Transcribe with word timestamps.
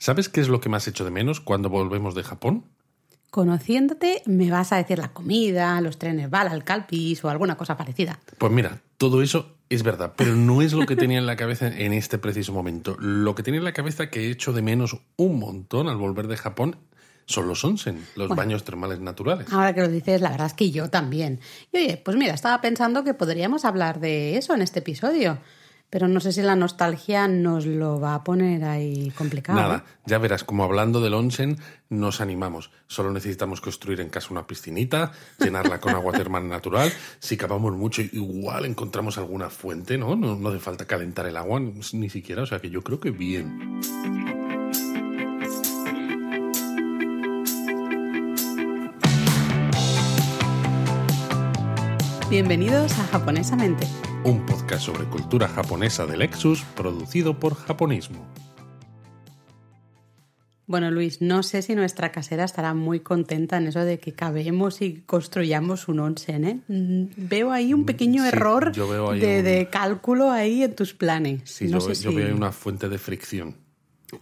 ¿Sabes 0.00 0.30
qué 0.30 0.40
es 0.40 0.48
lo 0.48 0.62
que 0.62 0.70
más 0.70 0.88
hecho 0.88 1.04
de 1.04 1.10
menos 1.10 1.40
cuando 1.40 1.68
volvemos 1.68 2.14
de 2.14 2.22
Japón? 2.22 2.64
Conociéndote, 3.30 4.22
me 4.24 4.50
vas 4.50 4.72
a 4.72 4.76
decir 4.76 4.98
la 4.98 5.12
comida, 5.12 5.78
los 5.82 5.98
trenes 5.98 6.30
bala, 6.30 6.54
el 6.54 6.64
calpis 6.64 7.22
o 7.22 7.28
alguna 7.28 7.58
cosa 7.58 7.76
parecida. 7.76 8.18
Pues 8.38 8.50
mira, 8.50 8.80
todo 8.96 9.20
eso 9.20 9.58
es 9.68 9.82
verdad, 9.82 10.14
pero 10.16 10.34
no 10.34 10.62
es 10.62 10.72
lo 10.72 10.86
que 10.86 10.96
tenía 10.96 11.18
en 11.18 11.26
la 11.26 11.36
cabeza 11.36 11.68
en 11.68 11.92
este 11.92 12.16
preciso 12.16 12.54
momento. 12.54 12.96
Lo 12.98 13.34
que 13.34 13.42
tenía 13.42 13.58
en 13.58 13.64
la 13.64 13.74
cabeza 13.74 14.08
que 14.08 14.20
he 14.20 14.30
hecho 14.30 14.54
de 14.54 14.62
menos 14.62 14.96
un 15.16 15.38
montón 15.38 15.86
al 15.86 15.98
volver 15.98 16.28
de 16.28 16.38
Japón 16.38 16.76
son 17.26 17.46
los 17.46 17.62
onsen, 17.62 18.02
los 18.16 18.30
baños 18.30 18.64
termales 18.64 19.00
naturales. 19.00 19.52
Ahora 19.52 19.74
que 19.74 19.82
lo 19.82 19.88
dices, 19.88 20.22
la 20.22 20.30
verdad 20.30 20.46
es 20.46 20.54
que 20.54 20.70
yo 20.70 20.88
también. 20.88 21.40
Y 21.72 21.76
oye, 21.76 22.00
pues 22.02 22.16
mira, 22.16 22.32
estaba 22.32 22.62
pensando 22.62 23.04
que 23.04 23.12
podríamos 23.12 23.66
hablar 23.66 24.00
de 24.00 24.38
eso 24.38 24.54
en 24.54 24.62
este 24.62 24.78
episodio. 24.78 25.38
Pero 25.90 26.06
no 26.06 26.20
sé 26.20 26.32
si 26.32 26.40
la 26.40 26.54
nostalgia 26.54 27.26
nos 27.26 27.66
lo 27.66 27.98
va 27.98 28.14
a 28.14 28.24
poner 28.24 28.64
ahí 28.64 29.10
complicado. 29.10 29.60
Nada, 29.60 29.84
¿eh? 29.84 29.90
ya 30.06 30.18
verás, 30.18 30.44
como 30.44 30.62
hablando 30.62 31.00
del 31.00 31.14
onsen, 31.14 31.58
nos 31.88 32.20
animamos. 32.20 32.70
Solo 32.86 33.10
necesitamos 33.12 33.60
construir 33.60 34.00
en 34.00 34.08
casa 34.08 34.28
una 34.30 34.46
piscinita, 34.46 35.10
llenarla 35.38 35.80
con 35.80 35.94
agua 35.94 36.12
termal 36.12 36.48
natural. 36.48 36.92
Si 37.18 37.36
cavamos 37.36 37.76
mucho, 37.76 38.02
igual 38.02 38.66
encontramos 38.66 39.18
alguna 39.18 39.50
fuente, 39.50 39.98
¿no? 39.98 40.14
No, 40.14 40.36
no 40.36 40.48
hace 40.48 40.60
falta 40.60 40.86
calentar 40.86 41.26
el 41.26 41.36
agua 41.36 41.60
ni 41.60 42.08
siquiera, 42.08 42.42
o 42.42 42.46
sea 42.46 42.60
que 42.60 42.70
yo 42.70 42.82
creo 42.82 43.00
que 43.00 43.10
bien. 43.10 44.39
Bienvenidos 52.30 52.92
a 52.98 53.04
Japonesamente. 53.08 53.86
Un 54.24 54.44
podcast 54.46 54.84
sobre 54.86 55.04
cultura 55.04 55.48
japonesa 55.48 56.06
de 56.06 56.16
Lexus, 56.16 56.62
producido 56.76 57.38
por 57.38 57.54
Japonismo. 57.54 58.24
Bueno, 60.66 60.92
Luis, 60.92 61.20
no 61.20 61.42
sé 61.42 61.62
si 61.62 61.74
nuestra 61.74 62.12
casera 62.12 62.44
estará 62.44 62.74
muy 62.74 63.00
contenta 63.00 63.56
en 63.56 63.66
eso 63.66 63.80
de 63.80 63.98
que 63.98 64.12
cabemos 64.12 64.80
y 64.82 65.00
construyamos 65.04 65.88
un 65.88 65.98
onsen, 65.98 66.44
¿eh? 66.44 66.60
Mm, 66.68 67.06
Veo 67.28 67.50
ahí 67.50 67.74
un 67.74 67.84
pequeño 67.84 68.22
Sí, 68.22 68.28
error 68.28 68.72
de, 68.72 68.80
un- 69.00 69.18
de 69.18 69.68
cálculo 69.72 70.30
ahí 70.30 70.62
en 70.62 70.76
tus 70.76 70.94
planes. 70.94 71.42
Sí, 71.50 71.64
no 71.64 71.80
yo, 71.80 71.92
sé 71.92 72.00
yo 72.04 72.10
si 72.10 72.16
veo 72.16 72.36
una 72.36 72.52
fuente 72.52 72.88
de 72.88 72.98
fricción. 72.98 73.56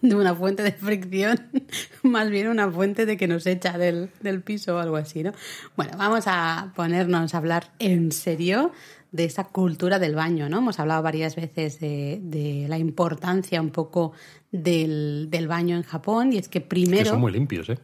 De 0.00 0.14
una 0.14 0.34
fuente 0.34 0.62
de 0.62 0.72
fricción, 0.72 1.48
más 2.02 2.30
bien 2.30 2.48
una 2.48 2.70
fuente 2.70 3.06
de 3.06 3.16
que 3.16 3.26
nos 3.26 3.46
echa 3.46 3.78
del, 3.78 4.10
del 4.20 4.42
piso 4.42 4.76
o 4.76 4.78
algo 4.78 4.96
así, 4.96 5.22
¿no? 5.22 5.32
Bueno, 5.76 5.92
vamos 5.96 6.24
a 6.26 6.72
ponernos 6.76 7.34
a 7.34 7.38
hablar 7.38 7.70
en 7.78 8.12
serio 8.12 8.72
de 9.12 9.24
esa 9.24 9.44
cultura 9.44 9.98
del 9.98 10.14
baño, 10.14 10.48
¿no? 10.48 10.58
Hemos 10.58 10.78
hablado 10.78 11.02
varias 11.02 11.34
veces 11.34 11.80
de, 11.80 12.20
de 12.22 12.66
la 12.68 12.78
importancia 12.78 13.60
un 13.60 13.70
poco 13.70 14.12
del, 14.52 15.28
del 15.30 15.48
baño 15.48 15.76
en 15.76 15.82
Japón 15.82 16.32
y 16.32 16.38
es 16.38 16.48
que 16.48 16.60
primero... 16.60 17.04
Que 17.04 17.10
son 17.10 17.20
muy 17.20 17.32
limpios, 17.32 17.70
¿eh? 17.70 17.78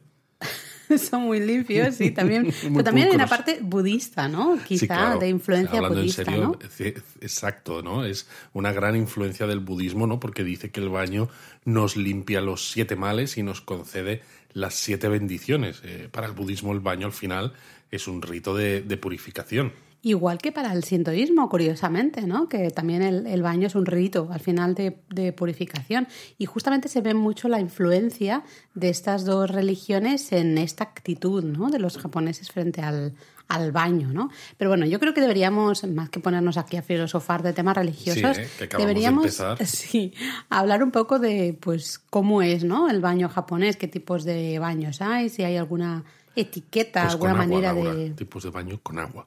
son 1.10 1.22
muy 1.22 1.40
limpios, 1.40 1.94
sí, 1.96 2.10
también. 2.10 2.42
Muy 2.62 2.72
pero 2.72 2.84
también 2.84 3.08
hay 3.08 3.14
una 3.14 3.27
parte 3.27 3.58
budista, 3.62 4.28
¿no? 4.28 4.58
Quizá 4.66 4.80
Sí, 4.80 4.86
claro. 4.86 5.18
de 5.18 5.28
influencia 5.28 5.76
Hablando 5.76 5.98
budista, 6.00 6.22
en 6.22 6.26
serio, 6.26 6.58
¿no? 6.62 6.68
ce- 6.68 6.94
exacto, 7.20 7.82
¿no? 7.82 8.04
Es 8.04 8.26
una 8.52 8.72
gran 8.72 8.96
influencia 8.96 9.46
del 9.46 9.60
budismo, 9.60 10.06
¿no? 10.06 10.20
Porque 10.20 10.44
dice 10.44 10.70
que 10.70 10.80
el 10.80 10.88
baño 10.88 11.28
nos 11.64 11.96
limpia 11.96 12.41
los 12.41 12.70
siete 12.70 12.96
males 12.96 13.36
y 13.38 13.42
nos 13.42 13.60
concede 13.60 14.22
las 14.52 14.74
siete 14.74 15.08
bendiciones. 15.08 15.80
Eh, 15.84 16.08
para 16.10 16.26
el 16.26 16.32
budismo 16.32 16.72
el 16.72 16.80
baño 16.80 17.06
al 17.06 17.12
final 17.12 17.52
es 17.91 18.06
un 18.08 18.22
rito 18.22 18.54
de, 18.54 18.82
de 18.82 18.96
purificación. 18.96 19.72
Igual 20.06 20.36
que 20.36 20.52
para 20.52 20.70
el 20.74 20.84
sintoísmo, 20.84 21.48
curiosamente, 21.48 22.27
¿no? 22.27 22.47
Que 22.47 22.70
también 22.70 23.00
el, 23.00 23.27
el 23.27 23.42
baño 23.42 23.69
es 23.69 23.74
un 23.74 23.86
rito 23.86 24.28
al 24.30 24.41
final 24.41 24.74
de, 24.74 24.98
de 25.08 25.33
purificación. 25.33 26.06
Y 26.36 26.44
justamente 26.44 26.91
se 26.91 27.00
ve 27.00 27.14
mucho 27.14 27.48
la 27.48 27.58
influencia 27.58 28.44
de 28.75 28.91
estas 28.91 29.25
dos 29.25 29.50
religiones 29.50 30.30
en 30.32 30.58
esta 30.58 30.84
actitud, 30.84 31.42
¿no? 31.42 31.70
De 31.70 31.78
los 31.78 31.97
japoneses 31.97 32.52
frente 32.52 32.82
al, 32.82 33.14
al 33.48 33.72
baño, 33.72 34.12
¿no? 34.12 34.28
Pero 34.58 34.69
bueno, 34.69 34.84
yo 34.84 35.00
creo 35.00 35.14
que 35.14 35.22
deberíamos, 35.22 35.84
más 35.84 36.10
que 36.10 36.21
ponernos 36.21 36.59
aquí 36.59 36.76
a 36.76 36.82
filosofar 36.82 37.42
de 37.42 37.54
temas 37.54 37.75
religiosos, 37.75 38.36
Sí, 38.36 38.42
¿eh? 38.42 38.69
Que 38.69 38.76
de 38.76 38.76
deberíamos 38.76 39.25
empezar. 39.25 39.66
sí, 39.66 40.12
hablar 40.50 40.82
un 40.82 40.91
poco 40.91 41.19
de 41.19 41.56
pues 41.59 41.98
cómo 42.10 42.42
es, 42.42 42.62
¿no? 42.62 42.91
El 42.91 43.00
baño 43.00 43.31
japonés, 43.31 43.78
qué 43.78 43.88
tipos 43.88 44.25
de 44.25 44.59
baños 44.59 45.00
hay, 45.00 45.31
si 45.31 45.44
hay 45.44 45.56
alguna 45.56 46.04
etiqueta, 46.36 47.04
Pues 47.04 47.15
alguna 47.15 47.32
agua, 47.32 47.47
manera 47.47 47.72
de 47.72 48.10
tipos 48.10 48.42
de 48.42 48.50
baño 48.50 48.78
con 48.82 48.98
agua. 48.98 49.26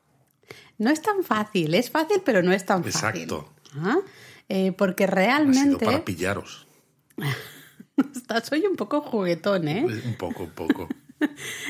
No 0.78 0.90
es 0.90 1.02
tan 1.02 1.24
fácil, 1.24 1.74
es 1.76 1.90
fácil, 1.90 2.22
pero 2.26 2.42
no 2.44 2.52
es 2.54 2.66
tan 2.66 2.84
fácil. 2.84 3.22
Exacto. 3.22 3.54
Ah, 3.76 3.98
eh, 4.50 4.72
porque 4.72 5.04
Ha 5.04 5.08
sido 5.08 5.16
realmente. 5.16 5.86
para 5.86 6.06
pillaros. 6.06 6.68
Estás 8.16 8.52
hoy 8.52 8.66
un 8.66 8.76
poco 8.76 9.02
juguetón, 9.02 9.68
¿eh? 9.68 9.86
Un 10.06 10.16
poco, 10.16 10.44
un 10.44 10.52
poco. 10.52 10.88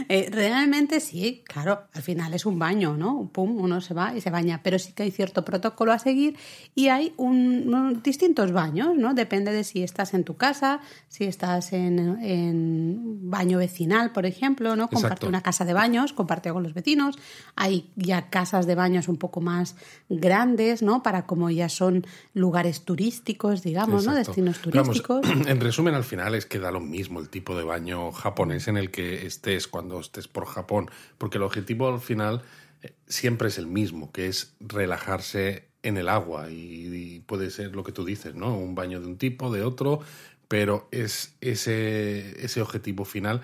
Eh, 0.09 0.29
Realmente 0.31 0.99
sí, 0.99 1.43
claro, 1.45 1.83
al 1.93 2.01
final 2.01 2.33
es 2.33 2.45
un 2.45 2.59
baño, 2.59 2.95
¿no? 2.95 3.29
Pum, 3.33 3.57
uno 3.59 3.81
se 3.81 3.93
va 3.93 4.15
y 4.15 4.21
se 4.21 4.29
baña, 4.29 4.61
pero 4.63 4.77
sí 4.79 4.93
que 4.93 5.03
hay 5.03 5.11
cierto 5.11 5.43
protocolo 5.43 5.91
a 5.91 5.99
seguir 5.99 6.37
y 6.75 6.87
hay 6.89 7.13
un, 7.17 7.73
un- 7.73 8.01
distintos 8.03 8.51
baños, 8.51 8.95
¿no? 8.95 9.13
Depende 9.13 9.51
de 9.51 9.63
si 9.63 9.83
estás 9.83 10.13
en 10.13 10.23
tu 10.23 10.35
casa, 10.37 10.79
si 11.09 11.25
estás 11.25 11.73
en, 11.73 11.99
en 12.23 13.29
baño 13.29 13.57
vecinal, 13.57 14.11
por 14.11 14.25
ejemplo, 14.25 14.75
¿no? 14.75 14.87
Comparte 14.87 15.07
Exacto. 15.15 15.27
una 15.27 15.41
casa 15.41 15.65
de 15.65 15.73
baños, 15.73 16.13
comparte 16.13 16.51
con 16.51 16.63
los 16.63 16.73
vecinos. 16.73 17.15
Hay 17.55 17.91
ya 17.95 18.29
casas 18.29 18.65
de 18.67 18.75
baños 18.75 19.07
un 19.07 19.17
poco 19.17 19.41
más 19.41 19.75
grandes, 20.09 20.81
¿no? 20.81 21.03
Para 21.03 21.25
como 21.25 21.49
ya 21.49 21.69
son 21.69 22.05
lugares 22.33 22.83
turísticos, 22.85 23.63
digamos, 23.63 24.05
¿no? 24.05 24.13
Destinos 24.13 24.59
vamos, 24.73 25.01
turísticos. 25.03 25.25
en 25.47 25.59
resumen, 25.59 25.95
al 25.95 26.03
final 26.03 26.35
es 26.35 26.45
que 26.45 26.59
da 26.59 26.71
lo 26.71 26.79
mismo 26.79 27.19
el 27.19 27.29
tipo 27.29 27.57
de 27.57 27.63
baño 27.63 28.11
japonés 28.11 28.67
en 28.67 28.77
el 28.77 28.91
que 28.91 29.25
cuando 29.67 29.99
estés 29.99 30.27
por 30.27 30.45
Japón, 30.45 30.89
porque 31.17 31.37
el 31.37 31.43
objetivo 31.43 31.87
al 31.87 31.99
final 31.99 32.43
eh, 32.81 32.93
siempre 33.07 33.47
es 33.47 33.57
el 33.57 33.67
mismo, 33.67 34.11
que 34.11 34.27
es 34.27 34.55
relajarse 34.59 35.67
en 35.83 35.97
el 35.97 36.09
agua 36.09 36.49
y, 36.49 36.87
y 36.93 37.19
puede 37.21 37.49
ser 37.49 37.75
lo 37.75 37.83
que 37.83 37.91
tú 37.91 38.05
dices, 38.05 38.35
¿no? 38.35 38.57
Un 38.57 38.75
baño 38.75 38.99
de 38.99 39.07
un 39.07 39.17
tipo, 39.17 39.51
de 39.51 39.63
otro, 39.63 40.01
pero 40.47 40.87
es 40.91 41.35
ese, 41.41 42.43
ese 42.43 42.61
objetivo 42.61 43.05
final. 43.05 43.41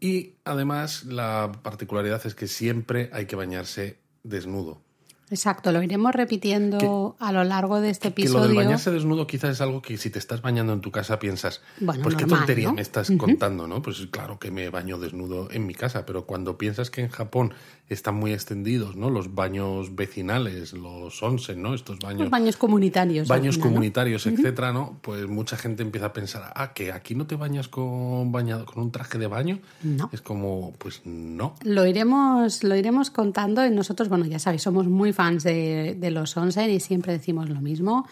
Y 0.00 0.34
además 0.44 1.04
la 1.04 1.52
particularidad 1.62 2.26
es 2.26 2.34
que 2.34 2.46
siempre 2.46 3.10
hay 3.12 3.26
que 3.26 3.36
bañarse 3.36 3.98
desnudo. 4.22 4.82
Exacto, 5.30 5.72
lo 5.72 5.82
iremos 5.82 6.14
repitiendo 6.14 7.16
a 7.18 7.32
lo 7.32 7.42
largo 7.44 7.80
de 7.80 7.90
este 7.90 8.12
Que 8.12 8.22
episodio. 8.22 8.40
lo 8.42 8.46
del 8.48 8.56
bañarse 8.56 8.90
desnudo 8.90 9.26
quizás 9.26 9.50
es 9.50 9.60
algo 9.60 9.82
que 9.82 9.96
si 9.96 10.10
te 10.10 10.18
estás 10.18 10.40
bañando 10.42 10.72
en 10.72 10.80
tu 10.80 10.90
casa 10.92 11.18
piensas, 11.18 11.62
Bueno, 11.80 12.02
pues 12.02 12.14
qué 12.14 12.22
normal, 12.22 12.40
tontería 12.40 12.68
¿no? 12.68 12.74
me 12.74 12.82
estás 12.82 13.10
contando, 13.18 13.66
¿no? 13.66 13.82
Pues 13.82 14.06
claro 14.10 14.38
que 14.38 14.50
me 14.50 14.68
baño 14.70 14.98
desnudo 14.98 15.50
en 15.50 15.66
mi 15.66 15.74
casa, 15.74 16.06
pero 16.06 16.26
cuando 16.26 16.56
piensas 16.58 16.90
que 16.90 17.00
en 17.02 17.08
Japón 17.08 17.52
están 17.88 18.16
muy 18.16 18.32
extendidos, 18.32 18.96
¿no? 18.96 19.10
Los 19.10 19.34
baños 19.34 19.94
vecinales, 19.94 20.72
los 20.72 21.22
onsen, 21.22 21.62
¿no? 21.62 21.74
Estos 21.74 21.98
baños, 22.00 22.22
Los 22.22 22.30
baños 22.30 22.56
comunitarios. 22.56 23.28
baños 23.28 23.54
final, 23.56 23.68
¿no? 23.68 23.74
comunitarios, 23.74 24.26
etcétera, 24.26 24.72
¿no? 24.72 24.98
Pues 25.02 25.26
mucha 25.28 25.56
gente 25.56 25.82
empieza 25.82 26.06
a 26.06 26.12
pensar, 26.12 26.52
ah, 26.54 26.72
que 26.72 26.92
aquí 26.92 27.14
no 27.14 27.26
te 27.26 27.36
bañas 27.36 27.68
con 27.68 28.32
bañado 28.32 28.66
con 28.66 28.82
un 28.82 28.90
traje 28.92 29.18
de 29.18 29.26
baño. 29.28 29.58
No. 29.82 30.08
Es 30.12 30.20
como, 30.20 30.72
pues 30.78 31.02
no. 31.04 31.54
Lo 31.62 31.86
iremos, 31.86 32.64
lo 32.64 32.74
iremos 32.76 33.10
contando 33.10 33.64
y 33.64 33.70
nosotros, 33.70 34.08
bueno, 34.08 34.24
ya 34.26 34.38
sabéis, 34.40 34.62
somos 34.62 34.86
muy 34.86 35.12
fans 35.16 35.42
de, 35.42 35.96
de 35.98 36.10
los 36.10 36.36
onsen 36.36 36.70
y 36.70 36.80
siempre 36.80 37.12
decimos 37.12 37.48
lo 37.48 37.60
mismo. 37.60 38.06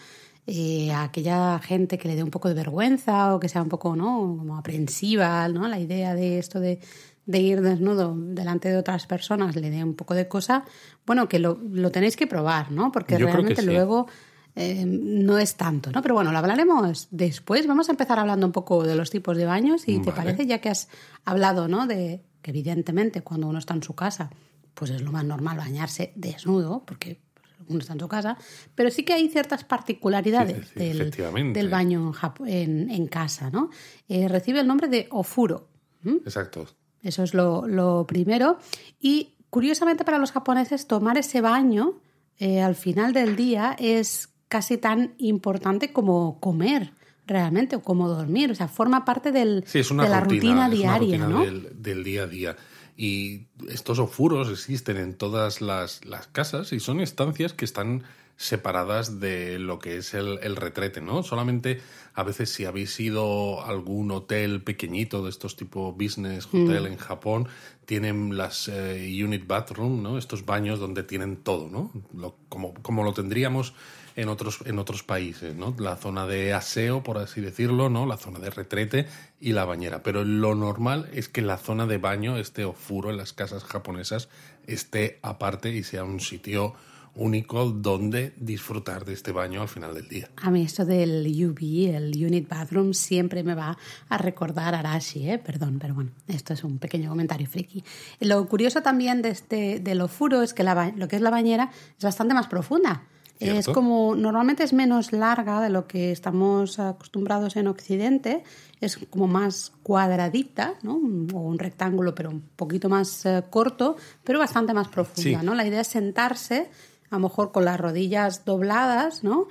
Eh, 0.47 0.91
a 0.91 1.03
aquella 1.03 1.57
gente 1.59 1.97
que 1.97 2.07
le 2.07 2.15
dé 2.15 2.23
un 2.23 2.29
poco 2.29 2.49
de 2.49 2.53
vergüenza 2.53 3.33
o 3.33 3.39
que 3.39 3.49
sea 3.49 3.63
un 3.63 3.69
poco, 3.69 3.95
¿no? 3.95 4.35
Como 4.37 4.57
aprensiva, 4.57 5.47
¿no? 5.47 5.67
La 5.67 5.79
idea 5.79 6.13
de 6.13 6.37
esto 6.37 6.59
de, 6.59 6.79
de 7.25 7.39
ir 7.39 7.61
desnudo 7.61 8.13
delante 8.15 8.69
de 8.69 8.77
otras 8.77 9.07
personas 9.07 9.55
le 9.55 9.71
dé 9.71 9.83
un 9.83 9.95
poco 9.95 10.13
de 10.13 10.27
cosa. 10.27 10.63
Bueno, 11.05 11.27
que 11.27 11.39
lo, 11.39 11.57
lo 11.71 11.89
tenéis 11.89 12.15
que 12.15 12.27
probar, 12.27 12.71
¿no? 12.71 12.91
Porque 12.91 13.17
Yo 13.17 13.25
realmente 13.25 13.61
sí. 13.61 13.67
luego 13.67 14.07
eh, 14.55 14.85
no 14.85 15.39
es 15.39 15.55
tanto, 15.55 15.91
¿no? 15.91 16.01
Pero 16.03 16.13
bueno, 16.13 16.31
lo 16.31 16.37
hablaremos 16.37 17.07
después. 17.09 17.65
Vamos 17.65 17.89
a 17.89 17.93
empezar 17.93 18.19
hablando 18.19 18.45
un 18.45 18.53
poco 18.53 18.83
de 18.83 18.95
los 18.95 19.09
tipos 19.09 19.35
de 19.37 19.45
baños 19.45 19.87
y 19.87 19.99
te 19.99 20.11
parece, 20.11 20.45
ya 20.45 20.59
que 20.59 20.69
has 20.69 20.89
hablado, 21.25 21.67
¿no? 21.67 21.87
De 21.87 22.21
que 22.43 22.51
evidentemente 22.51 23.21
cuando 23.21 23.47
uno 23.47 23.57
está 23.57 23.73
en 23.73 23.81
su 23.81 23.95
casa, 23.95 24.29
pues 24.75 24.91
es 24.91 25.01
lo 25.01 25.11
más 25.11 25.25
normal 25.25 25.57
bañarse 25.57 26.13
desnudo, 26.15 26.83
porque 26.85 27.19
uno 27.67 27.79
está 27.79 27.93
en 27.93 27.99
su 27.99 28.07
casa, 28.07 28.37
pero 28.75 28.91
sí 28.91 29.03
que 29.03 29.13
hay 29.13 29.27
ciertas 29.29 29.63
particularidades 29.63 30.67
Sí, 30.67 30.73
sí, 30.73 30.79
del, 30.79 31.69
baño 31.69 32.11
en, 32.45 32.91
en- 32.91 33.07
casa, 33.07 33.49
¿no? 33.49 33.71
Eh, 34.07 34.27
recibe 34.27 34.59
el 34.59 34.67
nombre 34.67 34.87
de 34.87 35.07
ofuro. 35.09 35.69
Exacto. 36.05 36.67
Eso 37.01 37.23
es 37.23 37.33
lo, 37.33 37.67
lo 37.67 38.05
primero. 38.05 38.59
Y 38.99 39.33
curiosamente 39.49 40.03
para 40.05 40.19
los 40.19 40.31
japoneses, 40.31 40.85
tomar 40.85 41.17
ese 41.17 41.41
baño 41.41 41.99
eh, 42.37 42.61
al 42.61 42.75
final 42.75 43.13
del 43.13 43.35
día 43.35 43.75
es 43.79 44.29
casi 44.47 44.77
tan 44.77 45.15
importante 45.17 45.91
como 45.93 46.39
comer 46.39 46.91
realmente 47.25 47.75
o 47.77 47.81
como 47.81 48.07
dormir. 48.07 48.51
O 48.51 48.55
sea, 48.55 48.67
forma 48.67 49.05
parte 49.05 49.31
del, 49.31 49.63
Sí, 49.65 49.79
es 49.79 49.89
una 49.89 50.03
de 50.03 50.09
la 50.09 50.19
rutina, 50.19 50.67
rutina, 50.67 50.67
es 50.67 50.67
una 50.67 50.69
diaria, 50.69 50.99
rutina 51.25 51.27
¿no? 51.27 51.45
del, 51.45 51.81
del 51.81 52.03
día 52.03 52.23
a 52.23 52.27
día. 52.27 52.55
Y 52.97 53.47
estos 53.69 53.99
ofuros 53.99 54.49
existen 54.49 54.97
en 54.97 55.15
todas 55.15 55.61
las, 55.61 56.05
las 56.05 56.27
casas 56.27 56.71
y 56.71 56.79
son 56.79 57.01
estancias 57.01 57.53
que 57.53 57.65
están 57.65 58.03
separadas 58.37 59.19
de 59.19 59.59
lo 59.59 59.79
que 59.79 59.97
es 59.97 60.13
el, 60.13 60.39
el, 60.41 60.55
retrete, 60.57 60.99
¿no? 60.99 61.23
Solamente 61.23 61.81
a 62.13 62.23
veces 62.23 62.49
si 62.49 62.65
habéis 62.65 62.99
ido 62.99 63.61
a 63.61 63.69
algún 63.69 64.11
hotel 64.11 64.61
pequeñito 64.61 65.23
de 65.23 65.29
estos 65.29 65.55
tipo 65.55 65.93
business 65.93 66.45
hotel 66.47 66.83
mm. 66.83 66.87
en 66.87 66.97
Japón, 66.97 67.47
tienen 67.85 68.35
las 68.35 68.67
eh, 68.67 69.23
unit 69.23 69.47
bathroom, 69.47 70.03
¿no? 70.03 70.17
Estos 70.17 70.45
baños 70.45 70.79
donde 70.79 71.03
tienen 71.03 71.37
todo, 71.37 71.69
¿no? 71.69 71.91
Lo, 72.13 72.35
como, 72.49 72.73
como 72.75 73.03
lo 73.03 73.13
tendríamos 73.13 73.73
en 74.15 74.29
otros, 74.29 74.59
en 74.65 74.79
otros 74.79 75.03
países, 75.03 75.55
¿no? 75.55 75.75
La 75.77 75.97
zona 75.97 76.25
de 76.25 76.53
aseo, 76.53 77.03
por 77.03 77.17
así 77.17 77.41
decirlo, 77.41 77.89
¿no? 77.89 78.05
La 78.05 78.17
zona 78.17 78.39
de 78.39 78.49
retrete 78.49 79.07
y 79.39 79.51
la 79.51 79.65
bañera. 79.65 80.03
Pero 80.03 80.23
lo 80.23 80.55
normal 80.55 81.09
es 81.13 81.29
que 81.29 81.41
la 81.41 81.57
zona 81.57 81.85
de 81.85 81.97
baño, 81.97 82.37
este 82.37 82.65
ofuro 82.65 83.09
en 83.09 83.17
las 83.17 83.33
casas 83.33 83.63
japonesas, 83.63 84.29
esté 84.67 85.19
aparte 85.21 85.69
y 85.69 85.83
sea 85.83 86.03
un 86.03 86.19
sitio 86.19 86.75
único 87.15 87.69
donde 87.69 88.33
disfrutar 88.37 89.05
de 89.05 89.13
este 89.13 89.31
baño 89.31 89.61
al 89.61 89.69
final 89.69 89.93
del 89.93 90.07
día. 90.07 90.29
A 90.35 90.51
mí 90.51 90.63
esto 90.63 90.85
del 90.85 91.25
UB, 91.25 91.95
el 91.95 92.11
Unit 92.25 92.47
Bathroom, 92.47 92.93
siempre 92.93 93.43
me 93.43 93.55
va 93.55 93.77
a 94.09 94.17
recordar 94.17 94.75
a 94.75 94.79
Arashi, 94.79 95.29
¿eh? 95.29 95.37
perdón, 95.37 95.79
pero 95.79 95.93
bueno, 95.93 96.11
esto 96.27 96.53
es 96.53 96.63
un 96.63 96.77
pequeño 96.77 97.09
comentario 97.09 97.47
friki. 97.47 97.83
Lo 98.19 98.45
curioso 98.47 98.81
también 98.81 99.21
de 99.21 99.29
este, 99.29 99.79
del 99.79 100.01
ofuro 100.01 100.41
es 100.41 100.53
que 100.53 100.63
la, 100.63 100.93
lo 100.95 101.07
que 101.07 101.15
es 101.15 101.21
la 101.21 101.29
bañera 101.29 101.71
es 101.97 102.03
bastante 102.03 102.33
más 102.33 102.47
profunda. 102.47 103.03
Es 103.39 103.67
como, 103.67 104.15
normalmente 104.15 104.63
es 104.63 104.71
menos 104.71 105.11
larga 105.11 105.61
de 105.61 105.69
lo 105.69 105.87
que 105.87 106.11
estamos 106.11 106.79
acostumbrados 106.79 107.55
en 107.57 107.67
Occidente, 107.67 108.43
es 108.79 108.97
como 109.09 109.27
más 109.27 109.73
cuadradita, 109.83 110.75
¿no? 110.83 110.93
O 110.93 111.41
un 111.41 111.59
rectángulo, 111.59 112.15
pero 112.15 112.29
un 112.29 112.41
poquito 112.55 112.87
más 112.87 113.25
eh, 113.25 113.43
corto, 113.49 113.97
pero 114.23 114.39
bastante 114.39 114.73
más 114.73 114.87
profunda, 114.87 115.43
¿no? 115.43 115.53
La 115.53 115.65
idea 115.65 115.81
es 115.81 115.87
sentarse 115.87 116.69
a 117.09 117.15
lo 117.15 117.21
mejor 117.21 117.51
con 117.51 117.65
las 117.65 117.79
rodillas 117.79 118.45
dobladas, 118.45 119.23
¿no? 119.23 119.47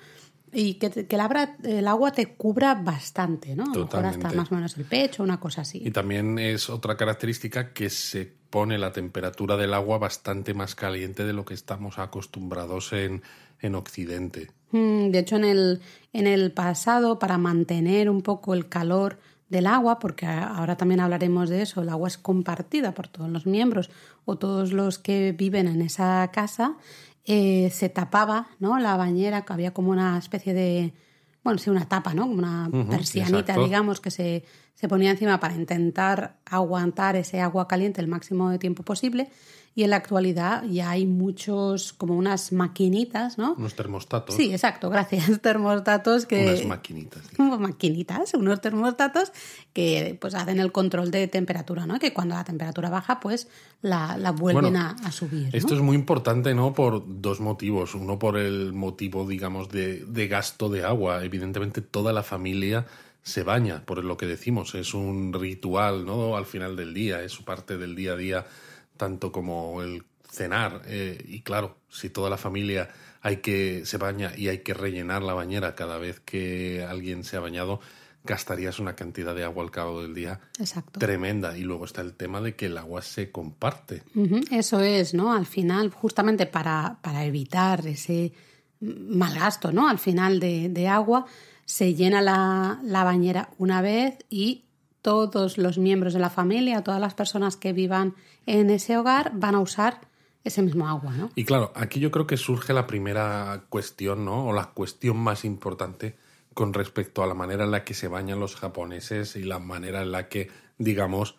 Y 0.52 0.74
que, 0.74 0.90
que 0.90 1.16
el, 1.64 1.88
agua 1.88 2.12
te 2.12 2.34
cubra 2.34 2.74
bastante, 2.74 3.56
¿no? 3.56 3.64
A 3.64 3.74
lo 3.74 3.84
mejor 3.86 4.06
hasta 4.06 4.30
más 4.32 4.52
o 4.52 4.54
menos 4.54 4.76
el 4.76 4.84
pecho, 4.84 5.22
una 5.22 5.40
cosa 5.40 5.62
así. 5.62 5.82
Y 5.84 5.90
también 5.90 6.38
es 6.38 6.70
otra 6.70 6.96
característica 6.96 7.72
que 7.72 7.90
se 7.90 8.32
pone 8.50 8.78
la 8.78 8.92
temperatura 8.92 9.56
del 9.56 9.74
agua 9.74 9.98
bastante 9.98 10.54
más 10.54 10.76
caliente 10.76 11.24
de 11.24 11.32
lo 11.32 11.44
que 11.44 11.54
estamos 11.54 11.98
acostumbrados 11.98 12.92
en, 12.92 13.24
en 13.60 13.74
Occidente. 13.74 14.50
Mm, 14.72 15.10
de 15.10 15.18
hecho, 15.18 15.36
en 15.36 15.44
el, 15.44 15.80
en 16.12 16.26
el 16.26 16.52
pasado, 16.52 17.18
para 17.18 17.38
mantener 17.38 18.10
un 18.10 18.22
poco 18.22 18.54
el 18.54 18.68
calor 18.68 19.18
del 19.48 19.66
agua, 19.66 19.98
porque 19.98 20.26
ahora 20.26 20.76
también 20.76 21.00
hablaremos 21.00 21.48
de 21.48 21.62
eso, 21.62 21.82
el 21.82 21.88
agua 21.88 22.08
es 22.08 22.18
compartida 22.18 22.92
por 22.92 23.08
todos 23.08 23.30
los 23.30 23.46
miembros 23.46 23.90
o 24.24 24.36
todos 24.36 24.72
los 24.72 24.98
que 24.98 25.32
viven 25.32 25.68
en 25.68 25.82
esa 25.82 26.28
casa, 26.32 26.76
eh, 27.24 27.70
se 27.70 27.88
tapaba 27.88 28.48
¿no? 28.58 28.78
la 28.78 28.96
bañera, 28.96 29.44
que 29.44 29.52
había 29.52 29.72
como 29.72 29.90
una 29.90 30.18
especie 30.18 30.54
de, 30.54 30.92
bueno, 31.44 31.58
sí, 31.58 31.70
una 31.70 31.86
tapa, 31.86 32.14
¿no? 32.14 32.22
Como 32.22 32.38
una 32.38 32.68
persianita, 32.90 33.56
digamos, 33.56 34.00
que 34.00 34.10
se, 34.10 34.44
se 34.74 34.88
ponía 34.88 35.10
encima 35.10 35.40
para 35.40 35.54
intentar 35.54 36.36
aguantar 36.44 37.16
ese 37.16 37.40
agua 37.40 37.68
caliente 37.68 38.00
el 38.00 38.08
máximo 38.08 38.50
de 38.50 38.58
tiempo 38.58 38.82
posible 38.82 39.30
y 39.76 39.82
en 39.82 39.90
la 39.90 39.96
actualidad 39.96 40.62
ya 40.64 40.90
hay 40.90 41.04
muchos, 41.04 41.92
como 41.94 42.16
unas 42.16 42.52
maquinitas, 42.52 43.38
¿no? 43.38 43.54
Unos 43.54 43.74
termostatos. 43.74 44.36
Sí, 44.36 44.52
exacto, 44.52 44.88
gracias. 44.88 45.40
Termostatos 45.42 46.26
que... 46.26 46.46
Unas 46.46 46.66
maquinitas. 46.66 47.22
Como 47.36 47.58
maquinitas, 47.58 48.34
unos 48.34 48.60
termostatos 48.60 49.32
que 49.72 50.16
pues 50.20 50.34
hacen 50.36 50.60
el 50.60 50.70
control 50.70 51.10
de 51.10 51.26
temperatura, 51.26 51.86
¿no? 51.86 51.98
Que 51.98 52.12
cuando 52.12 52.36
la 52.36 52.44
temperatura 52.44 52.88
baja, 52.88 53.18
pues 53.18 53.48
la, 53.82 54.16
la 54.16 54.30
vuelven 54.30 54.76
a, 54.76 54.96
subir. 55.10 55.48
Esto 55.52 55.74
es 55.74 55.80
muy 55.80 55.96
importante, 55.96 56.54
¿no? 56.54 56.72
Por 56.72 57.02
dos 57.20 57.40
motivos. 57.40 57.96
Uno 57.96 58.16
por 58.16 58.36
el 58.36 58.72
motivo, 58.72 59.26
digamos, 59.26 59.70
de, 59.70 60.04
de 60.04 60.28
gasto 60.28 60.68
de 60.68 60.84
agua. 60.84 61.24
Evidentemente 61.24 61.80
toda 61.80 62.12
la 62.12 62.22
familia 62.22 62.86
se 63.24 63.42
baña, 63.42 63.84
por 63.86 64.04
lo 64.04 64.18
que 64.18 64.26
decimos, 64.26 64.74
es 64.74 64.92
un 64.92 65.32
ritual, 65.32 66.04
¿no? 66.04 66.36
Al 66.36 66.44
final 66.44 66.76
del 66.76 66.92
día, 66.92 67.22
es 67.22 67.32
su 67.32 67.42
parte 67.42 67.78
del 67.78 67.96
día 67.96 68.12
a 68.12 68.16
día 68.16 68.46
tanto 68.98 69.32
como 69.32 69.82
el 69.82 70.04
cenar. 70.30 70.82
Eh, 70.86 71.24
y 71.26 71.40
claro, 71.40 71.78
si 71.88 72.10
toda 72.10 72.28
la 72.28 72.36
familia 72.36 72.90
hay 73.22 73.38
que 73.38 73.86
se 73.86 73.96
baña 73.96 74.32
y 74.36 74.48
hay 74.48 74.58
que 74.58 74.74
rellenar 74.74 75.22
la 75.22 75.32
bañera 75.32 75.74
cada 75.74 75.96
vez 75.96 76.20
que 76.20 76.84
alguien 76.86 77.24
se 77.24 77.38
ha 77.38 77.40
bañado, 77.40 77.80
gastarías 78.24 78.78
una 78.78 78.94
cantidad 78.94 79.34
de 79.34 79.44
agua 79.44 79.64
al 79.64 79.70
cabo 79.70 80.02
del 80.02 80.14
día 80.14 80.40
tremenda. 80.98 81.56
Y 81.56 81.62
luego 81.62 81.86
está 81.86 82.02
el 82.02 82.12
tema 82.12 82.42
de 82.42 82.54
que 82.54 82.66
el 82.66 82.76
agua 82.76 83.00
se 83.00 83.30
comparte. 83.30 84.02
Eso 84.50 84.80
es, 84.80 85.14
¿no? 85.14 85.32
Al 85.32 85.46
final, 85.46 85.90
justamente 85.90 86.44
para, 86.44 86.98
para 87.00 87.24
evitar 87.24 87.86
ese 87.86 88.34
mal 88.80 89.34
gasto, 89.34 89.72
¿no? 89.72 89.88
Al 89.88 89.98
final 89.98 90.40
de, 90.40 90.68
de 90.68 90.88
agua, 90.88 91.24
se 91.64 91.94
llena 91.94 92.22
la, 92.22 92.80
la 92.82 93.04
bañera 93.04 93.50
una 93.58 93.80
vez 93.80 94.24
y 94.28 94.64
todos 95.02 95.58
los 95.58 95.76
miembros 95.76 96.14
de 96.14 96.20
la 96.20 96.30
familia, 96.30 96.82
todas 96.82 97.00
las 97.00 97.14
personas 97.14 97.56
que 97.56 97.72
vivan 97.72 98.14
en 98.46 98.70
ese 98.70 98.96
hogar 98.96 99.32
van 99.34 99.54
a 99.54 99.60
usar 99.60 100.00
ese 100.44 100.62
mismo 100.62 100.88
agua, 100.88 101.12
¿no? 101.12 101.30
Y 101.34 101.44
claro, 101.44 101.72
aquí 101.74 102.00
yo 102.00 102.10
creo 102.10 102.26
que 102.26 102.36
surge 102.36 102.72
la 102.72 102.86
primera 102.86 103.64
cuestión, 103.68 104.24
¿no? 104.24 104.46
O 104.46 104.52
la 104.52 104.70
cuestión 104.70 105.16
más 105.16 105.44
importante 105.44 106.16
con 106.52 106.72
respecto 106.72 107.22
a 107.22 107.26
la 107.26 107.34
manera 107.34 107.64
en 107.64 107.70
la 107.70 107.84
que 107.84 107.94
se 107.94 108.08
bañan 108.08 108.40
los 108.40 108.56
japoneses 108.56 109.36
y 109.36 109.42
la 109.42 109.58
manera 109.58 110.02
en 110.02 110.12
la 110.12 110.28
que, 110.28 110.50
digamos, 110.78 111.36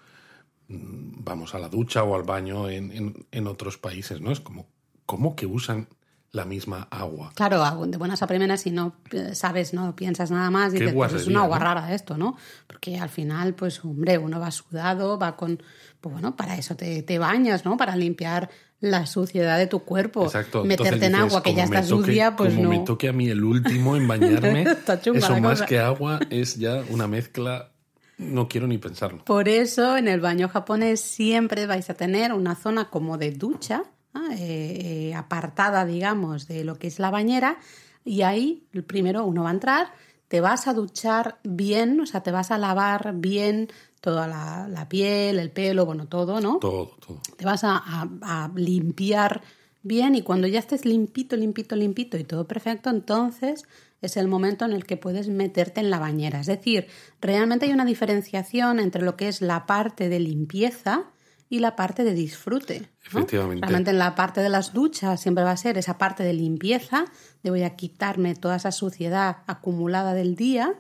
mm, 0.68 1.24
vamos 1.24 1.56
a 1.56 1.60
la 1.60 1.70
ducha 1.70 2.04
o 2.04 2.16
al 2.16 2.24
baño 2.24 2.70
en, 2.70 2.92
en, 2.92 3.28
en 3.32 3.48
otros 3.48 3.78
países, 3.78 4.22
¿no? 4.22 4.32
Es 4.32 4.42
como, 4.42 4.68
¿cómo 5.06 5.36
que 5.36 5.46
usan 5.46 5.88
la 6.36 6.44
misma 6.44 6.88
agua. 6.92 7.32
Claro, 7.34 7.64
de 7.88 7.98
buenas 7.98 8.22
a 8.22 8.28
primeras, 8.28 8.62
si 8.62 8.72
no 8.72 8.98
eh, 9.12 9.34
sabes, 9.34 9.74
no 9.74 9.96
piensas 9.96 10.32
nada 10.32 10.52
más, 10.52 10.74
y 10.74 10.80
dices, 10.80 10.94
pues 10.94 11.14
es 11.14 11.28
una 11.28 11.44
agua 11.44 11.60
rara 11.60 11.94
esto, 11.94 12.18
¿no? 12.18 12.36
Porque 12.68 13.00
al 13.00 13.08
final, 13.10 13.56
pues, 13.56 13.84
hombre, 13.86 14.18
uno 14.18 14.40
va 14.40 14.52
sudado, 14.52 15.18
va 15.18 15.38
con. 15.38 15.64
Pues 16.02 16.14
bueno, 16.14 16.36
para 16.36 16.58
eso 16.58 16.76
te, 16.76 17.02
te 17.04 17.18
bañas, 17.18 17.64
¿no? 17.64 17.78
Para 17.78 17.96
limpiar 17.96 18.50
la 18.82 19.06
suciedad 19.06 19.58
de 19.58 19.68
tu 19.68 19.80
cuerpo. 19.80 20.26
Exacto. 20.26 20.66
Meterte 20.66 21.06
en 21.06 21.16
agua 21.16 21.42
que 21.42 21.54
ya 21.54 21.64
está 21.64 21.82
sucia, 21.82 22.36
pues 22.36 22.54
como 22.54 22.70
me 22.70 22.80
toque 22.80 23.08
a 23.08 23.14
mí 23.14 23.30
el 23.30 23.44
último 23.44 23.96
en 23.96 24.08
bañarme, 24.08 24.66
eso 25.16 25.40
más 25.40 25.62
que 25.62 25.80
agua 25.80 26.20
es 26.30 26.58
ya 26.58 26.84
una 26.90 27.08
mezcla 27.08 27.72
no 28.18 28.48
quiero 28.48 28.68
ni 28.68 28.78
pensarlo. 28.78 29.24
Por 29.26 29.48
eso 29.50 29.98
en 29.98 30.08
el 30.08 30.20
baño 30.20 30.48
japonés 30.50 31.02
siempre 31.02 31.66
vais 31.66 31.90
a 31.90 31.94
tener 31.94 32.34
una 32.34 32.56
zona 32.56 32.90
como 32.90 33.18
de 33.18 33.32
ducha 33.32 33.84
eh, 34.32 35.10
eh, 35.10 35.16
apartada, 35.16 35.86
digamos, 35.86 36.48
de 36.48 36.64
lo 36.64 36.76
que 36.76 36.88
es 36.88 37.00
la 37.00 37.12
bañera, 37.12 37.58
y 38.04 38.22
ahí 38.22 38.68
primero 38.88 39.26
uno 39.26 39.44
va 39.44 39.50
a 39.50 39.54
entrar, 39.54 39.88
te 40.28 40.42
vas 40.42 40.68
a 40.68 40.74
duchar 40.74 41.40
bien, 41.44 42.00
o 42.00 42.06
sea, 42.06 42.22
te 42.22 42.32
vas 42.32 42.52
a 42.52 42.58
lavar 42.58 43.14
bien 43.16 43.70
toda 44.02 44.28
la, 44.28 44.88
piel, 44.88 45.40
el 45.40 45.52
pelo, 45.52 45.86
bueno, 45.86 46.08
todo, 46.08 46.40
¿no? 46.40 46.60
Todo, 46.60 46.92
todo. 47.06 47.20
Te 47.38 47.46
vas 47.46 47.62
a, 47.64 48.52
limpiar 48.56 49.42
bien 49.82 50.16
y 50.16 50.22
cuando 50.22 50.48
ya 50.48 50.60
estés 50.60 50.86
limpito, 50.86 51.36
limpito, 51.36 51.76
limpito 51.76 52.18
y 52.18 52.24
todo 52.24 52.48
perfecto, 52.48 52.90
entonces 52.90 53.66
es 54.02 54.18
el 54.18 54.28
momento 54.28 54.66
en 54.66 54.74
el 54.74 54.86
que 54.86 54.98
puedes 54.98 55.28
meterte 55.28 55.82
en 55.82 55.90
la 55.90 56.00
bañera. 56.00 56.40
Es 56.40 56.48
decir, 56.48 56.88
realmente 57.22 57.66
hay 57.66 57.74
una 57.74 57.86
diferenciación 57.86 58.80
entre 58.80 59.02
lo 59.02 59.16
que 59.16 59.28
es 59.28 59.42
la 59.42 59.66
parte 59.66 60.10
de 60.10 60.20
limpieza 60.20 61.06
y 61.50 61.60
la 61.60 61.76
parte 61.76 62.04
de 62.04 62.14
disfrute. 62.14 62.90
Efectivamente. 63.06 63.66
Realmente 63.66 63.92
en 63.92 64.00
la 64.00 64.16
parte 64.16 64.42
de 64.42 64.50
las 64.50 64.74
duchas 64.74 65.22
siempre 65.22 65.44
va 65.44 65.52
a 65.52 65.58
ser 65.58 65.78
esa 65.78 65.98
parte 65.98 66.24
de 66.24 66.34
limpieza, 66.34 67.06
de 67.44 67.50
voy 67.50 67.64
a 67.64 67.76
quitarme 67.76 68.36
toda 68.36 68.56
esa 68.56 68.72
suciedad 68.72 69.38
acumulada 69.48 70.14
del 70.14 70.36
día 70.36 70.74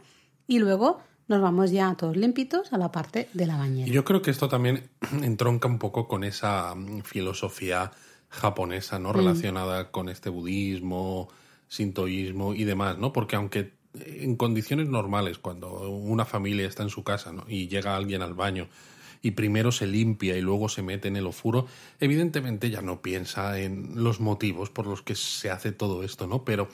y 0.47 0.59
luego 0.59 1.01
nos 1.27 1.41
vamos 1.41 1.71
ya 1.71 1.93
todos 1.95 2.17
limpitos 2.17 2.73
a 2.73 2.77
la 2.77 2.91
parte 2.91 3.29
de 3.33 3.47
la 3.47 3.57
bañera. 3.57 3.91
Yo 3.91 4.03
creo 4.03 4.21
que 4.21 4.31
esto 4.31 4.47
también 4.49 4.89
entronca 5.23 5.67
un 5.67 5.79
poco 5.79 6.07
con 6.07 6.23
esa 6.23 6.73
mm, 6.75 7.01
filosofía 7.01 7.91
japonesa, 8.29 8.99
¿no? 8.99 9.09
Mm. 9.09 9.15
Relacionada 9.15 9.91
con 9.91 10.09
este 10.09 10.29
budismo, 10.29 11.29
sintoísmo 11.67 12.53
y 12.53 12.63
demás, 12.63 12.97
¿no? 12.97 13.13
Porque 13.13 13.35
aunque 13.35 13.73
en 14.03 14.35
condiciones 14.35 14.89
normales, 14.89 15.37
cuando 15.39 15.89
una 15.89 16.25
familia 16.25 16.67
está 16.67 16.83
en 16.83 16.89
su 16.89 17.03
casa 17.03 17.31
¿no? 17.31 17.45
y 17.47 17.67
llega 17.67 17.95
alguien 17.95 18.21
al 18.21 18.33
baño 18.33 18.67
y 19.25 19.31
primero 19.31 19.71
se 19.71 19.87
limpia 19.87 20.37
y 20.37 20.41
luego 20.41 20.69
se 20.69 20.83
mete 20.83 21.07
en 21.07 21.15
el 21.15 21.25
ofuro, 21.25 21.65
evidentemente 21.99 22.69
ya 22.69 22.83
no 22.83 23.01
piensa 23.01 23.59
en 23.59 24.03
los 24.03 24.19
motivos 24.19 24.69
por 24.69 24.85
los 24.85 25.01
que 25.01 25.15
se 25.15 25.49
hace 25.49 25.71
todo 25.71 26.03
esto, 26.03 26.27
¿no? 26.27 26.45
Pero 26.45 26.69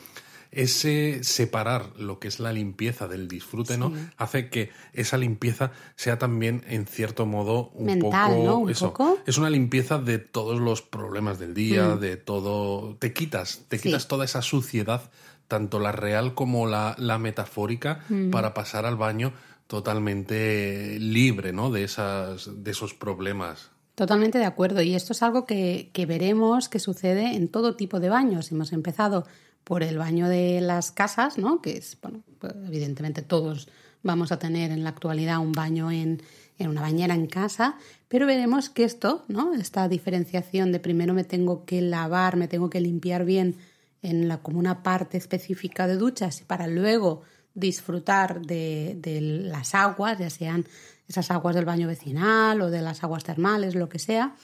ese 0.51 1.24
separar 1.24 1.93
lo 1.98 2.20
que 2.20 2.27
es 2.27 2.41
la 2.41 2.51
limpieza 2.51 3.08
del 3.08 3.29
disfrute, 3.29 3.77
¿no? 3.77 3.93
Hace 4.17 4.50
que 4.50 4.70
esa 4.91 5.17
limpieza 5.17 5.72
sea 5.96 6.20
también, 6.20 6.65
en 6.67 6.88
cierto 6.88 7.25
modo, 7.25 7.70
un 7.74 8.00
poco 8.00 8.67
eso. 8.67 8.93
Es 9.25 9.38
una 9.38 9.50
limpieza 9.50 9.98
de 9.98 10.20
todos 10.20 10.60
los 10.60 10.81
problemas 10.81 11.39
del 11.39 11.53
día, 11.53 11.96
mm. 11.96 12.00
de 12.01 12.17
todo. 12.17 12.98
Te 13.00 13.13
quitas, 13.13 13.62
te 13.70 13.79
quitas 13.79 14.10
toda 14.10 14.25
esa 14.25 14.41
suciedad, 14.41 15.10
tanto 15.48 15.79
la 15.79 15.93
real 15.93 16.34
como 16.34 16.67
la, 16.67 16.96
la 16.98 17.17
metafórica, 17.17 18.03
mm. 18.10 18.29
para 18.29 18.53
pasar 18.53 18.86
al 18.86 18.98
baño 18.98 19.31
totalmente 19.72 21.00
libre 21.00 21.54
¿no? 21.54 21.72
de, 21.72 21.86
esas, 21.86 22.50
de 22.62 22.72
esos 22.72 22.94
problemas 22.94 23.72
Totalmente 23.96 24.38
de 24.38 24.46
acuerdo. 24.46 24.82
Y 24.82 24.96
esto 24.96 25.13
es 25.13 25.22
algo 25.22 25.46
que, 25.46 25.92
que 25.94 26.06
veremos 26.06 26.68
que 26.70 26.80
sucede 26.80 27.36
en 27.36 27.50
todo 27.50 27.75
tipo 27.75 28.00
de 28.00 28.10
baños. 28.10 28.51
Hemos 28.51 28.74
empezado 28.74 29.25
por 29.63 29.84
el 29.84 29.98
baño 29.98 30.28
de 30.28 30.60
las 30.60 30.92
casas, 30.92 31.38
¿no? 31.38 31.62
Que 31.62 31.78
es, 31.78 31.98
bueno, 32.01 32.24
pues, 32.40 32.54
evidentemente 32.66 33.22
todos 33.22 33.70
vamos 34.01 34.32
a 34.32 34.40
tener 34.40 34.72
en 34.72 34.84
la 34.84 34.90
actualidad 34.90 35.40
un 35.40 35.51
baño 35.51 35.92
en, 35.92 36.22
en 36.58 36.70
una 36.70 36.82
bañera 36.82 37.13
en 37.13 37.28
casa, 37.28 37.78
pero 38.08 38.25
veremos 38.25 38.70
que 38.70 38.86
esto, 38.86 39.24
¿no? 39.28 39.54
Esta 39.54 39.88
diferenciación 39.88 40.72
de 40.72 40.80
primero 40.80 41.13
me 41.13 41.24
tengo 41.24 41.63
que 41.66 41.82
lavar, 41.82 42.38
me 42.38 42.48
tengo 42.48 42.70
que 42.70 42.82
limpiar 42.82 43.24
bien 43.24 43.58
en 44.01 44.28
la, 44.28 44.38
como 44.38 44.58
una 44.58 44.84
parte 44.84 45.18
específica 45.18 45.86
de 45.86 45.98
duchas 45.98 46.42
para 46.42 46.68
luego 46.68 47.22
disfrutar 47.53 48.41
de, 48.41 48.98
de 49.00 49.22
las 49.22 49.75
aguas, 49.75 50.17
ya 50.20 50.29
sean 50.29 50.65
esas 51.08 51.31
aguas 51.31 51.55
del 51.55 51.65
baño 51.65 51.88
vecinal 51.88 52.62
o 52.62 52.70
de 52.70 52.81
las 52.81 53.03
aguas 53.03 53.24
termales, 53.24 53.75
lo 53.75 53.89
que 53.89 54.00
sea, 54.00 54.36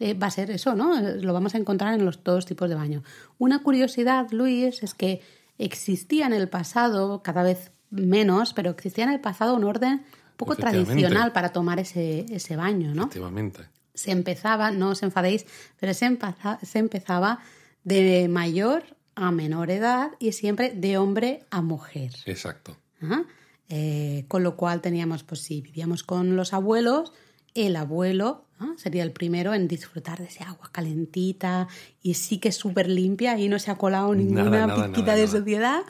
eh, 0.00 0.14
va 0.14 0.26
a 0.26 0.30
ser 0.30 0.50
eso, 0.50 0.74
¿no? 0.74 1.00
Lo 1.00 1.32
vamos 1.32 1.54
a 1.54 1.58
encontrar 1.58 1.94
en 1.94 2.04
los 2.04 2.24
dos 2.24 2.46
tipos 2.46 2.68
de 2.68 2.74
baño. 2.74 3.02
Una 3.38 3.62
curiosidad, 3.62 4.26
Luis, 4.30 4.82
es 4.82 4.94
que 4.94 5.20
existía 5.58 6.26
en 6.26 6.32
el 6.32 6.48
pasado, 6.48 7.22
cada 7.22 7.42
vez 7.42 7.70
menos, 7.90 8.54
pero 8.54 8.70
existía 8.70 9.04
en 9.04 9.10
el 9.10 9.20
pasado 9.20 9.54
un 9.54 9.64
orden 9.64 9.92
un 9.92 10.36
poco 10.36 10.56
tradicional 10.56 11.32
para 11.32 11.52
tomar 11.52 11.78
ese, 11.78 12.26
ese 12.28 12.56
baño, 12.56 12.92
¿no? 12.92 13.02
Efectivamente. 13.02 13.62
Se 13.94 14.10
empezaba, 14.10 14.72
no 14.72 14.90
os 14.90 15.02
enfadéis, 15.04 15.46
pero 15.78 15.94
se, 15.94 16.18
se 16.62 16.78
empezaba 16.80 17.38
de 17.84 18.26
mayor 18.28 18.82
a 19.16 19.30
menor 19.30 19.70
edad 19.70 20.12
y 20.18 20.32
siempre 20.32 20.70
de 20.70 20.98
hombre 20.98 21.44
a 21.50 21.62
mujer. 21.62 22.12
Exacto. 22.26 22.76
Eh, 23.68 24.24
con 24.28 24.42
lo 24.42 24.56
cual 24.56 24.80
teníamos, 24.80 25.22
pues 25.24 25.40
si 25.40 25.60
vivíamos 25.60 26.02
con 26.02 26.36
los 26.36 26.52
abuelos, 26.52 27.12
el 27.54 27.76
abuelo 27.76 28.44
sería 28.76 29.02
el 29.02 29.12
primero 29.12 29.54
en 29.54 29.68
disfrutar 29.68 30.18
de 30.18 30.26
ese 30.26 30.42
agua 30.42 30.70
calentita 30.72 31.68
y 32.02 32.14
sí 32.14 32.38
que 32.38 32.48
es 32.48 32.56
súper 32.56 32.88
limpia 32.88 33.38
y 33.38 33.48
no 33.48 33.58
se 33.58 33.70
ha 33.70 33.76
colado 33.76 34.14
ninguna 34.14 34.74
pizquita 34.74 35.14
de 35.14 35.26
suciedad. 35.26 35.82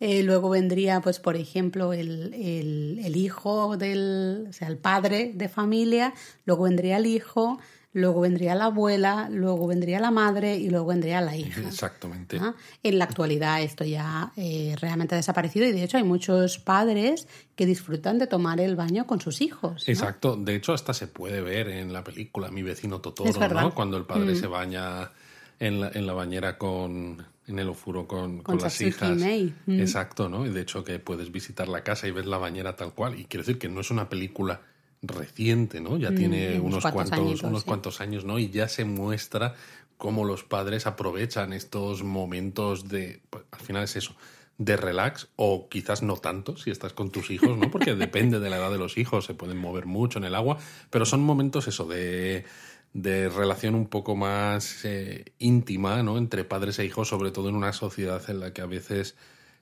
Eh, 0.00 0.24
luego 0.24 0.50
vendría, 0.50 1.00
pues, 1.00 1.20
por 1.20 1.36
ejemplo, 1.36 1.92
el, 1.92 2.34
el, 2.34 3.16
hijo 3.16 3.76
del, 3.76 4.46
o 4.48 4.52
sea, 4.52 4.66
el 4.66 4.76
padre 4.76 5.30
de 5.32 5.48
familia, 5.48 6.12
luego 6.44 6.64
vendría 6.64 6.96
el 6.96 7.06
hijo, 7.06 7.60
luego 7.92 8.20
vendría 8.20 8.54
la 8.54 8.66
abuela, 8.66 9.28
luego 9.30 9.66
vendría 9.66 10.00
la 10.00 10.10
madre 10.10 10.56
y 10.56 10.70
luego 10.70 10.86
vendría 10.86 11.20
la 11.20 11.36
hija. 11.36 11.60
Exactamente. 11.60 12.40
En 12.82 12.98
la 12.98 13.04
actualidad 13.04 13.62
esto 13.62 13.84
ya 13.84 14.32
eh, 14.36 14.74
realmente 14.80 15.14
ha 15.14 15.18
desaparecido 15.18 15.66
y 15.66 15.72
de 15.72 15.82
hecho 15.82 15.98
hay 15.98 16.04
muchos 16.04 16.58
padres 16.58 17.28
que 17.54 17.66
disfrutan 17.66 18.18
de 18.18 18.26
tomar 18.26 18.60
el 18.60 18.76
baño 18.76 19.06
con 19.06 19.20
sus 19.20 19.40
hijos. 19.40 19.88
Exacto, 19.88 20.36
de 20.36 20.56
hecho 20.56 20.72
hasta 20.72 20.94
se 20.94 21.06
puede 21.06 21.40
ver 21.42 21.68
en 21.68 21.92
la 21.92 22.02
película 22.02 22.50
Mi 22.50 22.62
vecino 22.62 23.00
Totoro, 23.00 23.48
¿no? 23.48 23.74
Cuando 23.74 23.96
el 23.96 24.04
padre 24.04 24.32
mm. 24.32 24.36
se 24.36 24.46
baña 24.46 25.10
en 25.58 25.80
la, 25.80 25.90
en 25.94 26.06
la 26.06 26.12
bañera 26.14 26.58
con 26.58 27.24
en 27.48 27.58
el 27.58 27.68
ofuro 27.68 28.06
con, 28.06 28.42
con, 28.42 28.58
las 28.58 28.80
hijas. 28.80 29.18
Mm. 29.66 29.80
Exacto, 29.80 30.28
¿no? 30.28 30.46
Y 30.46 30.50
de 30.50 30.60
hecho 30.60 30.84
que 30.84 30.98
puedes 30.98 31.32
visitar 31.32 31.68
la 31.68 31.82
casa 31.82 32.06
y 32.06 32.12
ves 32.12 32.26
la 32.26 32.38
bañera 32.38 32.76
tal 32.76 32.94
cual. 32.94 33.18
Y 33.18 33.24
quiero 33.24 33.42
decir 33.44 33.58
que 33.58 33.68
no 33.68 33.80
es 33.80 33.90
una 33.90 34.08
película 34.08 34.60
reciente, 35.02 35.80
¿no? 35.80 35.96
Ya 35.98 36.12
mm, 36.12 36.14
tiene 36.14 36.60
unos, 36.60 36.84
cuantos, 36.86 37.42
unos 37.42 37.64
cuantos 37.64 38.00
años, 38.00 38.24
¿no? 38.24 38.38
Y 38.38 38.50
ya 38.50 38.68
se 38.68 38.84
muestra 38.84 39.54
cómo 39.98 40.24
los 40.24 40.44
padres 40.44 40.86
aprovechan 40.86 41.52
estos 41.52 42.02
momentos 42.02 42.88
de, 42.88 43.20
pues, 43.30 43.44
al 43.50 43.60
final 43.60 43.84
es 43.84 43.96
eso, 43.96 44.16
de 44.58 44.76
relax 44.76 45.28
o 45.36 45.68
quizás 45.68 46.02
no 46.02 46.16
tanto 46.16 46.56
si 46.56 46.70
estás 46.70 46.92
con 46.92 47.10
tus 47.10 47.30
hijos, 47.30 47.58
¿no? 47.58 47.70
Porque 47.70 47.94
depende 47.96 48.38
de 48.40 48.50
la 48.50 48.58
edad 48.58 48.70
de 48.70 48.78
los 48.78 48.96
hijos, 48.96 49.24
se 49.24 49.34
pueden 49.34 49.58
mover 49.58 49.86
mucho 49.86 50.18
en 50.18 50.24
el 50.24 50.34
agua, 50.34 50.58
pero 50.90 51.04
son 51.04 51.22
momentos 51.22 51.66
eso 51.66 51.84
de, 51.84 52.44
de 52.92 53.28
relación 53.28 53.74
un 53.74 53.86
poco 53.86 54.14
más 54.14 54.84
eh, 54.84 55.32
íntima, 55.38 56.02
¿no? 56.02 56.18
Entre 56.18 56.44
padres 56.44 56.78
e 56.78 56.84
hijos, 56.84 57.08
sobre 57.08 57.30
todo 57.30 57.48
en 57.48 57.56
una 57.56 57.72
sociedad 57.72 58.22
en 58.28 58.40
la 58.40 58.52
que 58.52 58.60
a 58.60 58.66
veces 58.66 59.16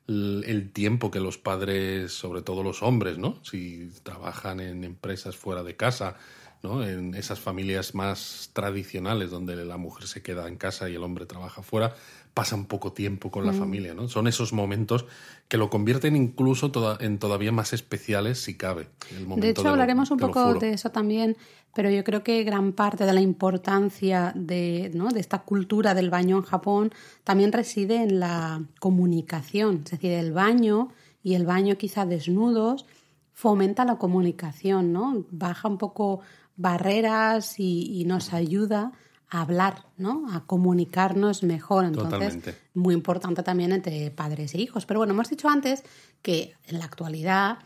el 0.06 0.70
tiempo 0.72 1.10
que 1.10 1.20
los 1.20 1.38
padres, 1.38 2.12
sobre 2.12 2.42
todo 2.42 2.62
los 2.62 2.82
hombres, 2.82 3.18
¿no? 3.18 3.42
Si 3.44 3.90
trabajan 4.02 4.60
en 4.60 4.84
empresas 4.84 5.36
fuera 5.36 5.62
de 5.62 5.76
casa, 5.76 6.16
¿no? 6.62 6.84
En 6.84 7.14
esas 7.14 7.40
familias 7.40 7.94
más 7.94 8.50
tradicionales 8.52 9.30
donde 9.30 9.56
la 9.64 9.76
mujer 9.76 10.06
se 10.06 10.22
queda 10.22 10.48
en 10.48 10.56
casa 10.56 10.90
y 10.90 10.94
el 10.94 11.02
hombre 11.02 11.26
trabaja 11.26 11.62
fuera, 11.62 11.94
pasan 12.34 12.66
poco 12.66 12.92
tiempo 12.92 13.30
con 13.30 13.44
la 13.44 13.52
mm. 13.52 13.58
familia, 13.58 13.94
¿no? 13.94 14.08
Son 14.08 14.26
esos 14.28 14.52
momentos 14.52 15.06
que 15.48 15.56
lo 15.56 15.68
convierten 15.68 16.16
incluso 16.16 16.70
en 17.00 17.18
todavía 17.18 17.52
más 17.52 17.72
especiales 17.72 18.40
si 18.40 18.56
cabe. 18.56 18.88
de 19.36 19.48
hecho, 19.50 19.68
hablaremos 19.68 20.10
un 20.10 20.18
poco 20.18 20.54
de 20.54 20.72
eso 20.72 20.90
también, 20.90 21.36
pero 21.74 21.90
yo 21.90 22.04
creo 22.04 22.22
que 22.22 22.42
gran 22.44 22.72
parte 22.72 23.04
de 23.04 23.12
la 23.12 23.20
importancia 23.20 24.32
de, 24.36 24.90
¿no? 24.94 25.08
de 25.08 25.20
esta 25.20 25.40
cultura 25.40 25.94
del 25.94 26.10
baño 26.10 26.36
en 26.36 26.42
Japón 26.42 26.92
también 27.24 27.52
reside 27.52 28.02
en 28.02 28.20
la 28.20 28.62
comunicación, 28.78 29.82
es 29.84 29.90
decir, 29.92 30.12
el 30.12 30.32
baño 30.32 30.88
y 31.22 31.34
el 31.34 31.46
baño 31.46 31.76
quizá 31.76 32.06
desnudos 32.06 32.86
fomenta 33.32 33.84
la 33.84 33.96
comunicación, 33.96 34.92
¿no? 34.92 35.24
Baja 35.30 35.66
un 35.66 35.78
poco 35.78 36.20
barreras 36.56 37.58
y, 37.58 38.00
y 38.00 38.04
nos 38.04 38.34
ayuda 38.34 38.92
a 39.30 39.42
hablar, 39.42 39.86
¿no? 39.96 40.32
A 40.32 40.44
comunicarnos 40.44 41.42
mejor. 41.42 41.84
Entonces, 41.84 42.56
muy 42.74 42.94
importante 42.94 43.42
también 43.42 43.72
entre 43.72 44.10
padres 44.10 44.54
e 44.54 44.58
hijos. 44.58 44.86
Pero 44.86 45.00
bueno, 45.00 45.14
hemos 45.14 45.30
dicho 45.30 45.48
antes 45.48 45.84
que 46.20 46.54
en 46.66 46.78
la 46.78 46.84
actualidad 46.84 47.58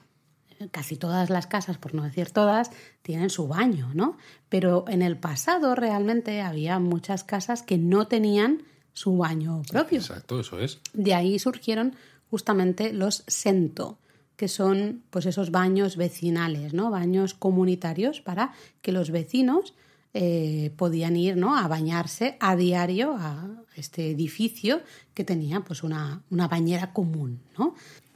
casi 0.71 0.97
todas 0.97 1.31
las 1.31 1.47
casas, 1.47 1.79
por 1.79 1.95
no 1.95 2.03
decir 2.05 2.31
todas, 2.31 2.71
tienen 3.03 3.31
su 3.31 3.49
baño, 3.49 3.91
¿no? 3.95 4.17
Pero 4.49 4.85
en 4.89 5.03
el 5.03 5.17
pasado 5.17 5.75
realmente 5.75 6.41
había 6.43 6.79
muchas 6.79 7.25
casas 7.25 7.63
que 7.63 7.79
no 7.79 8.07
tenían 8.07 8.63
su 8.93 9.17
baño 9.17 9.63
propio. 9.69 9.99
Exacto, 9.99 10.41
eso 10.41 10.59
es. 10.61 10.81
De 10.93 11.15
ahí 11.15 11.39
surgieron 11.39 11.97
justamente 12.31 12.93
los 12.93 13.25
sento, 13.27 13.99
que 14.37 14.49
son 14.49 15.03
pues 15.11 15.27
esos 15.27 15.51
baños 15.51 15.97
vecinales, 15.97 16.75
¿no? 16.75 16.91
Baños 16.91 17.35
comunitarios 17.35 18.21
para 18.21 18.53
que 18.83 18.93
los 18.93 19.11
vecinos 19.11 19.75
eh, 20.15 20.73
podían 20.77 21.17
ir 21.17 21.37
¿no? 21.37 21.57
a 21.57 21.67
bañarse 21.67 22.37
a 22.39 22.55
diario 22.55 23.17
a 23.19 23.49
este 23.75 24.11
edificio 24.11 24.81
que 25.13 25.25
tenía 25.25 25.61
pues 25.61 25.83
una, 25.83 26.23
una 26.31 26.47
bañera 26.47 26.93
común. 26.93 27.41
¿no? 27.59 27.75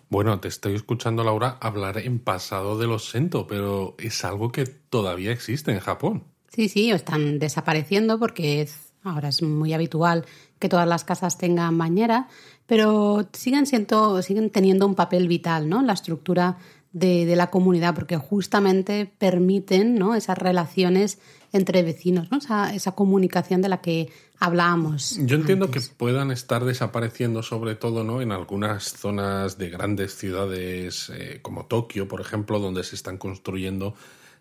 Bueno, 0.09 0.38
te 0.40 0.49
estoy 0.49 0.75
escuchando, 0.75 1.25
Laura, 1.25 1.59
hablar 1.61 1.99
en 1.99 2.21
pasado 2.21 2.78
de 2.78 2.87
los 2.87 3.11
Sento, 3.11 3.47
pero 3.47 3.97
es 3.99 4.25
algo 4.25 4.52
que 4.52 4.64
todavía 4.64 5.33
existe 5.33 5.73
en 5.73 5.81
Japón. 5.81 6.25
Sí, 6.49 6.69
sí, 6.69 6.90
están 6.90 7.38
desapareciendo 7.38 8.19
porque 8.19 8.62
es, 8.62 8.93
ahora 9.02 9.28
es 9.28 9.43
muy 9.43 9.75
habitual 9.75 10.25
que 10.59 10.69
todas 10.69 10.88
las 10.88 11.05
casas 11.05 11.37
tengan 11.37 11.76
bañera, 11.76 12.28
pero 12.67 13.28
siguen, 13.33 13.67
siendo, 13.67 14.23
siguen 14.23 14.50
teniendo 14.50 14.87
un 14.87 14.95
papel 14.95 15.28
vital 15.28 15.69
¿no? 15.69 15.81
en 15.81 15.87
la 15.87 15.93
estructura 15.93 16.59
de, 16.92 17.26
de 17.26 17.37
la 17.37 17.49
comunidad 17.49 17.95
porque 17.95 18.16
justamente 18.16 19.11
permiten 19.18 19.97
¿no? 19.97 20.14
esas 20.14 20.38
relaciones 20.38 21.18
entre 21.52 21.83
vecinos, 21.83 22.30
¿no? 22.30 22.38
esa, 22.38 22.75
esa 22.75 22.92
comunicación 22.92 23.62
de 23.62 23.68
la 23.68 23.80
que 23.80 24.11
hablábamos. 24.38 25.18
Yo 25.23 25.37
entiendo 25.37 25.71
que 25.71 25.80
puedan 25.97 26.30
estar 26.30 26.64
desapareciendo 26.64 27.42
sobre 27.42 27.75
todo 27.75 28.04
¿no? 28.04 28.21
en 28.21 28.33
algunas 28.33 28.92
zonas 28.92 29.59
de 29.59 29.71
grandes 29.71 30.14
ciudades 30.14 31.11
eh, 31.14 31.40
como 31.42 31.66
Tokio, 31.66 32.09
por 32.09 32.21
ejemplo, 32.21 32.59
donde 32.59 32.85
se 32.85 32.97
están 32.97 33.18
construyendo 33.18 33.95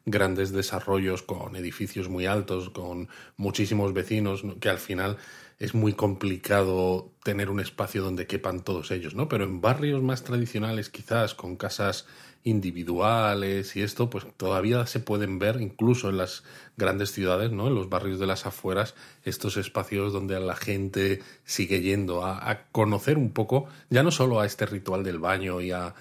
grandes 0.06 0.52
desarrollos 0.52 1.22
con 1.22 1.56
edificios 1.56 2.08
muy 2.08 2.26
altos, 2.26 2.70
con 2.70 3.10
muchísimos 3.36 3.94
vecinos, 3.94 4.44
que 4.62 4.70
al 4.70 4.78
final 4.78 5.18
es 5.60 5.74
muy 5.74 5.94
complicado 5.94 7.12
tener 7.24 7.50
un 7.50 7.60
espacio 7.60 8.04
donde 8.04 8.28
quepan 8.28 8.64
todos 8.64 8.92
ellos, 8.92 9.16
¿no? 9.16 9.28
Pero 9.28 9.44
en 9.44 9.60
barrios 9.60 10.02
más 10.02 10.24
tradicionales, 10.24 10.90
quizás 10.90 11.34
con 11.34 11.58
casas 11.58 12.06
individuales 12.44 13.76
y 13.76 13.82
esto, 13.82 14.10
pues 14.10 14.26
todavía 14.38 14.86
se 14.88 15.00
pueden 15.00 15.40
ver 15.40 15.62
incluso 15.62 16.10
en 16.10 16.18
las 16.18 16.44
grandes 16.78 17.12
ciudades, 17.12 17.52
¿no? 17.52 17.68
En 17.68 17.76
los 17.76 17.90
barrios 17.90 18.20
de 18.20 18.28
las 18.28 18.46
afueras, 18.46 18.96
estos 19.24 19.58
espacios 19.58 20.14
donde 20.14 20.40
la 20.40 20.56
gente 20.56 21.22
sigue 21.46 21.82
yendo 21.82 22.26
a, 22.26 22.66
conocer 22.72 23.18
un 23.18 23.32
poco, 23.32 23.68
ya 23.90 24.04
no 24.04 24.12
solo 24.12 24.40
a 24.40 24.46
este 24.46 24.66
ritual 24.66 25.04
del 25.04 25.20
baño 25.20 25.62
y 25.62 25.72
a 25.72 25.94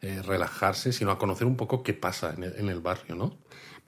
eh, 0.00 0.22
relajarse, 0.22 0.92
sino 0.92 1.10
a 1.10 1.18
conocer 1.18 1.46
un 1.46 1.56
poco 1.56 1.82
qué 1.82 1.94
pasa 1.94 2.34
en 2.36 2.68
el, 2.68 2.80
barrio, 2.80 3.14
¿no? 3.14 3.38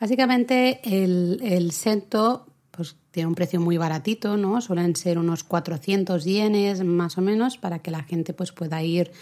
Básicamente 0.00 0.80
el, 0.84 1.40
el 1.42 1.72
sento 1.72 2.46
pues 2.76 2.96
tiene 3.10 3.28
un 3.28 3.34
precio 3.34 3.60
muy 3.60 3.78
baratito, 3.78 4.36
¿no? 4.36 4.60
Suelen 4.60 4.94
ser 4.96 5.18
unos 5.18 5.44
400 5.44 6.24
yenes 6.24 6.84
más 6.84 7.16
o 7.16 7.22
menos 7.22 7.56
para 7.56 7.78
que 7.78 7.90
la 7.90 8.02
gente 8.02 8.34
pues 8.34 8.52
pueda 8.52 8.82
ir 8.82 9.12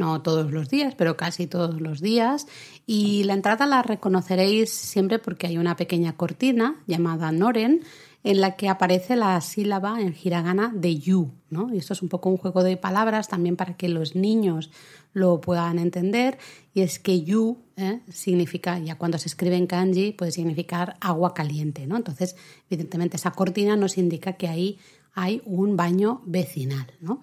no 0.00 0.22
todos 0.22 0.50
los 0.50 0.68
días, 0.68 0.94
pero 0.96 1.16
casi 1.16 1.46
todos 1.46 1.80
los 1.80 2.00
días. 2.00 2.48
Y 2.86 3.22
la 3.24 3.34
entrada 3.34 3.66
la 3.66 3.82
reconoceréis 3.82 4.70
siempre 4.70 5.20
porque 5.20 5.46
hay 5.46 5.58
una 5.58 5.76
pequeña 5.76 6.16
cortina 6.16 6.82
llamada 6.86 7.30
Noren 7.30 7.82
en 8.22 8.40
la 8.40 8.56
que 8.56 8.68
aparece 8.68 9.16
la 9.16 9.40
sílaba 9.40 10.00
en 10.00 10.14
hiragana 10.22 10.72
de 10.74 10.98
yu, 10.98 11.30
¿no? 11.48 11.72
Y 11.72 11.78
esto 11.78 11.94
es 11.94 12.02
un 12.02 12.08
poco 12.08 12.28
un 12.28 12.36
juego 12.36 12.62
de 12.62 12.76
palabras 12.76 13.28
también 13.28 13.56
para 13.56 13.76
que 13.76 13.88
los 13.88 14.14
niños 14.14 14.70
lo 15.12 15.40
puedan 15.40 15.78
entender. 15.78 16.38
Y 16.74 16.82
es 16.82 16.98
que 16.98 17.22
yu 17.22 17.58
¿eh? 17.76 18.00
significa, 18.10 18.78
ya 18.78 18.98
cuando 18.98 19.16
se 19.16 19.28
escribe 19.28 19.56
en 19.56 19.66
kanji, 19.66 20.12
puede 20.12 20.32
significar 20.32 20.96
agua 21.00 21.32
caliente, 21.32 21.86
¿no? 21.86 21.96
Entonces, 21.96 22.36
evidentemente, 22.68 23.16
esa 23.16 23.30
cortina 23.30 23.76
nos 23.76 23.96
indica 23.96 24.34
que 24.34 24.48
ahí 24.48 24.78
hay 25.14 25.40
un 25.44 25.76
baño 25.76 26.20
vecinal, 26.26 26.92
¿no? 27.00 27.20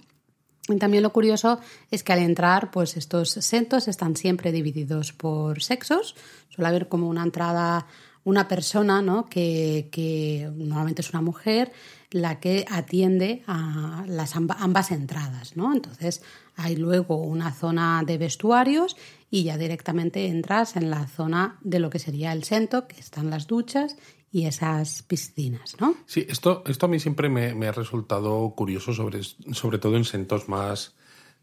Y 0.70 0.78
también 0.78 1.04
lo 1.04 1.14
curioso 1.14 1.60
es 1.92 2.04
que 2.04 2.14
al 2.14 2.20
entrar, 2.20 2.72
pues 2.72 2.98
estos 2.98 3.30
sentos 3.30 3.88
están 3.88 4.16
siempre 4.16 4.52
divididos 4.52 5.14
por 5.14 5.62
sexos. 5.62 6.16
Suele 6.50 6.68
haber 6.68 6.88
como 6.90 7.08
una 7.08 7.24
entrada, 7.24 7.88
una 8.24 8.48
persona, 8.48 9.02
¿no? 9.02 9.30
Que, 9.30 9.88
que 9.92 10.52
normalmente 10.54 11.02
es 11.02 11.10
una 11.12 11.22
mujer, 11.22 11.72
la 12.12 12.40
que 12.40 12.66
atiende 12.70 13.44
a 13.48 14.04
las 14.08 14.36
ambas 14.36 14.92
entradas, 14.92 15.56
¿no? 15.56 15.74
Entonces 15.74 16.22
hay 16.56 16.76
luego 16.76 17.18
una 17.18 17.54
zona 17.54 18.04
de 18.06 18.18
vestuarios 18.18 18.98
y 19.30 19.44
ya 19.44 19.58
directamente 19.58 20.28
entras 20.28 20.76
en 20.76 20.90
la 20.90 21.08
zona 21.08 21.60
de 21.62 21.80
lo 21.80 21.90
que 21.90 22.00
sería 22.00 22.32
el 22.32 22.44
sento, 22.44 22.88
que 22.88 23.00
están 23.00 23.30
las 23.30 23.48
duchas 23.48 23.98
y 24.32 24.46
esas 24.46 25.04
piscinas, 25.04 25.78
¿no? 25.80 25.96
Sí, 26.06 26.26
esto, 26.30 26.64
esto 26.68 26.86
a 26.86 26.90
mí 26.90 27.00
siempre 27.00 27.30
me, 27.30 27.68
ha 27.68 27.72
resultado 27.72 28.54
curioso, 28.56 28.94
sobre, 28.94 29.24
sobre 29.24 29.78
todo 29.78 29.96
en 29.96 30.06
sentos 30.06 30.50
más, 30.50 30.96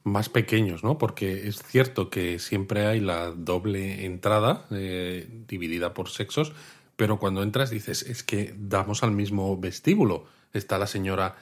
más 0.03 0.29
pequeños, 0.29 0.85
¿no? 0.85 0.99
Porque 0.99 1.49
es 1.49 1.62
cierto 1.62 2.11
que 2.11 2.38
siempre 2.38 2.87
hay 2.87 3.00
la 3.00 3.31
doble 3.31 4.05
entrada 4.05 4.67
eh, 4.71 5.26
dividida 5.49 5.95
por 5.95 6.11
sexos, 6.11 6.53
pero 6.97 7.19
cuando 7.19 7.43
entras 7.43 7.71
dices, 7.71 8.03
es 8.03 8.23
que 8.23 8.55
damos 8.57 9.03
al 9.03 9.12
mismo 9.12 9.59
vestíbulo, 9.59 10.26
está 10.53 10.79
la 10.79 10.87
señora 10.87 11.37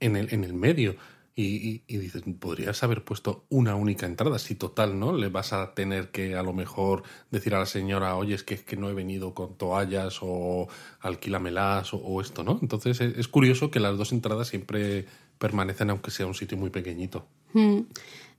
en 0.00 0.16
el, 0.16 0.32
en 0.32 0.44
el 0.44 0.52
medio. 0.52 0.96
Y, 1.40 1.84
dices, 1.86 2.24
podrías 2.40 2.82
haber 2.82 3.04
puesto 3.04 3.44
una 3.48 3.76
única 3.76 4.06
entrada, 4.06 4.40
si 4.40 4.56
total, 4.56 4.98
¿no? 4.98 5.16
Le 5.16 5.28
vas 5.28 5.52
a 5.52 5.72
tener 5.72 6.10
que 6.10 6.34
a 6.34 6.42
lo 6.42 6.52
mejor 6.52 7.04
decir 7.30 7.54
a 7.54 7.60
la 7.60 7.66
señora, 7.66 8.16
oye, 8.16 8.34
es 8.34 8.42
que, 8.42 8.76
no 8.76 8.90
he 8.90 8.92
venido 8.92 9.34
con 9.34 9.56
toallas 9.56 10.18
o 10.20 10.66
alquílamelas 10.98 11.94
o, 11.94 11.98
o 11.98 12.20
esto, 12.20 12.42
¿no? 12.42 12.58
Entonces 12.60 13.00
es, 13.00 13.28
curioso 13.28 13.70
que 13.70 13.78
las 13.78 13.96
dos 13.96 14.10
entradas 14.10 14.48
siempre 14.48 15.06
permanecen 15.38 15.90
aunque 15.90 16.10
sea 16.10 16.26
un 16.26 16.34
sitio 16.34 16.58
muy 16.58 16.70
pequeñito. 16.70 17.28
Mm. 17.52 17.82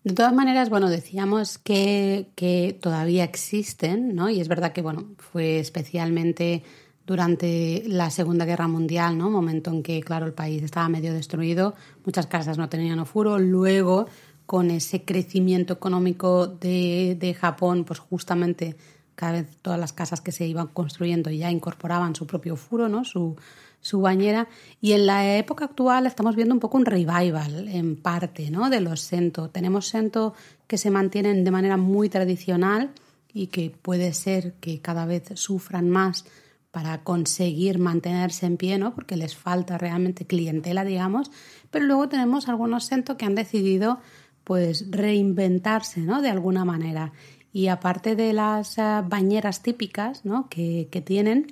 De 0.04 0.14
todas 0.14 0.34
maneras, 0.34 0.70
bueno, 0.70 0.90
decíamos 0.90 1.58
que, 1.58 2.28
que 2.36 2.78
todavía 2.82 3.24
existen, 3.24 4.14
¿no? 4.14 4.30
Y 4.30 4.42
es 4.42 4.50
verdad 4.50 4.74
que, 4.74 4.82
bueno, 4.82 5.08
fue 5.18 5.60
especialmente 5.60 6.64
durante 7.10 7.82
la 7.88 8.12
Segunda 8.12 8.46
Guerra 8.46 8.68
Mundial, 8.68 9.18
¿no? 9.18 9.32
Momento 9.32 9.72
en 9.72 9.82
que, 9.82 10.00
claro, 10.00 10.28
el 10.28 10.34
país 10.34 10.62
estaba 10.62 10.88
medio 10.90 11.12
destruido, 11.12 11.74
muchas 12.06 12.28
casas 12.28 12.60
no 12.60 12.70
tenían 12.70 13.00
ofuro. 13.00 13.40
Luego, 13.40 14.06
con 14.46 14.70
ese 14.70 15.06
crecimiento 15.06 15.74
económico 15.74 16.46
de, 16.46 17.18
de 17.20 17.34
Japón, 17.34 17.84
pues 17.84 17.98
justamente 17.98 18.76
cada 19.16 19.32
vez 19.32 19.58
todas 19.64 19.80
las 19.80 19.92
casas 19.92 20.22
que 20.22 20.32
se 20.32 20.46
iban 20.46 20.68
construyendo 20.68 21.32
ya 21.32 21.50
incorporaban 21.50 22.14
su 22.14 22.28
propio 22.28 22.56
furo, 22.56 22.90
¿no? 22.90 23.04
Su, 23.04 23.36
su 23.82 24.02
bañera. 24.02 24.48
Y 24.80 24.92
en 24.92 25.08
la 25.08 25.36
época 25.36 25.66
actual 25.66 26.06
estamos 26.06 26.36
viendo 26.36 26.54
un 26.54 26.60
poco 26.60 26.78
un 26.78 26.86
revival, 26.86 27.70
en 27.70 27.96
parte, 27.96 28.52
¿no? 28.52 28.70
De 28.70 28.82
los 28.82 29.02
sento. 29.02 29.50
Tenemos 29.50 29.88
sento 29.88 30.36
que 30.68 30.78
se 30.78 30.92
mantienen 30.92 31.44
de 31.44 31.50
manera 31.50 31.76
muy 31.76 32.08
tradicional 32.08 32.92
y 33.34 33.48
que 33.48 33.72
puede 33.72 34.14
ser 34.14 34.54
que 34.60 34.80
cada 34.80 35.08
vez 35.08 35.24
sufran 35.34 35.90
más 35.90 36.26
para 36.72 37.04
conseguir 37.04 37.80
mantenerse 37.80 38.46
en 38.46 38.58
pie, 38.58 38.78
¿no? 38.78 38.94
Porque 38.94 39.18
les 39.18 39.36
falta 39.36 39.78
realmente 39.78 40.28
clientela, 40.28 40.84
digamos. 40.84 41.32
Pero 41.72 41.86
luego 41.86 42.10
tenemos 42.10 42.48
algunos 42.48 42.86
centros 42.86 43.18
que 43.18 43.26
han 43.26 43.36
decidido 43.36 44.00
pues 44.44 44.90
reinventarse, 44.90 46.02
¿no? 46.02 46.22
De 46.22 46.30
alguna 46.30 46.66
manera. 46.66 47.14
Y 47.52 47.68
aparte 47.68 48.16
de 48.16 48.34
las 48.34 48.78
eh, 48.78 49.02
bañeras 49.08 49.64
típicas, 49.64 50.26
¿no? 50.26 50.48
Que, 50.50 50.88
que 50.92 51.02
tienen, 51.02 51.48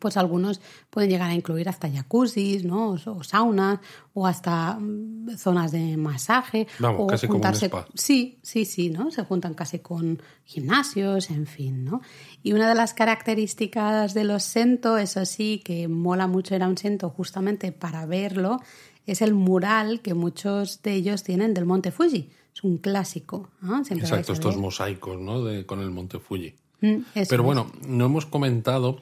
pues 0.00 0.16
algunos 0.16 0.60
pueden 0.90 1.10
llegar 1.10 1.30
a 1.30 1.34
incluir 1.34 1.68
hasta 1.68 1.90
jacuzzis, 1.90 2.64
¿no? 2.64 2.90
O, 2.90 3.22
saunas, 3.22 3.80
o 4.14 4.26
hasta 4.26 4.78
mm, 4.78 5.36
zonas 5.36 5.72
de 5.72 5.96
masaje. 5.96 6.66
Vamos, 6.78 7.06
casi 7.10 7.26
como 7.26 7.40
un 7.46 7.54
spa. 7.54 7.86
Sí, 7.94 8.38
sí, 8.42 8.64
sí, 8.64 8.90
¿no? 8.90 9.10
Se 9.10 9.24
juntan 9.24 9.54
casi 9.54 9.80
con 9.80 10.22
gimnasios, 10.44 11.30
en 11.30 11.46
fin, 11.46 11.84
¿no? 11.84 12.00
Y 12.42 12.52
una 12.52 12.68
de 12.68 12.74
las 12.74 12.94
características 12.94 14.14
de 14.14 14.24
los 14.24 14.42
sento, 14.42 14.96
eso 14.96 15.24
sí, 15.24 15.60
que 15.64 15.88
mola 15.88 16.26
mucho 16.26 16.54
ir 16.54 16.62
a 16.62 16.68
un 16.68 16.78
sento 16.78 17.10
justamente 17.10 17.72
para 17.72 18.06
verlo, 18.06 18.60
es 19.06 19.20
el 19.20 19.34
mural 19.34 20.00
que 20.00 20.14
muchos 20.14 20.82
de 20.82 20.94
ellos 20.94 21.22
tienen 21.22 21.52
del 21.52 21.66
Monte 21.66 21.90
Fuji. 21.90 22.30
Es 22.54 22.64
un 22.64 22.78
clásico. 22.78 23.50
Exacto, 23.90 24.32
estos 24.32 24.56
mosaicos, 24.56 25.20
¿no? 25.20 25.44
De, 25.44 25.66
con 25.66 25.80
el 25.80 25.90
Monte 25.90 26.20
Fuji. 26.20 26.54
Mm, 26.80 26.98
Pero 27.28 27.42
bueno, 27.42 27.70
no 27.86 28.06
hemos 28.06 28.26
comentado 28.26 28.98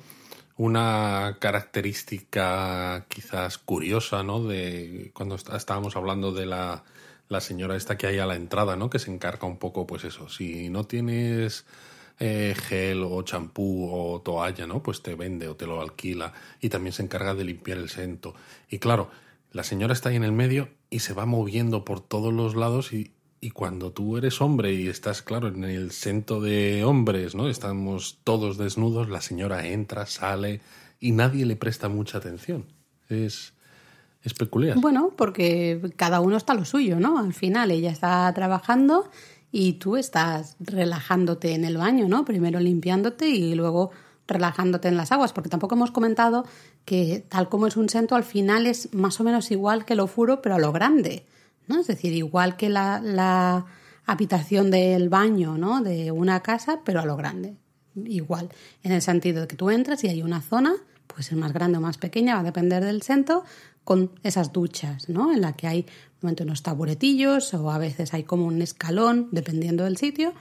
una 0.56 1.38
característica 1.40 3.06
quizás 3.08 3.58
curiosa, 3.58 4.22
¿no? 4.22 4.44
De 4.44 5.10
cuando 5.14 5.36
estábamos 5.36 5.96
hablando 5.96 6.32
de 6.32 6.46
la, 6.46 6.84
la, 7.28 7.40
señora 7.40 7.76
esta 7.76 7.96
que 7.96 8.06
hay 8.06 8.18
a 8.18 8.26
la 8.26 8.36
entrada, 8.36 8.76
¿no? 8.76 8.90
Que 8.90 8.98
se 8.98 9.10
encarga 9.10 9.46
un 9.46 9.58
poco, 9.58 9.86
pues 9.86 10.04
eso, 10.04 10.28
si 10.28 10.68
no 10.68 10.84
tienes 10.84 11.64
eh, 12.20 12.54
gel 12.56 13.02
o 13.02 13.22
champú 13.22 13.88
o 13.90 14.20
toalla, 14.20 14.66
¿no? 14.66 14.82
Pues 14.82 15.02
te 15.02 15.14
vende 15.14 15.48
o 15.48 15.56
te 15.56 15.66
lo 15.66 15.80
alquila 15.80 16.32
y 16.60 16.68
también 16.68 16.92
se 16.92 17.02
encarga 17.02 17.34
de 17.34 17.44
limpiar 17.44 17.78
el 17.78 17.88
sento. 17.88 18.34
Y 18.68 18.78
claro, 18.78 19.10
la 19.50 19.64
señora 19.64 19.92
está 19.92 20.10
ahí 20.10 20.16
en 20.16 20.24
el 20.24 20.32
medio 20.32 20.68
y 20.90 21.00
se 21.00 21.14
va 21.14 21.26
moviendo 21.26 21.84
por 21.84 22.00
todos 22.00 22.32
los 22.32 22.54
lados 22.54 22.92
y, 22.92 23.12
y 23.44 23.50
cuando 23.50 23.90
tú 23.90 24.16
eres 24.16 24.40
hombre 24.40 24.72
y 24.72 24.86
estás, 24.86 25.20
claro, 25.20 25.48
en 25.48 25.64
el 25.64 25.90
centro 25.90 26.40
de 26.40 26.84
hombres, 26.84 27.34
¿no? 27.34 27.48
Estamos 27.48 28.20
todos 28.22 28.56
desnudos, 28.56 29.08
la 29.08 29.20
señora 29.20 29.66
entra, 29.66 30.06
sale 30.06 30.60
y 31.00 31.10
nadie 31.10 31.44
le 31.44 31.56
presta 31.56 31.88
mucha 31.88 32.18
atención. 32.18 32.66
Es, 33.08 33.52
es 34.22 34.34
peculiar. 34.34 34.78
Bueno, 34.78 35.12
porque 35.16 35.92
cada 35.96 36.20
uno 36.20 36.36
está 36.36 36.54
lo 36.54 36.64
suyo, 36.64 37.00
¿no? 37.00 37.18
Al 37.18 37.34
final 37.34 37.72
ella 37.72 37.90
está 37.90 38.32
trabajando 38.32 39.10
y 39.50 39.72
tú 39.72 39.96
estás 39.96 40.54
relajándote 40.60 41.54
en 41.54 41.64
el 41.64 41.78
baño, 41.78 42.06
¿no? 42.06 42.24
Primero 42.24 42.60
limpiándote 42.60 43.28
y 43.28 43.56
luego 43.56 43.90
relajándote 44.28 44.86
en 44.86 44.96
las 44.96 45.10
aguas, 45.10 45.32
porque 45.32 45.50
tampoco 45.50 45.74
hemos 45.74 45.90
comentado 45.90 46.46
que 46.84 47.26
tal 47.28 47.48
como 47.48 47.66
es 47.66 47.76
un 47.76 47.88
centro, 47.88 48.16
al 48.16 48.22
final 48.22 48.68
es 48.68 48.94
más 48.94 49.18
o 49.18 49.24
menos 49.24 49.50
igual 49.50 49.84
que 49.84 49.96
lo 49.96 50.06
furo, 50.06 50.42
pero 50.42 50.54
a 50.54 50.58
lo 50.60 50.70
grande. 50.70 51.26
¿No? 51.68 51.80
Es 51.80 51.86
decir, 51.86 52.12
igual 52.12 52.56
que 52.56 52.68
la, 52.68 53.00
la 53.02 53.66
habitación 54.06 54.70
del 54.70 55.08
baño, 55.08 55.58
¿no? 55.58 55.82
De 55.82 56.10
una 56.10 56.40
casa, 56.40 56.80
pero 56.84 57.00
a 57.00 57.06
lo 57.06 57.16
grande. 57.16 57.56
Igual, 57.94 58.48
en 58.82 58.92
el 58.92 59.02
sentido 59.02 59.42
de 59.42 59.46
que 59.46 59.56
tú 59.56 59.70
entras 59.70 60.02
y 60.04 60.08
hay 60.08 60.22
una 60.22 60.40
zona, 60.40 60.74
puede 61.06 61.22
ser 61.22 61.36
más 61.36 61.52
grande 61.52 61.78
o 61.78 61.80
más 61.80 61.98
pequeña, 61.98 62.34
va 62.34 62.40
a 62.40 62.44
depender 62.44 62.84
del 62.84 63.02
centro, 63.02 63.44
con 63.84 64.12
esas 64.22 64.52
duchas, 64.52 65.08
¿no? 65.08 65.32
En 65.32 65.40
la 65.40 65.52
que 65.54 65.66
hay 65.66 65.86
momento 66.20 66.44
unos 66.44 66.62
taburetillos 66.62 67.52
o 67.54 67.70
a 67.70 67.78
veces 67.78 68.14
hay 68.14 68.22
como 68.22 68.46
un 68.46 68.62
escalón, 68.62 69.28
dependiendo 69.32 69.84
del 69.84 69.96
sitio. 69.96 70.32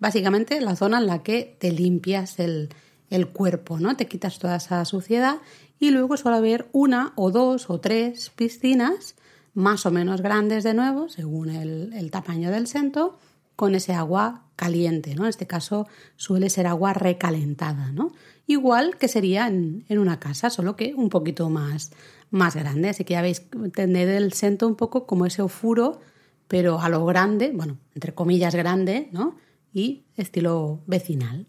Básicamente 0.00 0.60
la 0.60 0.76
zona 0.76 0.98
en 0.98 1.06
la 1.06 1.22
que 1.22 1.56
te 1.58 1.72
limpias 1.72 2.38
el, 2.38 2.70
el 3.10 3.28
cuerpo, 3.28 3.78
¿no? 3.78 3.96
Te 3.96 4.06
quitas 4.06 4.38
toda 4.38 4.56
esa 4.56 4.84
suciedad 4.84 5.38
y 5.78 5.90
luego 5.90 6.16
suele 6.16 6.38
haber 6.38 6.68
una 6.72 7.12
o 7.16 7.30
dos 7.30 7.70
o 7.70 7.80
tres 7.80 8.30
piscinas 8.30 9.14
más 9.58 9.86
o 9.86 9.90
menos 9.90 10.22
grandes 10.22 10.62
de 10.62 10.72
nuevo, 10.72 11.08
según 11.08 11.50
el, 11.50 12.10
tamaño 12.12 12.52
del 12.52 12.68
sento, 12.68 13.18
con 13.56 13.74
ese 13.74 13.92
agua 13.92 14.44
caliente, 14.54 15.16
¿no? 15.16 15.24
En 15.24 15.30
este 15.30 15.48
caso 15.48 15.88
suele 16.14 16.48
ser 16.48 16.68
agua 16.68 16.92
recalentada, 16.92 17.90
¿no? 17.90 18.12
Igual 18.46 18.96
que 18.98 19.08
sería 19.08 19.48
en, 19.48 19.84
una 19.90 20.20
casa, 20.20 20.48
solo 20.48 20.76
que 20.76 20.94
un 20.94 21.08
poquito 21.08 21.50
más, 21.50 21.90
más 22.30 22.54
grande. 22.54 22.90
Así 22.90 23.02
que 23.02 23.14
ya 23.14 23.22
veis, 23.22 23.50
tener 23.74 24.08
el 24.08 24.32
sento 24.32 24.68
un 24.68 24.76
poco 24.76 25.06
como 25.08 25.26
ese 25.26 25.42
ofuro, 25.42 26.00
pero 26.46 26.80
a 26.80 26.88
lo 26.88 27.04
grande, 27.04 27.50
bueno, 27.52 27.78
entre 27.96 28.14
comillas 28.14 28.54
grande, 28.54 29.08
¿no? 29.10 29.38
Y 29.72 30.04
estilo 30.16 30.82
vecinal. 30.86 31.48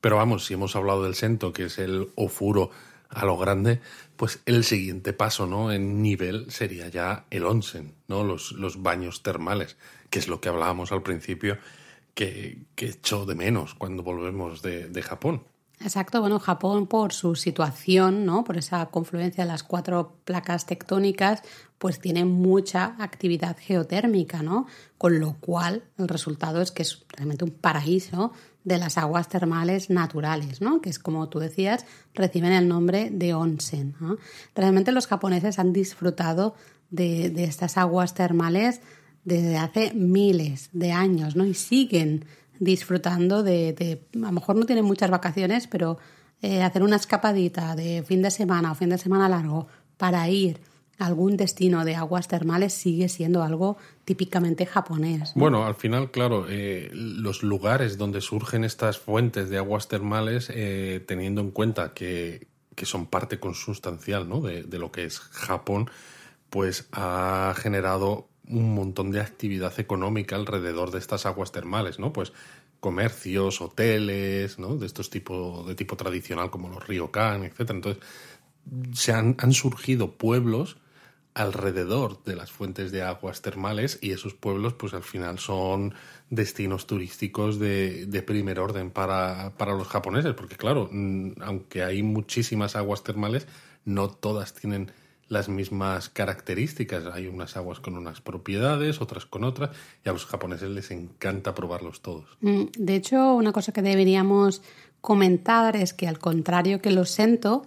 Pero 0.00 0.16
vamos, 0.16 0.46
si 0.46 0.54
hemos 0.54 0.76
hablado 0.76 1.04
del 1.04 1.14
sento, 1.14 1.52
que 1.52 1.64
es 1.64 1.78
el 1.78 2.08
ofuro 2.14 2.70
a 3.08 3.24
lo 3.24 3.36
grande, 3.36 3.80
pues 4.16 4.40
el 4.46 4.64
siguiente 4.64 5.12
paso, 5.12 5.46
¿no? 5.46 5.72
En 5.72 6.02
nivel 6.02 6.50
sería 6.50 6.88
ya 6.88 7.26
el 7.30 7.44
onsen, 7.44 7.94
¿no? 8.08 8.24
Los, 8.24 8.52
los 8.52 8.82
baños 8.82 9.22
termales, 9.22 9.76
que 10.10 10.18
es 10.18 10.28
lo 10.28 10.40
que 10.40 10.48
hablábamos 10.48 10.92
al 10.92 11.02
principio, 11.02 11.58
que, 12.14 12.58
que 12.74 12.92
de 12.92 13.34
menos 13.34 13.74
cuando 13.74 14.02
volvemos 14.02 14.62
de, 14.62 14.88
de 14.88 15.02
Japón. 15.02 15.44
Exacto, 15.80 16.20
bueno, 16.20 16.38
Japón 16.38 16.86
por 16.86 17.12
su 17.12 17.34
situación, 17.34 18.24
¿no? 18.24 18.44
Por 18.44 18.56
esa 18.56 18.86
confluencia 18.86 19.44
de 19.44 19.50
las 19.50 19.64
cuatro 19.64 20.16
placas 20.24 20.66
tectónicas, 20.66 21.42
pues 21.78 21.98
tiene 21.98 22.24
mucha 22.24 22.96
actividad 22.98 23.56
geotérmica, 23.58 24.42
¿no? 24.42 24.66
Con 24.96 25.18
lo 25.18 25.34
cual 25.40 25.82
el 25.98 26.08
resultado 26.08 26.62
es 26.62 26.70
que 26.70 26.82
es 26.82 27.04
realmente 27.08 27.44
un 27.44 27.50
paraíso 27.50 28.32
de 28.64 28.78
las 28.78 28.98
aguas 28.98 29.28
termales 29.28 29.90
naturales, 29.90 30.60
¿no? 30.60 30.80
Que 30.80 30.90
es 30.90 30.98
como 30.98 31.28
tú 31.28 31.38
decías, 31.38 31.84
reciben 32.14 32.52
el 32.52 32.66
nombre 32.66 33.10
de 33.10 33.34
onsen. 33.34 33.94
Realmente 34.54 34.90
los 34.90 35.06
japoneses 35.06 35.58
han 35.58 35.72
disfrutado 35.72 36.54
de, 36.90 37.30
de 37.30 37.44
estas 37.44 37.76
aguas 37.76 38.14
termales 38.14 38.80
desde 39.24 39.56
hace 39.56 39.92
miles 39.94 40.70
de 40.72 40.92
años, 40.92 41.36
¿no? 41.36 41.44
Y 41.44 41.54
siguen 41.54 42.24
disfrutando 42.58 43.42
de, 43.42 44.06
a 44.14 44.18
lo 44.18 44.32
mejor 44.32 44.56
no 44.56 44.66
tienen 44.66 44.84
muchas 44.84 45.10
vacaciones, 45.10 45.66
pero 45.66 45.98
eh, 46.42 46.62
hacer 46.62 46.82
una 46.82 46.96
escapadita 46.96 47.74
de 47.74 48.02
fin 48.06 48.22
de 48.22 48.30
semana 48.30 48.72
o 48.72 48.74
fin 48.74 48.90
de 48.90 48.98
semana 48.98 49.28
largo 49.28 49.66
para 49.96 50.28
ir 50.28 50.60
algún 50.98 51.36
destino 51.36 51.84
de 51.84 51.96
aguas 51.96 52.28
termales 52.28 52.72
sigue 52.72 53.08
siendo 53.08 53.42
algo 53.42 53.76
típicamente 54.04 54.66
japonés. 54.66 55.32
Bueno, 55.34 55.64
al 55.64 55.74
final, 55.74 56.10
claro, 56.10 56.46
eh, 56.48 56.90
los 56.92 57.42
lugares 57.42 57.98
donde 57.98 58.20
surgen 58.20 58.64
estas 58.64 58.98
fuentes 58.98 59.50
de 59.50 59.58
aguas 59.58 59.88
termales, 59.88 60.50
eh, 60.54 61.02
teniendo 61.06 61.40
en 61.40 61.50
cuenta 61.50 61.94
que, 61.94 62.46
que, 62.74 62.86
son 62.86 63.06
parte 63.06 63.40
consustancial 63.40 64.28
¿no? 64.28 64.40
de, 64.40 64.62
de 64.62 64.78
lo 64.78 64.92
que 64.92 65.04
es 65.04 65.18
Japón, 65.18 65.90
pues 66.50 66.88
ha 66.92 67.54
generado 67.56 68.28
un 68.48 68.74
montón 68.74 69.10
de 69.10 69.20
actividad 69.20 69.78
económica 69.80 70.36
alrededor 70.36 70.90
de 70.90 70.98
estas 70.98 71.26
aguas 71.26 71.50
termales, 71.50 71.98
¿no? 71.98 72.12
Pues 72.12 72.32
comercios, 72.80 73.60
hoteles, 73.62 74.58
¿no? 74.58 74.76
De 74.76 74.86
estos 74.86 75.08
tipos 75.08 75.66
de 75.66 75.74
tipo 75.74 75.96
tradicional 75.96 76.50
como 76.50 76.68
los 76.68 76.86
ryokan, 76.86 77.44
etcétera. 77.44 77.76
Entonces, 77.76 78.04
se 78.92 79.12
han, 79.12 79.36
han, 79.38 79.52
surgido 79.52 80.12
pueblos 80.16 80.76
alrededor 81.34 82.22
de 82.24 82.36
las 82.36 82.52
fuentes 82.52 82.92
de 82.92 83.02
aguas 83.02 83.42
termales 83.42 83.98
y 84.00 84.12
esos 84.12 84.34
pueblos, 84.34 84.74
pues 84.74 84.94
al 84.94 85.02
final 85.02 85.38
son 85.40 85.94
destinos 86.30 86.86
turísticos 86.86 87.58
de, 87.58 88.06
de 88.06 88.22
primer 88.22 88.60
orden 88.60 88.90
para, 88.90 89.52
para 89.58 89.74
los 89.74 89.88
japoneses, 89.88 90.34
porque 90.34 90.56
claro, 90.56 90.88
mm, 90.90 91.32
aunque 91.42 91.82
hay 91.82 92.02
muchísimas 92.02 92.76
aguas 92.76 93.02
termales, 93.02 93.48
no 93.84 94.08
todas 94.08 94.54
tienen 94.54 94.92
las 95.28 95.48
mismas 95.48 96.08
características. 96.08 97.06
Hay 97.12 97.26
unas 97.26 97.56
aguas 97.56 97.80
con 97.80 97.96
unas 97.96 98.20
propiedades, 98.20 99.00
otras 99.00 99.26
con 99.26 99.44
otras, 99.44 99.70
y 100.04 100.08
a 100.08 100.12
los 100.12 100.26
japoneses 100.26 100.70
les 100.70 100.90
encanta 100.90 101.54
probarlos 101.54 102.00
todos. 102.00 102.26
Mm, 102.40 102.64
de 102.78 102.94
hecho, 102.94 103.34
una 103.34 103.52
cosa 103.52 103.72
que 103.72 103.82
deberíamos 103.82 104.62
comentar 105.00 105.76
es 105.76 105.92
que 105.92 106.06
al 106.06 106.18
contrario 106.18 106.80
que 106.80 106.90
los 106.90 107.10
sento, 107.10 107.66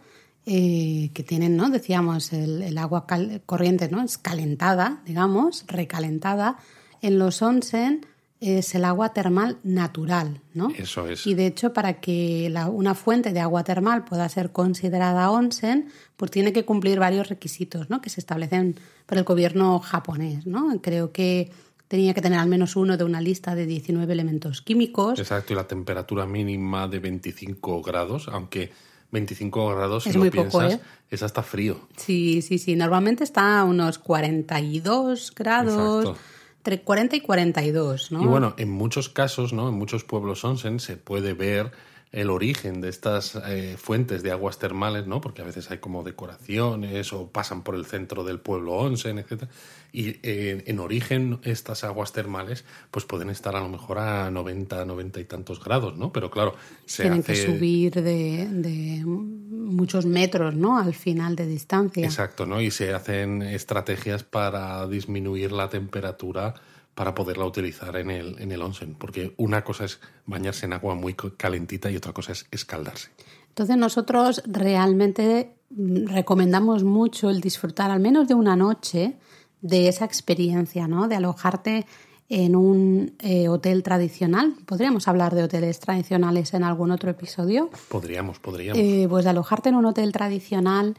eh, 0.49 1.11
que 1.13 1.23
tienen, 1.23 1.57
¿no? 1.57 1.69
Decíamos, 1.69 2.31
el, 2.31 2.77
agua 2.77 3.05
corriente, 3.45 3.89
¿no? 3.89 4.01
Es 4.01 4.17
calentada, 4.17 5.01
digamos, 5.05 5.65
recalentada. 5.67 6.57
En 7.01 7.19
los 7.19 7.41
onsen 7.41 8.05
es 8.39 8.73
el 8.73 8.85
agua 8.85 9.11
termal 9.11 9.57
natural, 9.63 10.39
¿no? 10.53 10.69
Eso 10.77 11.05
es. 11.05 11.27
Y 11.27 11.33
de 11.33 11.47
hecho, 11.47 11.73
para 11.73 11.99
que 11.99 12.49
una 12.71 12.95
fuente 12.95 13.33
de 13.33 13.41
agua 13.41 13.65
termal 13.65 14.05
pueda 14.05 14.29
ser 14.29 14.53
considerada 14.53 15.29
onsen, 15.31 15.89
pues 16.15 16.31
tiene 16.31 16.53
que 16.53 16.63
cumplir 16.63 16.97
varios 16.97 17.27
requisitos, 17.27 17.89
¿no? 17.89 17.99
Que 17.99 18.09
se 18.09 18.21
establecen 18.21 18.79
por 19.05 19.17
el 19.17 19.25
gobierno 19.25 19.79
japonés, 19.79 20.47
¿no? 20.47 20.81
Creo 20.81 21.11
que 21.11 21.51
tenía 21.89 22.13
que 22.13 22.21
tener 22.21 22.39
al 22.39 22.47
menos 22.47 22.77
uno 22.77 22.95
de 22.95 23.03
una 23.03 23.19
lista 23.19 23.53
de 23.53 23.65
19 23.65 24.13
elementos 24.13 24.61
químicos. 24.61 25.19
Exacto, 25.19 25.51
y 25.51 25.57
la 25.57 25.67
temperatura 25.67 26.25
mínima 26.25 26.87
de 26.87 26.99
25 26.99 27.81
grados, 27.81 28.29
aunque 28.31 28.71
25 29.11 29.75
grados, 29.75 30.03
si 30.03 30.09
es 30.09 30.15
lo 30.15 30.29
piensas, 30.29 30.73
¿eh? 30.73 30.79
es 31.09 31.23
hasta 31.23 31.43
frío. 31.43 31.79
Sí, 31.95 32.41
sí, 32.41 32.57
sí. 32.57 32.75
Normalmente 32.75 33.23
está 33.23 33.59
a 33.59 33.63
unos 33.63 33.99
42 33.99 35.33
grados. 35.35 36.05
Exacto 36.05 36.37
entre 36.67 36.83
40 36.83 37.15
y 37.15 37.21
42, 37.21 38.11
¿no? 38.11 38.21
Y 38.21 38.25
bueno, 38.25 38.53
en 38.57 38.69
muchos 38.69 39.07
casos, 39.07 39.53
¿no? 39.53 39.69
En 39.69 39.75
muchos 39.75 40.03
pueblos 40.03 40.43
onsen 40.43 40.81
se 40.81 40.97
puede 40.97 41.33
ver 41.33 41.71
el 42.11 42.29
origen 42.29 42.79
de 42.79 42.89
estas 42.89 43.35
eh, 43.47 43.75
fuentes 43.77 44.23
de 44.23 44.31
aguas 44.31 44.59
termales, 44.59 45.07
¿no? 45.07 45.19
Porque 45.19 45.41
a 45.41 45.45
veces 45.45 45.69
hay 45.71 45.79
como 45.79 46.03
decoraciones 46.03 47.11
o 47.11 47.29
pasan 47.29 47.63
por 47.63 47.75
el 47.75 47.85
centro 47.85 48.23
del 48.23 48.39
pueblo 48.39 48.73
onsen, 48.73 49.19
etcétera. 49.19 49.51
Y 49.91 50.17
eh, 50.23 50.63
en 50.67 50.79
origen 50.79 51.39
estas 51.43 51.83
aguas 51.83 52.13
termales 52.13 52.63
pues 52.91 53.05
pueden 53.05 53.29
estar 53.29 53.55
a 53.55 53.59
lo 53.59 53.67
mejor 53.67 53.99
a 53.99 54.31
90, 54.31 54.85
90 54.85 55.19
y 55.19 55.25
tantos 55.25 55.63
grados, 55.63 55.97
¿no? 55.97 56.13
Pero 56.13 56.31
claro, 56.31 56.55
se 56.85 57.03
Tienen 57.03 57.23
que 57.23 57.35
subir 57.35 57.93
de, 57.93 58.47
de, 58.49 59.03
muchos 59.05 60.05
metros, 60.05 60.55
¿no? 60.55 60.79
Al 60.79 60.93
final 60.93 61.35
de 61.35 61.45
distancia. 61.45 62.05
Exacto, 62.05 62.45
¿no? 62.45 62.61
Y 62.61 62.71
se 62.71 62.93
hacen 62.93 63.41
estrategias 63.41 64.23
para 64.23 64.87
disminuir 64.87 65.51
la 65.51 65.67
temperatura 65.69 66.53
para 66.97 67.13
poderla 67.13 67.45
utilizar 67.45 67.95
en 67.95 68.09
el, 68.09 68.41
en 68.41 68.51
el 68.51 68.59
onsen, 68.59 68.95
porque 68.95 69.35
una 69.37 69.63
cosa 69.63 69.85
es 69.85 69.99
bañarse 70.25 70.65
en 70.65 70.73
agua 70.73 70.95
muy 70.95 71.13
calentita 71.13 71.91
y 71.91 71.95
otra 71.95 72.11
cosa 72.11 72.31
es 72.31 72.47
escaldarse. 72.49 73.11
Entonces 73.49 73.77
nosotros 73.77 74.41
realmente 74.47 75.53
recomendamos 75.69 76.83
mucho 76.83 77.29
el 77.29 77.39
disfrutar 77.39 77.91
al 77.91 77.99
menos 77.99 78.27
de 78.27 78.33
una 78.33 78.55
noche 78.55 79.15
de 79.61 79.87
esa 79.87 80.05
experiencia, 80.05 80.87
¿no? 80.87 81.07
De 81.07 81.15
alojarte 81.15 81.85
en 82.29 82.55
un 82.55 83.13
eh, 83.19 83.47
hotel 83.47 83.83
tradicional. 83.83 84.55
¿Podríamos 84.65 85.07
hablar 85.07 85.35
de 85.35 85.43
hoteles 85.43 85.79
tradicionales 85.79 86.55
en 86.55 86.63
algún 86.63 86.89
otro 86.89 87.11
episodio? 87.11 87.69
Podríamos, 87.89 88.39
podríamos. 88.39 88.81
Eh, 88.81 89.05
pues 89.07 89.23
de 89.23 89.29
alojarte 89.29 89.69
en 89.69 89.75
un 89.75 89.85
hotel 89.85 90.11
tradicional 90.11 90.97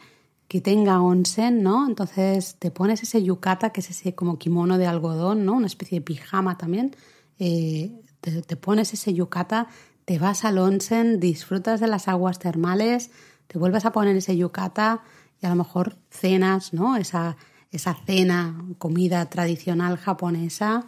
que 0.48 0.62
tenga 0.62 1.00
onsen, 1.02 1.62
¿no? 1.62 1.86
Entonces 1.86 2.56
te 2.58 2.70
pones 2.70 3.02
ese 3.02 3.22
yukata, 3.22 3.70
que 3.70 3.80
es 3.80 3.90
ese 3.90 4.14
como 4.14 4.38
kimono 4.38 4.78
de 4.78 4.86
algodón, 4.86 5.44
¿no? 5.44 5.52
Una 5.52 5.66
especie 5.66 5.98
de 5.98 6.04
pijama 6.04 6.56
también. 6.56 6.96
Eh, 7.38 7.92
te, 8.20 8.56
pones 8.56 8.92
ese 8.94 9.12
yukata, 9.12 9.68
te 10.06 10.18
vas 10.18 10.46
al 10.46 10.58
onsen, 10.58 11.20
disfrutas 11.20 11.80
de 11.80 11.86
las 11.86 12.08
aguas 12.08 12.38
termales, 12.38 13.10
te 13.46 13.58
vuelves 13.58 13.84
a 13.84 13.92
poner 13.92 14.16
ese 14.16 14.36
yukata 14.36 15.02
y 15.40 15.46
a 15.46 15.50
lo 15.50 15.56
mejor 15.56 15.96
cenas, 16.10 16.72
¿no? 16.72 16.96
Esa, 16.96 17.36
esa 17.70 17.94
cena, 18.06 18.64
comida 18.78 19.28
tradicional 19.28 19.98
japonesa 19.98 20.86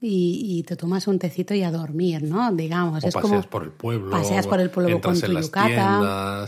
y, 0.00 0.62
te 0.66 0.76
tomas 0.76 1.08
un 1.08 1.18
tecito 1.18 1.52
y 1.52 1.62
a 1.62 1.70
dormir, 1.70 2.22
¿no? 2.22 2.52
Digamos. 2.52 3.04
O 3.04 3.08
es 3.08 3.14
paseas 3.14 3.46
por 3.46 3.64
el 3.64 3.70
pueblo. 3.70 4.10
Paseas 4.10 4.46
por 4.46 4.60
el 4.60 4.70
pueblo 4.70 5.00
con 5.00 5.20
tu 5.20 5.26
yukata. 5.26 6.46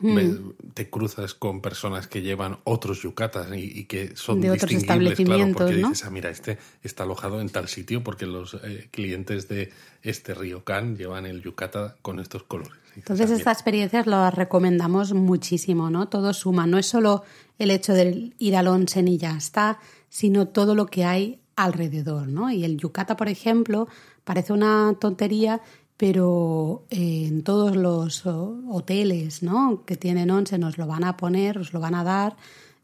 Mm. 0.00 0.50
te 0.74 0.90
cruzas 0.90 1.34
con 1.34 1.60
personas 1.60 2.06
que 2.06 2.22
llevan 2.22 2.58
otros 2.64 3.02
yucatas 3.02 3.48
y, 3.56 3.84
que 3.84 4.16
son 4.16 4.40
de 4.40 4.50
distinguibles, 4.50 5.18
claro, 5.20 5.52
porque 5.52 5.74
¿no? 5.74 5.90
dices, 5.90 6.06
ah, 6.06 6.10
mira, 6.10 6.30
este 6.30 6.58
está 6.82 7.04
alojado 7.04 7.40
en 7.40 7.48
tal 7.48 7.68
sitio 7.68 8.02
porque 8.02 8.26
los 8.26 8.54
eh, 8.62 8.88
clientes 8.90 9.48
de 9.48 9.72
este 10.02 10.34
ryokan 10.34 10.96
llevan 10.96 11.26
el 11.26 11.42
yucata 11.42 11.96
con 12.02 12.20
estos 12.20 12.42
colores. 12.42 12.72
Entonces 12.96 13.30
estas 13.30 13.56
experiencias 13.58 14.06
las 14.06 14.34
recomendamos 14.34 15.14
muchísimo, 15.14 15.90
¿no? 15.90 16.08
Todo 16.08 16.32
suma, 16.32 16.66
no 16.66 16.78
es 16.78 16.86
solo 16.86 17.24
el 17.58 17.70
hecho 17.70 17.92
de 17.92 18.32
ir 18.38 18.56
al 18.56 18.68
onsen 18.68 19.08
y 19.08 19.18
ya 19.18 19.36
está, 19.36 19.78
sino 20.08 20.48
todo 20.48 20.74
lo 20.74 20.86
que 20.86 21.04
hay 21.04 21.40
alrededor, 21.56 22.28
¿no? 22.28 22.50
Y 22.50 22.64
el 22.64 22.76
yucata, 22.76 23.16
por 23.16 23.28
ejemplo, 23.28 23.88
parece 24.24 24.52
una 24.52 24.94
tontería, 25.00 25.60
pero 25.96 26.84
eh, 26.90 27.26
en 27.28 27.42
todos 27.42 27.76
los 27.76 28.24
hoteles 28.26 29.42
¿no? 29.42 29.84
que 29.86 29.96
tienen 29.96 30.30
once 30.30 30.58
nos 30.58 30.78
lo 30.78 30.86
van 30.86 31.04
a 31.04 31.16
poner, 31.16 31.58
os 31.58 31.72
lo 31.72 31.80
van 31.80 31.94
a 31.94 32.04
dar. 32.04 32.36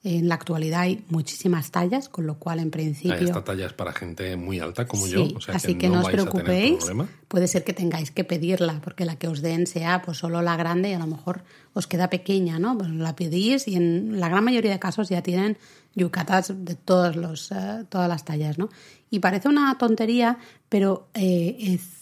En 0.02 0.30
la 0.30 0.36
actualidad 0.36 0.80
hay 0.80 1.04
muchísimas 1.10 1.70
tallas, 1.72 2.08
con 2.08 2.26
lo 2.26 2.38
cual 2.38 2.58
en 2.58 2.70
principio... 2.70 3.18
Esta 3.18 3.44
talla 3.44 3.66
es 3.66 3.74
para 3.74 3.92
gente 3.92 4.34
muy 4.34 4.58
alta 4.58 4.86
como 4.86 5.06
yo, 5.06 5.28
así 5.48 5.74
que, 5.74 5.90
no, 5.90 6.00
os 6.00 6.08
preocupéis. 6.08 6.86
Puede 7.28 7.46
ser 7.48 7.64
que 7.64 7.74
tengáis 7.74 8.10
que 8.10 8.24
pedirla, 8.24 8.80
porque 8.82 9.04
la 9.04 9.16
que 9.16 9.28
os 9.28 9.42
den 9.42 9.66
sea 9.66 10.00
pues 10.00 10.16
solo 10.16 10.40
la 10.40 10.56
grande 10.56 10.88
y 10.88 10.92
a 10.94 10.98
lo 10.98 11.06
mejor 11.06 11.42
os 11.74 11.86
queda 11.86 12.08
pequeña, 12.08 12.58
¿no? 12.58 12.78
Pues 12.78 12.88
la 12.88 13.14
pedís 13.14 13.68
y 13.68 13.74
en 13.74 14.18
la 14.20 14.30
gran 14.30 14.42
mayoría 14.42 14.70
de 14.70 14.78
casos 14.78 15.10
ya 15.10 15.22
tienen 15.22 15.58
yucatas 15.94 16.54
de 16.56 16.76
todos 16.76 17.16
los, 17.16 17.52
eh, 17.52 17.84
todas 17.90 18.08
las 18.08 18.24
tallas, 18.24 18.56
¿no? 18.56 18.70
Y 19.10 19.18
parece 19.18 19.48
una 19.48 19.76
tontería, 19.76 20.38
pero 20.70 21.08
eh, 21.12 21.56
es 21.60 21.99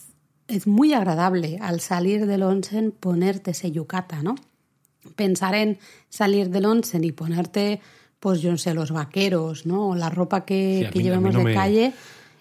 es 0.48 0.66
muy 0.66 0.94
agradable 0.94 1.58
al 1.60 1.80
salir 1.80 2.26
del 2.26 2.42
onsen 2.42 2.90
ponerte 2.90 3.52
ese 3.52 3.70
yukata, 3.70 4.22
¿no? 4.22 4.34
Pensar 5.14 5.54
en 5.54 5.78
salir 6.08 6.50
del 6.50 6.64
onsen 6.64 7.04
y 7.04 7.12
ponerte, 7.12 7.80
pues 8.18 8.40
yo 8.40 8.50
no 8.50 8.58
sé, 8.58 8.74
los 8.74 8.90
vaqueros, 8.90 9.66
¿no? 9.66 9.90
O 9.90 9.94
la 9.94 10.10
ropa 10.10 10.44
que, 10.44 10.90
llevemos 10.92 11.34
de 11.34 11.54
calle 11.54 11.94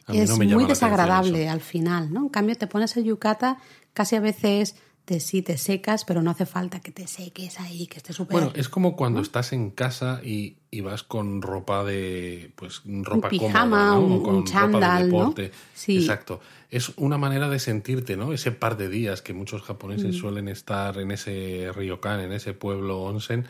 es 0.08 0.38
muy 0.38 0.66
desagradable 0.66 1.50
al 1.50 1.62
final, 1.62 2.12
¿no? 2.12 2.22
En 2.24 2.30
cambio, 2.30 2.56
te 2.56 2.68
pones 2.68 2.96
el 2.98 3.04
yukata, 3.04 3.58
casi 3.94 4.16
a 4.16 4.22
veces 4.22 4.76
te, 5.08 5.22
sí 5.22 5.42
te 5.42 5.58
secas, 5.58 6.04
pero 6.04 6.22
no 6.22 6.32
hace 6.32 6.46
falta 6.46 6.82
que 6.82 6.92
te 6.92 7.08
seques 7.08 7.62
ahí, 7.62 7.88
que 7.88 7.98
esté 7.98 8.12
súper... 8.12 8.34
Bueno, 8.34 8.52
es 8.56 8.68
como 8.68 8.98
cuando 8.98 9.22
estás 9.22 9.54
en 9.54 9.72
casa 9.72 10.20
y, 10.22 10.58
y, 10.70 10.82
vas 10.82 11.04
con 11.04 11.42
ropa 11.42 11.86
de, 11.86 12.52
pues, 12.58 12.82
ropa 12.84 13.30
un 13.30 13.40
pijama, 13.40 13.94
cómoda, 13.94 13.94
¿no? 13.94 14.00
un, 14.02 14.24
con 14.24 14.36
un 14.36 14.44
chándal, 14.44 14.82
ropa 14.82 14.98
de 14.98 15.00
¿no? 15.00 15.06
deporte. 15.06 15.52
Sí. 15.74 15.98
Exacto. 16.00 16.42
Es 16.70 16.90
una 16.98 17.18
manera 17.18 17.48
de 17.48 17.60
sentirte, 17.60 18.18
¿no? 18.18 18.34
Ese 18.34 18.52
par 18.52 18.76
de 18.76 18.90
días 18.90 19.22
que 19.22 19.34
muchos 19.34 19.62
japoneses 19.62 20.14
Mm. 20.14 20.20
suelen 20.20 20.48
estar 20.50 20.98
en 20.98 21.12
ese 21.12 21.72
ryokan, 21.74 22.20
en 22.20 22.34
ese 22.34 22.54
pueblo 22.54 23.02
onsen, 23.02 23.46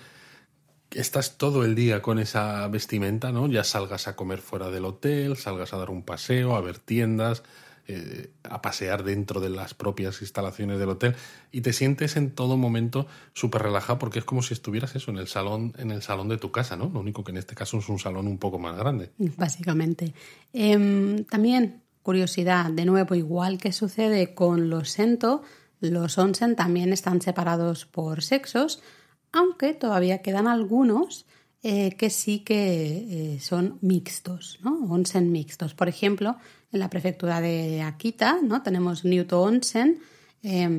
estás 0.91 1.39
todo 1.39 1.65
el 1.65 1.73
día 1.73 2.03
con 2.03 2.19
esa 2.19 2.67
vestimenta, 2.67 3.31
¿no? 3.31 3.47
Ya 3.47 3.63
salgas 3.63 4.07
a 4.07 4.15
comer 4.15 4.41
fuera 4.41 4.69
del 4.69 4.85
hotel, 4.85 5.37
salgas 5.37 5.73
a 5.73 5.77
dar 5.77 5.89
un 5.89 6.03
paseo, 6.03 6.55
a 6.55 6.61
ver 6.61 6.77
tiendas, 6.77 7.41
eh, 7.89 8.31
a 8.43 8.61
pasear 8.61 9.03
dentro 9.03 9.39
de 9.39 9.49
las 9.49 9.73
propias 9.73 10.21
instalaciones 10.21 10.77
del 10.77 10.89
hotel 10.89 11.15
y 11.51 11.61
te 11.61 11.71
sientes 11.71 12.17
en 12.17 12.31
todo 12.31 12.57
momento 12.57 13.07
súper 13.33 13.63
relajado 13.63 13.97
porque 13.97 14.19
es 14.19 14.25
como 14.25 14.41
si 14.41 14.53
estuvieras 14.53 14.95
eso 14.95 15.11
en 15.11 15.17
el 15.17 15.27
salón 15.27 15.73
en 15.77 15.91
el 15.91 16.01
salón 16.01 16.27
de 16.27 16.37
tu 16.37 16.51
casa, 16.51 16.75
¿no? 16.75 16.89
Lo 16.93 16.99
único 16.99 17.23
que 17.23 17.31
en 17.31 17.37
este 17.37 17.55
caso 17.55 17.77
es 17.77 17.87
un 17.87 17.97
salón 17.99 18.27
un 18.27 18.37
poco 18.37 18.59
más 18.59 18.77
grande. 18.77 19.11
Básicamente. 19.17 20.13
Em, 20.51 21.23
también, 21.25 21.81
curiosidad, 22.03 22.71
de 22.71 22.85
nuevo, 22.85 23.15
igual 23.15 23.57
que 23.57 23.71
sucede 23.71 24.33
con 24.33 24.69
los 24.69 24.89
sento, 24.89 25.43
los 25.79 26.17
onsen 26.17 26.55
también 26.55 26.91
están 26.91 27.21
separados 27.21 27.85
por 27.85 28.21
sexos, 28.21 28.81
aunque 29.31 29.73
todavía 29.73 30.21
quedan 30.21 30.47
algunos 30.47 31.25
eh, 31.63 31.95
que 31.97 32.09
sí 32.09 32.39
que 32.39 33.35
eh, 33.35 33.39
son 33.39 33.77
mixtos, 33.81 34.59
¿no? 34.61 34.77
Onsen 34.89 35.31
mixtos. 35.31 35.73
Por 35.73 35.89
ejemplo, 35.89 36.37
en 36.71 36.79
la 36.79 36.89
prefectura 36.89 37.41
de 37.41 37.81
Akita, 37.81 38.39
¿no? 38.43 38.61
Tenemos 38.61 39.05
Nyuto 39.05 39.41
Onsen, 39.41 39.99
eh, 40.43 40.69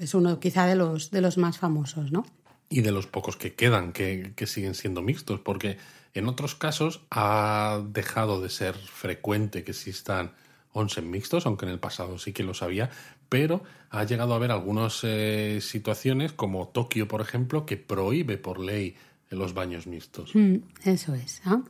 es 0.00 0.14
uno 0.14 0.40
quizá 0.40 0.66
de 0.66 0.76
los, 0.76 1.10
de 1.10 1.20
los 1.20 1.38
más 1.38 1.58
famosos, 1.58 2.12
¿no? 2.12 2.24
Y 2.68 2.82
de 2.82 2.92
los 2.92 3.06
pocos 3.06 3.36
que 3.36 3.54
quedan, 3.54 3.92
que, 3.92 4.32
siguen 4.46 4.74
siendo 4.74 5.02
mixtos, 5.02 5.40
porque 5.40 5.78
en 6.14 6.28
otros 6.28 6.54
casos 6.54 7.02
ha 7.10 7.82
dejado 7.88 8.40
de 8.40 8.48
ser 8.48 8.74
frecuente 8.74 9.64
que 9.64 9.72
existan 9.72 10.32
onsen 10.72 11.10
mixtos, 11.10 11.46
aunque 11.46 11.66
en 11.66 11.72
el 11.72 11.80
pasado 11.80 12.18
sí 12.18 12.32
que 12.32 12.44
los 12.44 12.62
había, 12.62 12.90
pero 13.28 13.64
ha 13.90 14.04
llegado 14.04 14.32
a 14.32 14.36
haber 14.36 14.52
algunas 14.52 15.00
eh, 15.02 15.58
situaciones, 15.60 16.32
como 16.32 16.68
Tokio, 16.68 17.08
por 17.08 17.20
ejemplo, 17.20 17.66
que 17.66 17.76
prohíbe 17.76 18.38
por 18.38 18.60
ley 18.60 18.94
los 19.30 19.54
baños 19.54 19.86
mixtos. 19.86 20.34
Mm, 20.34 20.56
eso 20.84 21.14
es. 21.14 21.40
¿no? 21.44 21.64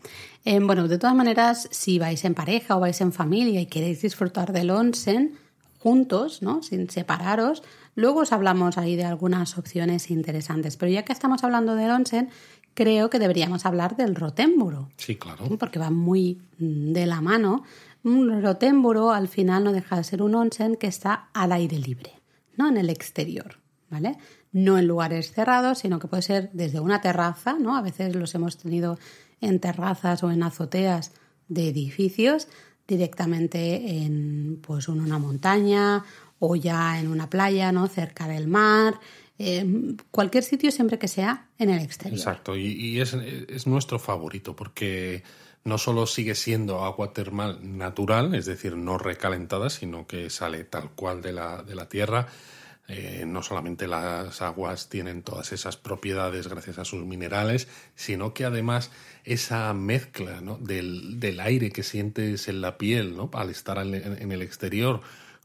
Eh, 0.45 0.59
bueno, 0.61 0.89
de 0.89 0.99
todas 0.99 1.15
maneras, 1.15 1.69
si 1.71 1.99
vais 1.99 2.25
en 2.25 2.35
pareja 2.35 2.77
o 2.77 2.81
vais 2.81 3.01
en 3.01 3.13
familia 3.13 3.61
y 3.61 3.67
queréis 3.67 4.03
disfrutar 4.03 4.53
del 4.53 4.71
onsen 4.71 5.39
juntos, 5.79 6.43
¿no? 6.43 6.63
sin 6.63 6.91
separaros, 6.91 7.63
luego 7.95 8.21
os 8.21 8.33
hablamos 8.33 8.77
ahí 8.77 8.97
de 8.97 9.05
algunas 9.05 9.57
opciones 9.59 10.11
interesantes. 10.11 10.77
Pero 10.77 10.93
ya 10.93 11.05
que 11.05 11.13
estamos 11.13 11.45
hablando 11.45 11.75
del 11.75 11.91
onsen, 11.91 12.31
creo 12.75 13.11
que 13.11 13.19
deberíamos 13.19 13.67
hablar 13.67 13.97
del 13.97 14.15
rotémburo. 14.15 14.89
Sí, 14.97 15.17
claro. 15.17 15.45
Porque 15.59 15.79
va 15.79 15.91
muy 15.91 16.41
mm, 16.59 16.93
de 16.93 17.07
la 17.07 17.21
mano. 17.21 17.65
Un 18.03 18.43
rotémburo 18.43 19.11
al 19.11 19.29
final 19.29 19.65
no 19.65 19.73
deja 19.73 19.97
de 19.97 20.05
ser 20.05 20.23
un 20.23 20.35
onsen 20.35 20.77
que 20.77 20.87
está 20.87 21.29
al 21.35 21.53
aire 21.53 21.79
libre, 21.79 22.13
no 22.57 22.69
en 22.69 22.79
el 22.79 22.89
exterior, 22.89 23.59
¿vale? 23.91 24.17
No 24.53 24.79
en 24.79 24.87
lugares 24.87 25.33
cerrados, 25.33 25.79
sino 25.79 25.99
que 25.99 26.09
puede 26.09 26.23
ser 26.23 26.51
desde 26.53 26.81
una 26.81 27.01
terraza, 27.01 27.55
¿no? 27.59 27.77
A 27.77 27.83
veces 27.83 28.15
los 28.15 28.35
hemos 28.35 28.57
tenido 28.57 28.99
en 29.41 29.61
terrazas 29.61 30.23
o 30.23 30.31
en 30.31 30.43
azoteas 30.43 31.13
de 31.49 31.69
edificios, 31.69 32.49
directamente 32.87 34.03
en 34.03 34.61
pues 34.63 34.89
en 34.89 35.01
una 35.01 35.19
montaña 35.19 36.05
o 36.39 36.57
ya 36.57 36.99
en 36.99 37.09
una 37.09 37.31
playa, 37.31 37.71
¿no? 37.71 37.87
Cerca 37.87 38.27
del 38.27 38.49
mar, 38.49 38.99
eh, 39.43 39.65
cualquier 40.11 40.45
sitio 40.45 40.71
siempre 40.71 40.99
que 40.99 41.09
sea 41.09 41.49
en 41.59 41.71
el 41.71 41.81
exterior. 41.81 42.19
Exacto, 42.19 42.57
y, 42.57 42.67
y 42.73 43.01
es, 43.01 43.15
es, 43.15 43.67
nuestro 43.67 43.99
favorito 43.99 44.55
porque 44.55 45.23
no 45.65 45.79
solo 45.79 46.07
sigue 46.07 46.35
siendo 46.35 46.85
agua 46.85 47.15
termal 47.15 47.59
natural, 47.63 48.35
es 48.35 48.45
decir, 48.45 48.77
no 48.77 48.99
recalentada, 48.99 49.71
sino 49.71 50.07
que 50.07 50.29
sale 50.29 50.65
tal 50.65 50.91
cual 50.91 51.23
de 51.23 51.33
la, 51.33 51.63
de 51.63 51.75
la 51.75 51.89
tierra. 51.89 52.29
Eh, 52.93 53.25
no 53.25 53.41
solamente 53.45 53.87
las 53.87 54.43
aguas 54.43 54.89
tienen 54.89 55.23
todas 55.23 55.53
esas 55.53 55.77
propiedades 55.77 56.49
gracias 56.49 56.77
a 56.81 56.85
sus 56.85 57.07
minerales, 57.07 57.69
sino 57.95 58.35
que 58.35 58.45
además 58.45 58.91
esa 59.23 59.73
mezcla 59.75 60.41
¿no? 60.41 60.59
del, 60.59 61.21
del, 61.21 61.39
aire 61.39 61.71
que 61.71 61.85
sientes 61.85 62.49
en 62.49 62.61
la 62.61 62.79
piel 62.79 63.17
¿no? 63.17 63.31
al 63.35 63.51
estar 63.51 63.79
en, 63.79 64.33
el 64.33 64.43
exterior 64.43 65.03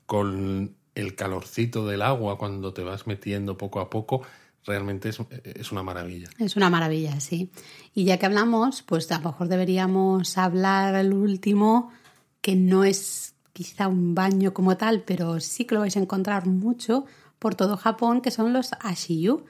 con 0.07 0.75
el 0.95 1.13
calorcito 1.13 1.85
del 1.85 2.01
agua 2.01 2.39
cuando 2.39 2.73
te 2.73 2.81
vas 2.81 3.05
metiendo 3.05 3.59
poco 3.59 3.79
a 3.79 3.91
poco, 3.91 4.23
realmente 4.65 5.09
es, 5.09 5.19
es, 5.43 5.71
una 5.71 5.83
maravilla. 5.83 6.29
Es 6.39 6.55
una 6.55 6.71
maravilla, 6.71 7.19
sí. 7.19 7.51
Y 7.93 8.05
ya 8.05 8.17
que 8.17 8.25
hablamos, 8.25 8.81
pues 8.81 9.11
a 9.11 9.19
lo 9.19 9.25
mejor 9.29 9.49
deberíamos 9.49 10.35
hablar 10.39 10.95
el 10.95 11.13
último, 11.13 11.91
que 12.41 12.55
no 12.55 12.83
es 12.83 13.35
quizá 13.53 13.87
un 13.87 14.15
baño 14.15 14.51
como 14.53 14.77
tal, 14.77 15.03
pero 15.03 15.39
sí 15.39 15.65
que 15.65 15.75
lo 15.75 15.81
vais 15.81 15.95
a 15.95 15.99
encontrar 15.99 16.47
mucho 16.47 17.05
por 17.45 17.53
todo 17.53 17.77
Japón, 17.77 18.21
que 18.21 18.31
son 18.31 18.53
los 18.53 18.71
ashiyu, 18.79 19.45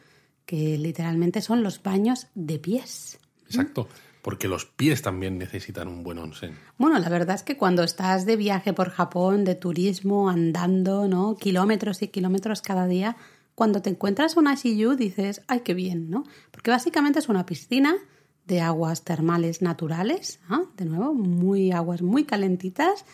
que 0.45 0.77
literalmente 0.77 1.41
son 1.41 1.63
los 1.63 1.81
baños 1.81 2.27
de 2.35 2.59
pies. 2.59 3.19
Exacto. 3.45 3.87
Porque 4.21 4.49
los 4.49 4.65
pies 4.65 5.01
también 5.01 5.37
necesitan 5.37 5.87
un 5.87 6.03
buen 6.03 6.17
onsen. 6.17 6.57
Bueno, 6.77 6.99
la 6.99 7.07
verdad 7.07 7.37
es 7.37 7.43
que 7.43 7.55
cuando 7.55 7.83
estás 7.83 8.25
de 8.25 8.35
viaje 8.35 8.73
por 8.73 8.89
Japón, 8.89 9.45
de 9.45 9.55
turismo, 9.55 10.29
andando, 10.29 11.07
¿no? 11.07 11.37
Kilómetros 11.37 12.01
y 12.01 12.09
kilómetros 12.09 12.61
cada 12.61 12.85
día, 12.85 13.15
cuando 13.55 13.81
te 13.81 13.91
encuentras 13.91 14.35
una 14.35 14.55
Shiyu 14.55 14.95
dices, 14.97 15.43
ay, 15.47 15.61
qué 15.61 15.73
bien, 15.73 16.09
¿no? 16.09 16.25
Porque 16.51 16.71
básicamente 16.71 17.19
es 17.19 17.29
una 17.29 17.45
piscina 17.45 17.95
de 18.45 18.59
aguas 18.59 19.05
termales 19.05 19.61
naturales, 19.61 20.41
de 20.75 20.83
nuevo, 20.83 21.13
muy 21.13 21.71
aguas 21.71 22.01
muy 22.01 22.25
calentitas, 22.25 23.05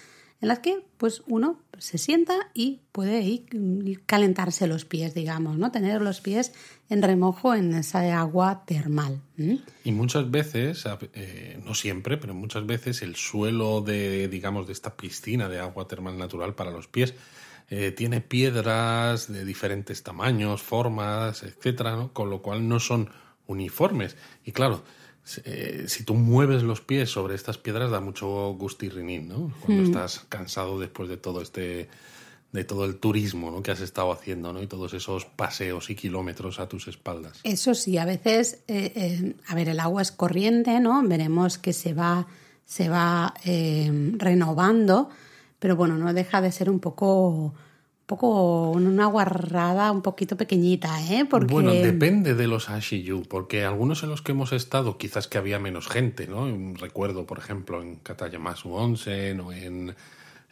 en 0.41 0.47
las 0.47 0.59
que 0.59 0.83
pues 0.97 1.23
uno 1.27 1.59
se 1.77 1.97
sienta 1.97 2.49
y 2.53 2.81
puede 2.91 3.43
calentarse 4.05 4.67
los 4.67 4.85
pies, 4.85 5.13
digamos, 5.13 5.57
¿no? 5.57 5.71
Tener 5.71 6.01
los 6.01 6.21
pies 6.21 6.53
en 6.89 7.01
remojo 7.01 7.55
en 7.55 7.73
esa 7.73 8.19
agua 8.19 8.63
termal. 8.65 9.21
Y 9.83 9.91
muchas 9.91 10.29
veces, 10.29 10.83
eh, 11.13 11.59
no 11.65 11.73
siempre, 11.73 12.17
pero 12.17 12.33
muchas 12.33 12.65
veces 12.65 13.01
el 13.01 13.15
suelo 13.15 13.81
de, 13.81 14.27
digamos, 14.27 14.67
de 14.67 14.73
esta 14.73 14.95
piscina 14.95 15.47
de 15.47 15.59
agua 15.59 15.87
termal 15.87 16.17
natural 16.17 16.53
para 16.53 16.71
los 16.71 16.87
pies 16.87 17.13
eh, 17.69 17.91
tiene 17.91 18.19
piedras 18.19 19.31
de 19.31 19.45
diferentes 19.45 20.03
tamaños, 20.03 20.61
formas, 20.61 21.43
etcétera, 21.43 21.95
¿no? 21.95 22.13
con 22.13 22.29
lo 22.29 22.41
cual 22.41 22.67
no 22.67 22.79
son 22.79 23.09
uniformes. 23.47 24.17
Y 24.43 24.51
claro, 24.51 24.83
eh, 25.45 25.85
si 25.87 26.03
tú 26.03 26.15
mueves 26.15 26.63
los 26.63 26.81
pies 26.81 27.09
sobre 27.09 27.35
estas 27.35 27.57
piedras 27.57 27.91
da 27.91 27.99
mucho 27.99 28.27
gustirrinín, 28.53 29.27
¿no? 29.27 29.53
Cuando 29.61 29.83
mm. 29.83 29.85
estás 29.85 30.25
cansado 30.29 30.79
después 30.79 31.07
de 31.07 31.17
todo 31.17 31.41
este 31.41 31.89
de 32.51 32.63
todo 32.65 32.85
el 32.85 32.97
turismo 32.97 33.49
¿no? 33.49 33.63
que 33.63 33.71
has 33.71 33.81
estado 33.81 34.11
haciendo 34.11 34.51
¿no? 34.51 34.61
y 34.61 34.67
todos 34.67 34.93
esos 34.93 35.25
paseos 35.25 35.89
y 35.89 35.95
kilómetros 35.95 36.59
a 36.59 36.67
tus 36.67 36.87
espaldas. 36.87 37.39
Eso 37.43 37.73
sí, 37.73 37.97
a 37.97 38.05
veces, 38.05 38.59
eh, 38.67 38.91
eh, 38.95 39.35
a 39.47 39.55
ver, 39.55 39.69
el 39.69 39.79
agua 39.79 40.01
es 40.01 40.11
corriente, 40.11 40.79
¿no? 40.79 41.01
Veremos 41.03 41.57
que 41.57 41.73
se 41.73 41.93
va, 41.93 42.27
se 42.65 42.89
va 42.89 43.33
eh, 43.45 43.89
renovando, 44.17 45.09
pero 45.59 45.75
bueno, 45.75 45.97
no 45.97 46.13
deja 46.13 46.41
de 46.41 46.51
ser 46.51 46.69
un 46.69 46.79
poco 46.79 47.53
poco 48.11 48.71
una 48.71 49.05
guarrada 49.05 49.89
un 49.89 50.01
poquito 50.01 50.35
pequeñita, 50.35 51.01
¿eh? 51.09 51.23
Porque... 51.23 51.53
Bueno, 51.53 51.71
depende 51.71 52.35
de 52.35 52.45
los 52.45 52.69
Ashiyu, 52.69 53.23
porque 53.23 53.63
algunos 53.63 54.03
en 54.03 54.09
los 54.09 54.21
que 54.21 54.33
hemos 54.33 54.51
estado 54.51 54.97
quizás 54.97 55.29
que 55.29 55.37
había 55.37 55.59
menos 55.59 55.87
gente, 55.87 56.27
¿no? 56.27 56.45
Recuerdo, 56.73 57.25
por 57.25 57.39
ejemplo, 57.39 57.81
en 57.81 57.95
Katayamasu 57.95 58.73
Onsen 58.73 59.39
o 59.39 59.53
en 59.53 59.95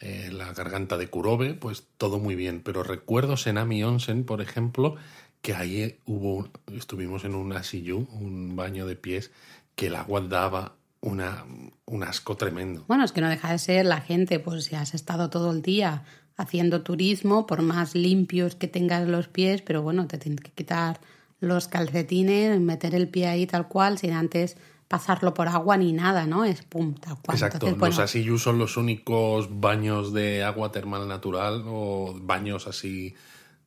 eh, 0.00 0.30
la 0.32 0.54
garganta 0.54 0.96
de 0.96 1.08
Kurobe, 1.08 1.52
pues 1.52 1.84
todo 1.98 2.18
muy 2.18 2.34
bien. 2.34 2.62
Pero 2.64 2.82
recuerdo 2.82 3.36
Senami 3.36 3.84
Onsen, 3.84 4.24
por 4.24 4.40
ejemplo, 4.40 4.96
que 5.42 5.52
ahí 5.52 5.98
hubo, 6.06 6.48
estuvimos 6.74 7.24
en 7.26 7.34
un 7.34 7.52
Ashiyu, 7.52 8.08
un 8.10 8.56
baño 8.56 8.86
de 8.86 8.96
pies, 8.96 9.32
que 9.74 9.88
el 9.88 9.96
agua 9.96 10.22
daba 10.22 10.76
una, 11.02 11.44
un 11.84 12.02
asco 12.04 12.38
tremendo. 12.38 12.86
Bueno, 12.88 13.04
es 13.04 13.12
que 13.12 13.20
no 13.20 13.28
deja 13.28 13.52
de 13.52 13.58
ser 13.58 13.84
la 13.84 14.00
gente, 14.00 14.38
pues 14.38 14.64
si 14.64 14.76
has 14.76 14.94
estado 14.94 15.28
todo 15.28 15.50
el 15.50 15.60
día 15.60 16.04
haciendo 16.40 16.82
turismo, 16.82 17.46
por 17.46 17.62
más 17.62 17.94
limpios 17.94 18.54
que 18.54 18.68
tengas 18.68 19.06
los 19.06 19.28
pies, 19.28 19.62
pero 19.62 19.82
bueno, 19.82 20.06
te 20.06 20.18
tienes 20.18 20.40
que 20.40 20.50
quitar 20.50 21.00
los 21.40 21.68
calcetines, 21.68 22.60
meter 22.60 22.94
el 22.94 23.08
pie 23.08 23.26
ahí 23.26 23.46
tal 23.46 23.68
cual, 23.68 23.98
sin 23.98 24.12
antes 24.12 24.56
pasarlo 24.88 25.34
por 25.34 25.46
agua 25.46 25.76
ni 25.76 25.92
nada, 25.92 26.26
¿no? 26.26 26.44
Es 26.44 26.62
pum, 26.62 26.94
tal 26.94 27.16
cual. 27.22 27.36
Exacto, 27.36 27.56
Entonces, 27.58 27.78
bueno, 27.78 27.94
los 27.94 28.04
asiyu 28.04 28.38
son 28.38 28.58
los 28.58 28.76
únicos 28.76 29.48
baños 29.60 30.12
de 30.12 30.42
agua 30.42 30.72
termal 30.72 31.06
natural 31.06 31.62
o 31.66 32.18
baños 32.20 32.66
así 32.66 33.14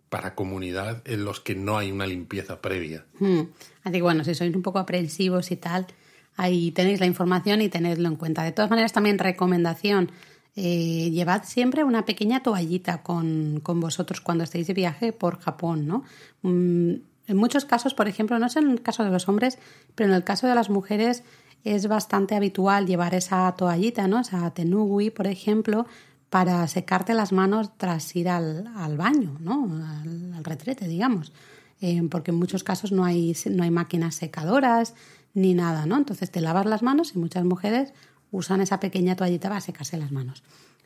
para 0.09 0.35
comunidad 0.35 1.01
en 1.05 1.23
los 1.23 1.39
que 1.39 1.55
no 1.55 1.77
hay 1.77 1.91
una 1.91 2.05
limpieza 2.05 2.61
previa. 2.61 3.05
hmm. 3.19 3.41
Así 3.83 3.93
que 3.95 4.01
bueno, 4.01 4.23
si 4.23 4.35
sois 4.35 4.53
un 4.53 4.61
poco 4.61 4.79
aprensivos 4.79 5.51
y 5.51 5.55
tal, 5.55 5.87
ahí 6.35 6.71
tenéis 6.71 6.99
la 6.99 7.05
información 7.05 7.61
y 7.61 7.69
tenedlo 7.69 8.09
en 8.09 8.15
cuenta. 8.15 8.43
De 8.43 8.51
todas 8.51 8.69
maneras, 8.69 8.93
también 8.93 9.17
recomendación, 9.17 10.11
eh, 10.55 11.09
llevad 11.11 11.43
siempre 11.45 11.83
una 11.83 12.05
pequeña 12.05 12.43
toallita 12.43 13.01
con, 13.01 13.59
con, 13.61 13.79
vosotros 13.79 14.21
cuando 14.21 14.43
estéis 14.43 14.67
de 14.67 14.73
viaje 14.73 15.11
por 15.11 15.39
Japón, 15.39 15.87
¿no? 15.87 16.03
Mm, 16.43 16.93
en 17.25 17.37
muchos 17.37 17.65
casos, 17.65 17.93
por 17.93 18.07
ejemplo, 18.07 18.37
no 18.37 18.45
es 18.45 18.55
en 18.57 18.69
el 18.69 18.81
caso 18.81 19.03
de 19.03 19.09
los 19.09 19.27
hombres, 19.29 19.57
pero 19.95 20.09
en 20.09 20.15
el 20.15 20.23
caso 20.23 20.47
de 20.47 20.55
las 20.55 20.69
mujeres 20.69 21.23
es 21.63 21.87
bastante 21.87 22.35
habitual 22.35 22.85
llevar 22.85 23.15
esa 23.15 23.53
toallita, 23.55 24.07
¿no? 24.07 24.19
Esa 24.19 24.53
tenugui, 24.53 25.09
por 25.09 25.27
ejemplo, 25.27 25.85
para 26.29 26.67
secarte 26.67 27.13
las 27.13 27.31
manos 27.31 27.71
tras 27.77 28.15
ir 28.15 28.27
al, 28.27 28.67
al 28.75 28.97
baño, 28.97 29.37
¿no? 29.39 29.69
Al, 29.85 30.43
retrete, 30.43 30.87
digamos. 30.87 31.31
Eh, 31.79 32.01
porque 32.09 32.31
en 32.31 32.37
muchos 32.37 32.63
casos 32.63 32.91
no 32.91 33.05
hay, 33.05 33.35
no 33.49 33.63
hay 33.63 33.71
máquinas 33.71 34.15
secadoras 34.15 34.93
ni 35.33 35.53
nada, 35.53 35.85
¿no? 35.85 35.97
Entonces 35.97 36.31
te 36.31 36.41
lavas 36.41 36.65
las 36.65 36.83
manos 36.83 37.15
y 37.15 37.19
muchas 37.19 37.45
mujeres 37.45 37.93
usan 38.33 38.61
esa 38.61 38.79
pequeña 38.79 39.15
toallita 39.15 39.47
para 39.47 39.61
secarse 39.61 39.95
las 39.95 40.11
manos. 40.11 40.43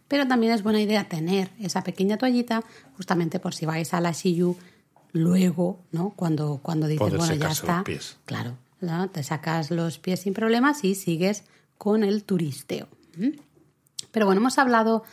Pero 0.08 0.28
también 0.28 0.54
es 0.54 0.64
buena 0.64 0.82
idea 0.82 1.10
tener 1.10 1.50
esa 1.60 1.84
pequeña 1.84 2.18
toallita 2.18 2.64
justamente 2.96 3.40
por 3.40 3.56
si 3.56 3.66
vais 3.66 3.94
a 3.94 4.02
la 4.02 4.12
Shiyu 4.12 4.56
luego, 5.14 5.80
¿no? 5.92 6.12
Cuando, 6.12 6.60
cuando 6.62 6.88
dices, 6.88 7.16
bueno, 7.16 7.34
ya 7.34 7.50
está. 7.50 7.84
Claro, 8.26 8.58
¿no? 8.82 9.10
te 9.10 9.24
sacas 9.24 9.72
los 9.72 9.98
pies 9.98 10.22
sin 10.22 10.34
problemas 10.34 10.84
y 10.84 10.96
sigues 10.96 11.44
con 11.78 12.04
el 12.04 12.24
turisteo. 12.24 12.88
Pero 14.12 14.26
bueno, 14.26 14.42
hemos 14.42 14.58
hablado 14.58 15.04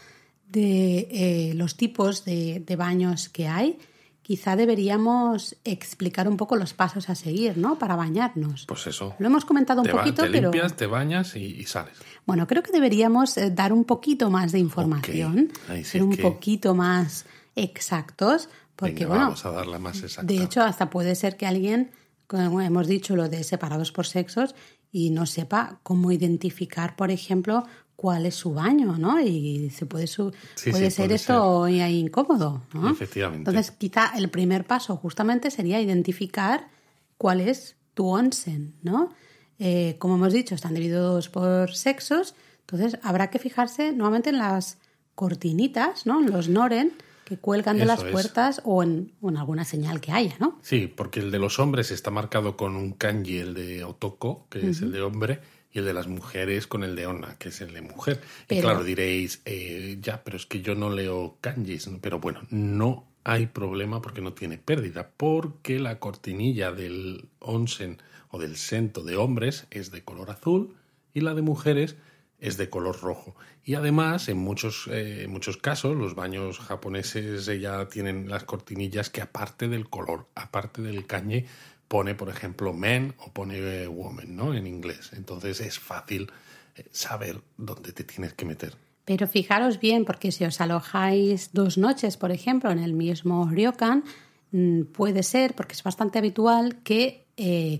de 0.48 1.08
eh, 1.10 1.54
los 1.54 1.76
tipos 1.76 2.24
de, 2.24 2.62
de, 2.64 2.76
baños 2.76 3.28
que 3.28 3.48
hay. 3.48 3.78
Quizá 4.24 4.56
deberíamos 4.56 5.54
explicar 5.64 6.28
un 6.28 6.36
poco 6.36 6.56
los 6.56 6.72
pasos 6.72 7.08
a 7.10 7.14
seguir, 7.14 7.58
¿no? 7.58 7.78
Para 7.78 7.94
bañarnos. 7.94 8.64
Pues 8.66 8.86
eso. 8.86 9.14
Lo 9.18 9.26
hemos 9.26 9.44
comentado 9.44 9.82
un 9.82 9.88
poquito, 9.88 10.22
te 10.22 10.30
pero. 10.30 10.50
limpias, 10.50 10.74
te 10.74 10.86
bañas 10.86 11.36
y, 11.36 11.62
sales. 11.64 11.98
Bueno, 12.26 12.46
creo 12.46 12.62
que 12.62 12.72
deberíamos 12.72 13.36
eh, 13.36 13.50
dar 13.50 13.72
un 13.72 13.84
poquito 13.84 14.30
más 14.30 14.50
de 14.50 14.58
información, 14.58 15.52
ser 15.84 16.02
un 16.02 16.16
poquito 16.16 16.74
más 16.74 17.26
exactos, 17.54 18.48
porque 18.74 19.04
bueno. 19.06 19.24
Vamos 19.24 19.44
a 19.44 19.52
darla 19.52 19.78
más 19.78 20.02
exacta. 20.02 20.32
De 20.32 20.42
hecho, 20.42 20.62
hasta 20.62 20.88
puede 20.88 21.14
ser 21.14 21.36
que 21.36 21.46
alguien 21.46 21.90
como 22.26 22.60
hemos 22.60 22.86
dicho, 22.86 23.16
lo 23.16 23.28
de 23.28 23.44
separados 23.44 23.92
por 23.92 24.06
sexos 24.06 24.54
y 24.90 25.10
no 25.10 25.26
sepa 25.26 25.80
cómo 25.82 26.12
identificar, 26.12 26.96
por 26.96 27.10
ejemplo, 27.10 27.64
cuál 27.96 28.26
es 28.26 28.34
su 28.34 28.52
baño, 28.54 28.96
¿no? 28.98 29.20
Y 29.20 29.70
se 29.70 29.86
puede, 29.86 30.06
su 30.06 30.32
puede 30.70 30.90
ser 30.90 31.12
esto 31.12 31.68
incómodo, 31.68 32.62
¿no? 32.72 32.90
Efectivamente. 32.90 33.50
Entonces, 33.50 33.70
quizá 33.70 34.12
el 34.16 34.28
primer 34.28 34.64
paso 34.64 34.96
justamente 34.96 35.50
sería 35.50 35.80
identificar 35.80 36.68
cuál 37.16 37.40
es 37.40 37.76
tu 37.94 38.08
onsen, 38.08 38.74
¿no? 38.82 39.10
Eh, 39.58 39.96
como 39.98 40.16
hemos 40.16 40.32
dicho, 40.32 40.54
están 40.54 40.74
divididos 40.74 41.28
por 41.28 41.74
sexos, 41.74 42.34
entonces 42.60 42.98
habrá 43.02 43.30
que 43.30 43.38
fijarse 43.38 43.92
nuevamente 43.92 44.30
en 44.30 44.38
las 44.38 44.78
cortinitas, 45.14 46.06
¿no? 46.06 46.20
En 46.20 46.30
los 46.30 46.48
noren, 46.48 46.92
que 47.24 47.38
cuelgan 47.38 47.78
de 47.78 47.86
las 47.86 48.04
puertas 48.04 48.60
o 48.64 48.82
en, 48.82 49.12
alguna 49.36 49.64
señal 49.64 50.00
que 50.00 50.12
haya, 50.12 50.34
¿no? 50.38 50.58
Sí, 50.62 50.92
porque 50.94 51.20
el 51.20 51.30
de 51.30 51.38
los 51.38 51.58
hombres 51.58 51.90
está 51.90 52.10
marcado 52.10 52.56
con 52.56 52.76
un 52.76 52.92
kanji, 52.92 53.38
el 53.38 53.54
de 53.54 53.84
otoko, 53.84 54.46
que 54.50 54.70
es 54.70 54.82
el 54.82 54.92
de 54.92 55.00
hombre, 55.00 55.40
y 55.74 55.80
el 55.80 55.84
de 55.84 55.92
las 55.92 56.06
mujeres 56.06 56.68
con 56.68 56.84
el 56.84 56.94
de 56.94 57.06
ona, 57.06 57.36
que 57.36 57.48
es 57.48 57.60
el 57.60 57.74
de 57.74 57.82
mujer. 57.82 58.22
Y 58.48 58.60
claro, 58.60 58.84
diréis, 58.84 59.42
eh, 59.44 59.98
ya, 60.00 60.22
pero 60.22 60.36
es 60.36 60.46
que 60.46 60.62
yo 60.62 60.76
no 60.76 60.88
leo 60.88 61.36
kanjis. 61.40 61.90
Pero 62.00 62.20
bueno, 62.20 62.42
no 62.50 63.08
hay 63.24 63.46
problema 63.46 64.00
porque 64.00 64.20
no 64.20 64.34
tiene 64.34 64.56
pérdida, 64.56 65.10
porque 65.16 65.80
la 65.80 65.98
cortinilla 65.98 66.70
del 66.70 67.28
onsen 67.40 68.00
o 68.30 68.38
del 68.38 68.56
sento 68.56 69.02
de 69.02 69.16
hombres 69.16 69.66
es 69.72 69.90
de 69.90 70.04
color 70.04 70.30
azul 70.30 70.76
y 71.12 71.20
la 71.20 71.34
de 71.34 71.42
mujeres 71.42 71.96
es 72.38 72.56
de 72.56 72.68
color 72.68 73.00
rojo. 73.00 73.34
Y 73.64 73.74
además, 73.74 74.28
en 74.28 74.38
muchos, 74.38 74.88
eh, 74.92 75.26
muchos 75.28 75.56
casos, 75.56 75.96
los 75.96 76.14
baños 76.14 76.58
japoneses 76.58 77.46
ya 77.46 77.88
tienen 77.88 78.28
las 78.28 78.44
cortinillas 78.44 79.08
que 79.10 79.22
aparte 79.22 79.68
del 79.68 79.88
color, 79.88 80.28
aparte 80.34 80.82
del 80.82 81.06
cañe, 81.06 81.46
pone, 81.88 82.14
por 82.14 82.28
ejemplo, 82.28 82.72
men 82.72 83.14
o 83.18 83.32
pone 83.32 83.58
eh, 83.58 83.86
woman, 83.86 84.36
¿no? 84.36 84.54
En 84.54 84.66
inglés. 84.66 85.10
Entonces 85.14 85.60
es 85.60 85.78
fácil 85.78 86.30
eh, 86.76 86.84
saber 86.90 87.40
dónde 87.56 87.92
te 87.92 88.04
tienes 88.04 88.32
que 88.34 88.44
meter. 88.44 88.76
Pero 89.04 89.28
fijaros 89.28 89.80
bien, 89.80 90.04
porque 90.04 90.32
si 90.32 90.44
os 90.44 90.60
alojáis 90.60 91.50
dos 91.52 91.76
noches, 91.76 92.16
por 92.16 92.30
ejemplo, 92.30 92.70
en 92.70 92.78
el 92.78 92.94
mismo 92.94 93.48
ryokan, 93.50 94.04
mm, 94.52 94.84
puede 94.84 95.22
ser, 95.22 95.54
porque 95.54 95.74
es 95.74 95.82
bastante 95.82 96.18
habitual, 96.18 96.82
que 96.82 97.22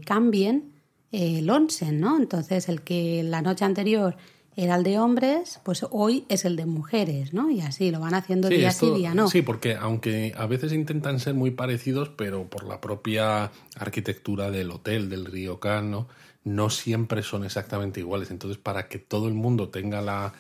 cambien 0.05 0.73
el 1.13 1.49
onsen, 1.49 2.01
¿no? 2.01 2.19
Entonces, 2.19 2.69
el 2.69 2.83
que 2.83 3.23
la 3.23 3.41
noche 3.41 3.65
anterior 3.65 4.17
era 4.57 4.77
el 4.77 4.85
de 4.85 4.99
hombres, 4.99 5.61
pues 5.65 5.85
hoy 5.91 6.25
es 6.29 6.45
el 6.45 6.57
de 6.57 6.67
mujeres, 6.67 7.33
¿no? 7.33 7.51
Y 7.51 7.61
así 7.61 7.91
lo 7.91 8.01
van 8.01 8.15
haciendo 8.15 8.49
día 8.49 8.71
sí, 8.71 8.91
día, 8.91 9.15
¿no? 9.15 9.29
Sí, 9.29 9.43
porque 9.43 9.75
aunque 9.75 10.33
a 10.37 10.47
veces 10.47 10.73
intentan 10.73 11.19
ser 11.19 11.35
muy 11.35 11.51
parecidos, 11.51 12.11
pero 12.11 12.49
por 12.49 12.65
la 12.65 12.81
propia 12.81 13.51
arquitectura 13.77 14.51
del 14.51 14.71
hotel, 14.71 15.09
del 15.09 15.25
ryokan, 15.25 15.91
¿no? 15.91 16.09
no 16.45 16.71
siempre 16.71 17.23
son 17.23 17.45
exactamente 17.45 18.01
iguales. 18.01 18.31
Entonces, 18.31 18.59
para 18.59 18.89
que 18.89 18.99
todo 18.99 19.29
el 19.29 19.35
mundo 19.35 19.71
tenga 19.71 20.01
la 20.03 20.35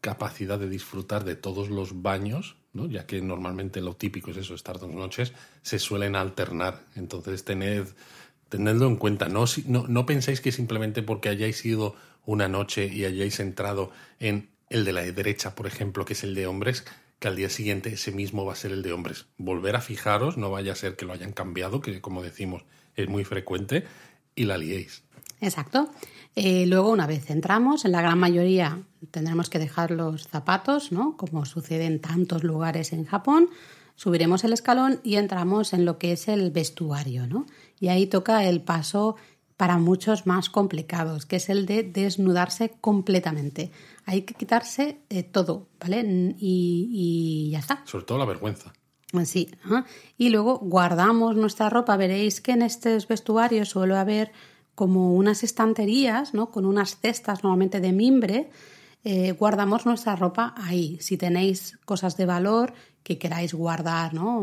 capacidad 0.00 0.58
de 0.58 0.68
disfrutar 0.68 1.24
de 1.24 1.34
todos 1.34 1.70
los 1.70 2.02
baños, 2.02 2.56
¿no? 2.72 2.86
ya 2.86 3.06
que 3.06 3.20
normalmente 3.22 3.80
lo 3.80 3.96
típico 3.96 4.30
es 4.30 4.36
eso, 4.36 4.54
estar 4.54 4.78
dos 4.78 4.92
noches, 4.92 5.32
se 5.62 5.78
suelen 5.78 6.14
alternar. 6.14 6.82
Entonces, 6.94 7.44
tened, 7.44 7.86
tenedlo 8.48 8.86
en 8.86 8.96
cuenta. 8.96 9.28
No, 9.28 9.46
no, 9.66 9.86
no 9.88 10.06
penséis 10.06 10.40
que 10.40 10.52
simplemente 10.52 11.02
porque 11.02 11.30
hayáis 11.30 11.64
ido 11.64 11.96
una 12.26 12.48
noche 12.48 12.86
y 12.86 13.04
hayáis 13.04 13.40
entrado 13.40 13.90
en 14.20 14.50
el 14.68 14.84
de 14.84 14.92
la 14.92 15.02
derecha, 15.02 15.54
por 15.54 15.66
ejemplo, 15.66 16.04
que 16.04 16.12
es 16.12 16.24
el 16.24 16.34
de 16.34 16.46
hombres, 16.46 16.84
que 17.18 17.28
al 17.28 17.36
día 17.36 17.48
siguiente 17.48 17.90
ese 17.90 18.12
mismo 18.12 18.44
va 18.44 18.52
a 18.52 18.56
ser 18.56 18.72
el 18.72 18.82
de 18.82 18.92
hombres. 18.92 19.26
Volver 19.38 19.76
a 19.76 19.80
fijaros, 19.80 20.36
no 20.36 20.50
vaya 20.50 20.72
a 20.72 20.76
ser 20.76 20.96
que 20.96 21.06
lo 21.06 21.12
hayan 21.12 21.32
cambiado, 21.32 21.80
que 21.80 22.00
como 22.00 22.22
decimos 22.22 22.64
es 22.94 23.08
muy 23.08 23.24
frecuente, 23.24 23.84
y 24.34 24.44
la 24.44 24.58
liéis. 24.58 25.02
Exacto. 25.40 25.90
Eh, 26.34 26.66
luego, 26.66 26.90
una 26.90 27.06
vez 27.06 27.30
entramos, 27.30 27.84
en 27.84 27.92
la 27.92 28.02
gran 28.02 28.18
mayoría 28.18 28.82
tendremos 29.10 29.48
que 29.48 29.58
dejar 29.58 29.90
los 29.90 30.28
zapatos, 30.28 30.92
¿no? 30.92 31.16
Como 31.16 31.44
sucede 31.46 31.86
en 31.86 32.00
tantos 32.00 32.44
lugares 32.44 32.92
en 32.92 33.06
Japón. 33.06 33.48
Subiremos 33.94 34.44
el 34.44 34.52
escalón 34.52 35.00
y 35.02 35.16
entramos 35.16 35.72
en 35.72 35.86
lo 35.86 35.98
que 35.98 36.12
es 36.12 36.28
el 36.28 36.50
vestuario, 36.50 37.26
¿no? 37.26 37.46
Y 37.80 37.88
ahí 37.88 38.06
toca 38.06 38.44
el 38.44 38.60
paso 38.60 39.16
para 39.56 39.78
muchos 39.78 40.26
más 40.26 40.50
complicados, 40.50 41.24
que 41.24 41.36
es 41.36 41.48
el 41.48 41.66
de 41.66 41.82
desnudarse 41.82 42.74
completamente. 42.80 43.70
Hay 44.04 44.22
que 44.22 44.34
quitarse 44.34 45.00
eh, 45.08 45.22
todo, 45.22 45.68
¿vale? 45.80 46.04
Y, 46.38 47.48
ya 47.52 47.60
está. 47.60 47.82
Sobre 47.86 48.04
todo 48.04 48.18
la 48.18 48.26
vergüenza. 48.26 48.72
Sí. 49.24 49.48
Y 50.18 50.28
luego 50.28 50.58
guardamos 50.58 51.36
nuestra 51.36 51.70
ropa. 51.70 51.96
Veréis 51.96 52.40
que 52.42 52.52
en 52.52 52.62
estos 52.62 53.08
vestuarios 53.08 53.70
suele 53.70 53.96
haber 53.96 54.32
como 54.74 55.14
unas 55.14 55.42
estanterías, 55.42 56.34
¿no? 56.34 56.50
Con 56.50 56.66
unas 56.66 56.98
cestas 56.98 57.42
normalmente 57.42 57.80
de 57.80 57.92
mimbre. 57.92 58.50
Eh, 59.04 59.32
guardamos 59.32 59.86
nuestra 59.86 60.16
ropa 60.16 60.54
ahí. 60.58 60.98
Si 61.00 61.16
tenéis 61.16 61.78
cosas 61.86 62.18
de 62.18 62.26
valor 62.26 62.74
que 63.06 63.18
queráis 63.18 63.54
guardar 63.54 64.14
¿no? 64.14 64.38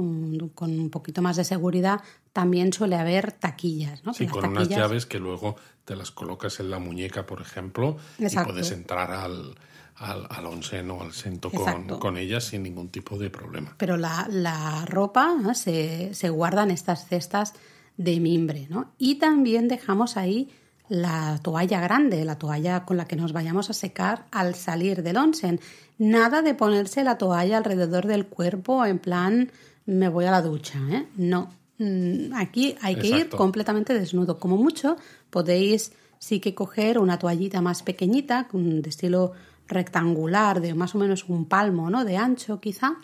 con 0.55 0.79
un 0.79 0.89
poquito 0.89 1.21
más 1.21 1.35
de 1.35 1.43
seguridad, 1.43 1.99
también 2.31 2.71
suele 2.71 2.95
haber 2.95 3.33
taquillas. 3.33 4.05
¿no? 4.05 4.13
Sí, 4.13 4.25
con 4.25 4.45
unas 4.45 4.69
llaves 4.69 5.05
que 5.05 5.19
luego 5.19 5.57
te 5.83 5.97
las 5.97 6.11
colocas 6.11 6.61
en 6.61 6.69
la 6.69 6.79
muñeca, 6.79 7.25
por 7.25 7.41
ejemplo, 7.41 7.97
y 8.17 8.33
puedes 8.33 8.71
entrar 8.71 9.11
al, 9.11 9.53
al, 9.95 10.27
al 10.29 10.45
onsen 10.45 10.89
o 10.91 11.01
al 11.01 11.11
sento 11.11 11.51
con, 11.51 11.99
con, 11.99 12.15
ellas 12.15 12.45
sin 12.45 12.63
ningún 12.63 12.87
tipo 12.87 13.17
de 13.17 13.29
problema. 13.29 13.75
Pero 13.77 13.97
la, 13.97 14.29
la 14.31 14.85
ropa 14.85 15.35
se, 15.55 16.13
se 16.13 16.29
guarda 16.29 16.63
en 16.63 16.71
estas 16.71 17.05
cestas 17.05 17.55
de 17.97 18.21
mimbre, 18.21 18.67
¿no? 18.69 18.93
Y 18.97 19.15
también 19.15 19.67
dejamos 19.67 20.15
ahí 20.15 20.49
la 20.89 21.39
toalla 21.41 21.79
grande, 21.81 22.25
la 22.25 22.37
toalla 22.37 22.85
con 22.85 22.97
la 22.97 23.05
que 23.05 23.15
nos 23.15 23.33
vayamos 23.33 23.69
a 23.69 23.73
secar 23.73 24.25
al 24.31 24.55
salir 24.55 25.03
del 25.03 25.17
onsen. 25.17 25.59
Nada 25.97 26.41
de 26.41 26.53
ponerse 26.53 27.03
la 27.03 27.17
toalla 27.17 27.57
alrededor 27.57 28.07
del 28.07 28.27
cuerpo 28.27 28.85
en 28.85 28.99
plan 28.99 29.51
me 29.85 30.09
voy 30.09 30.25
a 30.25 30.31
la 30.31 30.41
ducha, 30.41 30.79
¿eh? 30.91 31.07
No. 31.15 31.49
Mm, 31.77 32.33
aquí 32.35 32.75
hay 32.81 32.95
que 32.95 33.07
ir 33.07 33.29
completamente 33.29 33.93
desnudo. 33.93 34.39
Como 34.39 34.57
mucho 34.57 34.97
podéis 35.29 35.91
sí 36.19 36.39
que 36.39 36.55
coger 36.55 36.99
una 36.99 37.19
toallita 37.19 37.61
más 37.61 37.83
pequeñita, 37.83 38.47
de 38.53 38.89
estilo 38.89 39.33
rectangular, 39.67 40.61
de 40.61 40.73
más 40.73 40.95
o 40.95 40.97
menos 40.97 41.27
un 41.27 41.45
palmo, 41.45 41.89
¿no? 41.89 42.05
De 42.05 42.17
ancho 42.17 42.59
quizá, 42.59 42.95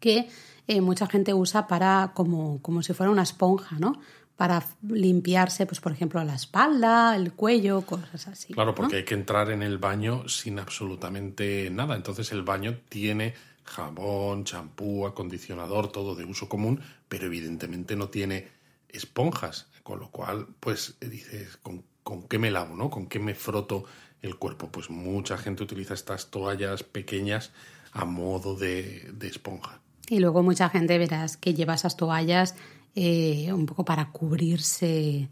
que 0.00 0.28
eh, 0.66 0.80
mucha 0.80 1.06
gente 1.06 1.34
usa 1.34 1.66
para 1.66 2.12
como, 2.14 2.62
como 2.62 2.82
si 2.82 2.94
fuera 2.94 3.12
una 3.12 3.22
esponja, 3.22 3.78
¿no? 3.78 3.98
Para 4.36 4.64
limpiarse, 4.82 5.66
pues 5.66 5.80
por 5.80 5.92
ejemplo, 5.92 6.22
la 6.24 6.34
espalda, 6.34 7.14
el 7.16 7.32
cuello, 7.32 7.82
cosas 7.82 8.28
así. 8.28 8.52
Claro, 8.54 8.74
porque 8.74 8.96
hay 8.96 9.04
que 9.04 9.14
entrar 9.14 9.50
en 9.50 9.62
el 9.62 9.78
baño 9.78 10.28
sin 10.28 10.58
absolutamente 10.58 11.70
nada. 11.70 11.94
Entonces 11.96 12.32
el 12.32 12.42
baño 12.42 12.78
tiene 12.88 13.34
jabón, 13.64 14.44
champú, 14.44 15.06
acondicionador, 15.06 15.92
todo 15.92 16.14
de 16.14 16.24
uso 16.24 16.48
común, 16.48 16.80
pero 17.08 17.26
evidentemente 17.26 17.96
no 17.96 18.08
tiene 18.08 18.48
esponjas. 18.88 19.68
Con 19.82 19.98
lo 19.98 20.10
cual, 20.10 20.46
pues 20.60 20.96
dices, 21.00 21.56
¿con, 21.56 21.84
con 22.02 22.28
qué 22.28 22.38
me 22.38 22.50
lavo, 22.50 22.76
¿no? 22.76 22.88
Con 22.90 23.06
qué 23.06 23.18
me 23.18 23.34
froto 23.34 23.84
el 24.22 24.36
cuerpo. 24.36 24.68
Pues 24.70 24.90
mucha 24.90 25.36
gente 25.36 25.62
utiliza 25.62 25.94
estas 25.94 26.30
toallas 26.30 26.82
pequeñas 26.82 27.50
a 27.92 28.04
modo 28.04 28.56
de, 28.56 29.12
esponja. 29.22 29.80
Y 30.08 30.20
luego 30.20 30.42
mucha 30.42 30.68
gente 30.68 30.98
verás 30.98 31.36
que 31.36 31.54
lleva 31.54 31.74
esas 31.74 31.96
toallas 31.96 32.54
eh, 32.94 33.52
un 33.52 33.66
poco 33.66 33.84
para 33.84 34.10
cubrirse 34.10 35.28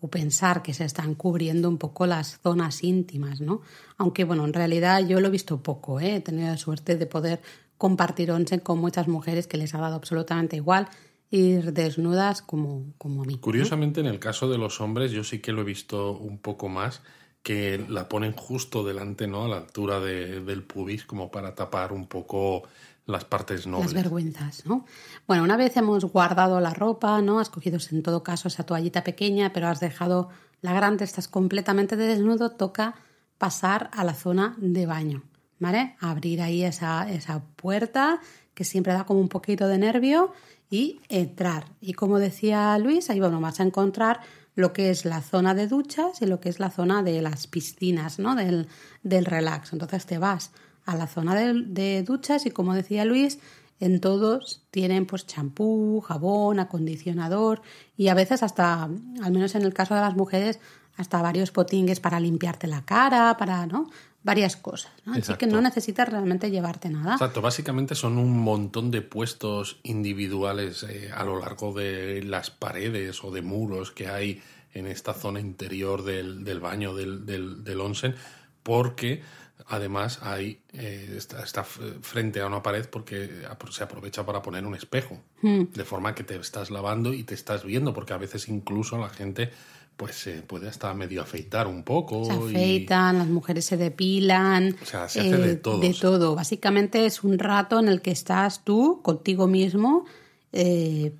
o 0.00 0.08
pensar 0.08 0.62
que 0.62 0.72
se 0.72 0.84
están 0.84 1.14
cubriendo 1.14 1.68
un 1.68 1.76
poco 1.76 2.06
las 2.06 2.40
zonas 2.40 2.82
íntimas, 2.82 3.40
¿no? 3.40 3.60
Aunque 3.98 4.24
bueno, 4.24 4.44
en 4.44 4.52
realidad 4.52 5.06
yo 5.06 5.20
lo 5.20 5.28
he 5.28 5.30
visto 5.30 5.62
poco, 5.62 6.00
¿eh? 6.00 6.16
he 6.16 6.20
tenido 6.20 6.48
la 6.48 6.56
suerte 6.56 6.96
de 6.96 7.06
poder 7.06 7.40
compartir 7.76 8.30
once 8.30 8.60
con 8.60 8.78
muchas 8.78 9.08
mujeres 9.08 9.46
que 9.46 9.56
les 9.56 9.74
ha 9.74 9.78
dado 9.78 9.96
absolutamente 9.96 10.56
igual 10.56 10.88
ir 11.30 11.72
desnudas 11.72 12.42
como, 12.42 12.92
como 12.98 13.22
a 13.22 13.24
mí. 13.26 13.38
Curiosamente, 13.38 14.00
en 14.00 14.06
el 14.06 14.18
caso 14.18 14.50
de 14.50 14.58
los 14.58 14.80
hombres, 14.80 15.12
yo 15.12 15.22
sí 15.22 15.38
que 15.38 15.52
lo 15.52 15.62
he 15.62 15.64
visto 15.64 16.12
un 16.12 16.38
poco 16.38 16.68
más, 16.68 17.02
que 17.42 17.82
la 17.88 18.08
ponen 18.08 18.32
justo 18.32 18.84
delante, 18.84 19.26
¿no? 19.26 19.44
A 19.44 19.48
la 19.48 19.56
altura 19.58 20.00
del 20.00 20.62
pubis, 20.62 21.04
como 21.04 21.30
para 21.30 21.54
tapar 21.54 21.92
un 21.92 22.06
poco 22.06 22.64
las 23.10 23.24
partes 23.24 23.66
nobles. 23.66 23.92
Las 23.92 24.02
vergüenzas, 24.02 24.66
¿no? 24.66 24.84
Bueno, 25.26 25.44
una 25.44 25.56
vez 25.56 25.76
hemos 25.76 26.04
guardado 26.04 26.60
la 26.60 26.74
ropa, 26.74 27.20
¿no? 27.22 27.40
Has 27.40 27.50
cogido 27.50 27.78
en 27.90 28.02
todo 28.02 28.22
caso 28.22 28.48
esa 28.48 28.64
toallita 28.64 29.04
pequeña, 29.04 29.52
pero 29.52 29.68
has 29.68 29.80
dejado 29.80 30.28
la 30.62 30.72
grande, 30.72 31.04
estás 31.04 31.28
completamente 31.28 31.96
desnudo, 31.96 32.50
toca 32.52 32.94
pasar 33.38 33.90
a 33.92 34.04
la 34.04 34.14
zona 34.14 34.54
de 34.58 34.86
baño, 34.86 35.22
¿vale? 35.58 35.96
Abrir 36.00 36.42
ahí 36.42 36.62
esa, 36.62 37.10
esa 37.10 37.42
puerta 37.56 38.20
que 38.54 38.64
siempre 38.64 38.92
da 38.92 39.04
como 39.04 39.20
un 39.20 39.28
poquito 39.28 39.66
de 39.68 39.78
nervio 39.78 40.32
y 40.68 41.00
entrar. 41.08 41.64
Y 41.80 41.94
como 41.94 42.18
decía 42.18 42.76
Luis, 42.78 43.10
ahí 43.10 43.20
bueno, 43.20 43.40
vas 43.40 43.60
a 43.60 43.62
encontrar 43.62 44.20
lo 44.54 44.72
que 44.72 44.90
es 44.90 45.04
la 45.04 45.22
zona 45.22 45.54
de 45.54 45.66
duchas 45.66 46.20
y 46.20 46.26
lo 46.26 46.40
que 46.40 46.48
es 46.48 46.60
la 46.60 46.70
zona 46.70 47.02
de 47.02 47.22
las 47.22 47.46
piscinas, 47.46 48.18
¿no? 48.18 48.34
Del, 48.34 48.68
del 49.02 49.24
relax. 49.24 49.72
Entonces 49.72 50.06
te 50.06 50.18
vas 50.18 50.52
a 50.86 50.96
la 50.96 51.06
zona 51.06 51.34
de, 51.34 52.02
duchas 52.02 52.46
y 52.46 52.50
como 52.50 52.74
decía 52.74 53.04
Luis, 53.04 53.38
en 53.78 54.00
todos 54.00 54.62
tienen 54.70 55.06
pues 55.06 55.26
champú, 55.26 56.00
jabón, 56.00 56.60
acondicionador 56.60 57.62
y 57.96 58.08
a 58.08 58.14
veces 58.14 58.42
hasta, 58.42 58.84
al 58.84 59.32
menos 59.32 59.54
en 59.54 59.62
el 59.62 59.72
caso 59.72 59.94
de 59.94 60.00
las 60.00 60.16
mujeres, 60.16 60.60
hasta 60.96 61.22
varios 61.22 61.50
potingues 61.50 62.00
para 62.00 62.20
limpiarte 62.20 62.66
la 62.66 62.84
cara, 62.84 63.36
para, 63.38 63.66
¿no? 63.66 63.88
varias 64.22 64.56
cosas. 64.56 64.92
¿no? 65.04 65.14
Así 65.14 65.34
que 65.34 65.46
no 65.46 65.60
necesitas 65.60 66.08
realmente 66.08 66.50
llevarte 66.50 66.90
nada. 66.90 67.14
Exacto, 67.14 67.40
básicamente 67.40 67.94
son 67.94 68.18
un 68.18 68.38
montón 68.38 68.90
de 68.90 69.02
puestos 69.02 69.78
individuales 69.82 70.82
eh, 70.82 71.10
a 71.14 71.24
lo 71.24 71.38
largo 71.38 71.72
de 71.72 72.22
las 72.22 72.50
paredes 72.50 73.24
o 73.24 73.30
de 73.30 73.42
muros 73.42 73.90
que 73.92 74.08
hay 74.08 74.42
en 74.72 74.86
esta 74.86 75.14
zona 75.14 75.40
interior 75.40 76.04
del, 76.04 76.44
del 76.44 76.60
baño 76.60 76.94
del, 76.94 77.26
del, 77.26 77.64
del, 77.64 77.80
onsen, 77.80 78.14
porque 78.62 79.22
además 79.66 80.20
hay, 80.22 80.60
eh, 80.72 81.16
está, 81.16 81.64
frente 81.64 82.40
a 82.40 82.46
una 82.46 82.62
pared 82.62 82.86
porque 82.88 83.30
se 83.70 83.82
aprovecha 83.82 84.24
para 84.24 84.42
poner 84.42 84.66
un 84.66 84.74
espejo, 84.74 85.18
hmm. 85.42 85.72
de 85.74 85.84
forma 85.84 86.14
que 86.14 86.24
te 86.24 86.36
estás 86.36 86.70
lavando 86.70 87.12
y 87.12 87.24
te 87.24 87.34
estás 87.34 87.64
viendo, 87.64 87.92
porque 87.92 88.12
a 88.12 88.18
veces 88.18 88.48
incluso 88.48 88.98
la 88.98 89.08
gente 89.08 89.50
pues 89.96 90.14
se 90.16 90.40
puede 90.40 90.66
hasta 90.66 90.94
medio 90.94 91.20
afeitar 91.20 91.66
un 91.66 91.82
poco. 91.82 92.24
Se 92.24 92.32
afeitan, 92.32 93.18
las 93.18 93.26
mujeres 93.26 93.66
se 93.66 93.76
depilan. 93.76 94.74
O 94.80 94.86
sea, 94.86 95.08
se 95.10 95.20
hace 95.20 95.36
de 95.36 95.52
eh, 95.52 95.56
todo. 95.56 95.78
De 95.78 95.92
todo. 95.92 96.34
Básicamente 96.34 97.04
es 97.04 97.22
un 97.22 97.38
rato 97.38 97.78
en 97.78 97.88
el 97.88 98.00
que 98.00 98.10
estás 98.10 98.64
tú 98.64 99.00
contigo 99.02 99.46
mismo 99.46 100.06
eh, 100.52 101.12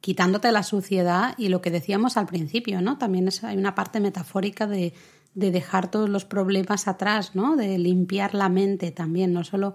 quitándote 0.00 0.50
la 0.50 0.64
suciedad 0.64 1.34
y 1.38 1.48
lo 1.48 1.62
que 1.62 1.70
decíamos 1.70 2.16
al 2.16 2.26
principio, 2.26 2.82
¿no? 2.82 2.98
También 2.98 3.28
hay 3.42 3.56
una 3.56 3.76
parte 3.76 4.00
metafórica 4.00 4.66
de, 4.66 4.92
de 5.34 5.50
dejar 5.50 5.90
todos 5.90 6.08
los 6.08 6.24
problemas 6.24 6.88
atrás, 6.88 7.34
¿no? 7.34 7.56
De 7.56 7.78
limpiar 7.78 8.34
la 8.34 8.48
mente 8.48 8.90
también. 8.90 9.32
No 9.32 9.44
solo 9.44 9.74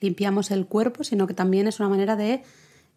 limpiamos 0.00 0.50
el 0.50 0.66
cuerpo, 0.66 1.04
sino 1.04 1.26
que 1.26 1.34
también 1.34 1.66
es 1.66 1.80
una 1.80 1.88
manera 1.88 2.16
de 2.16 2.42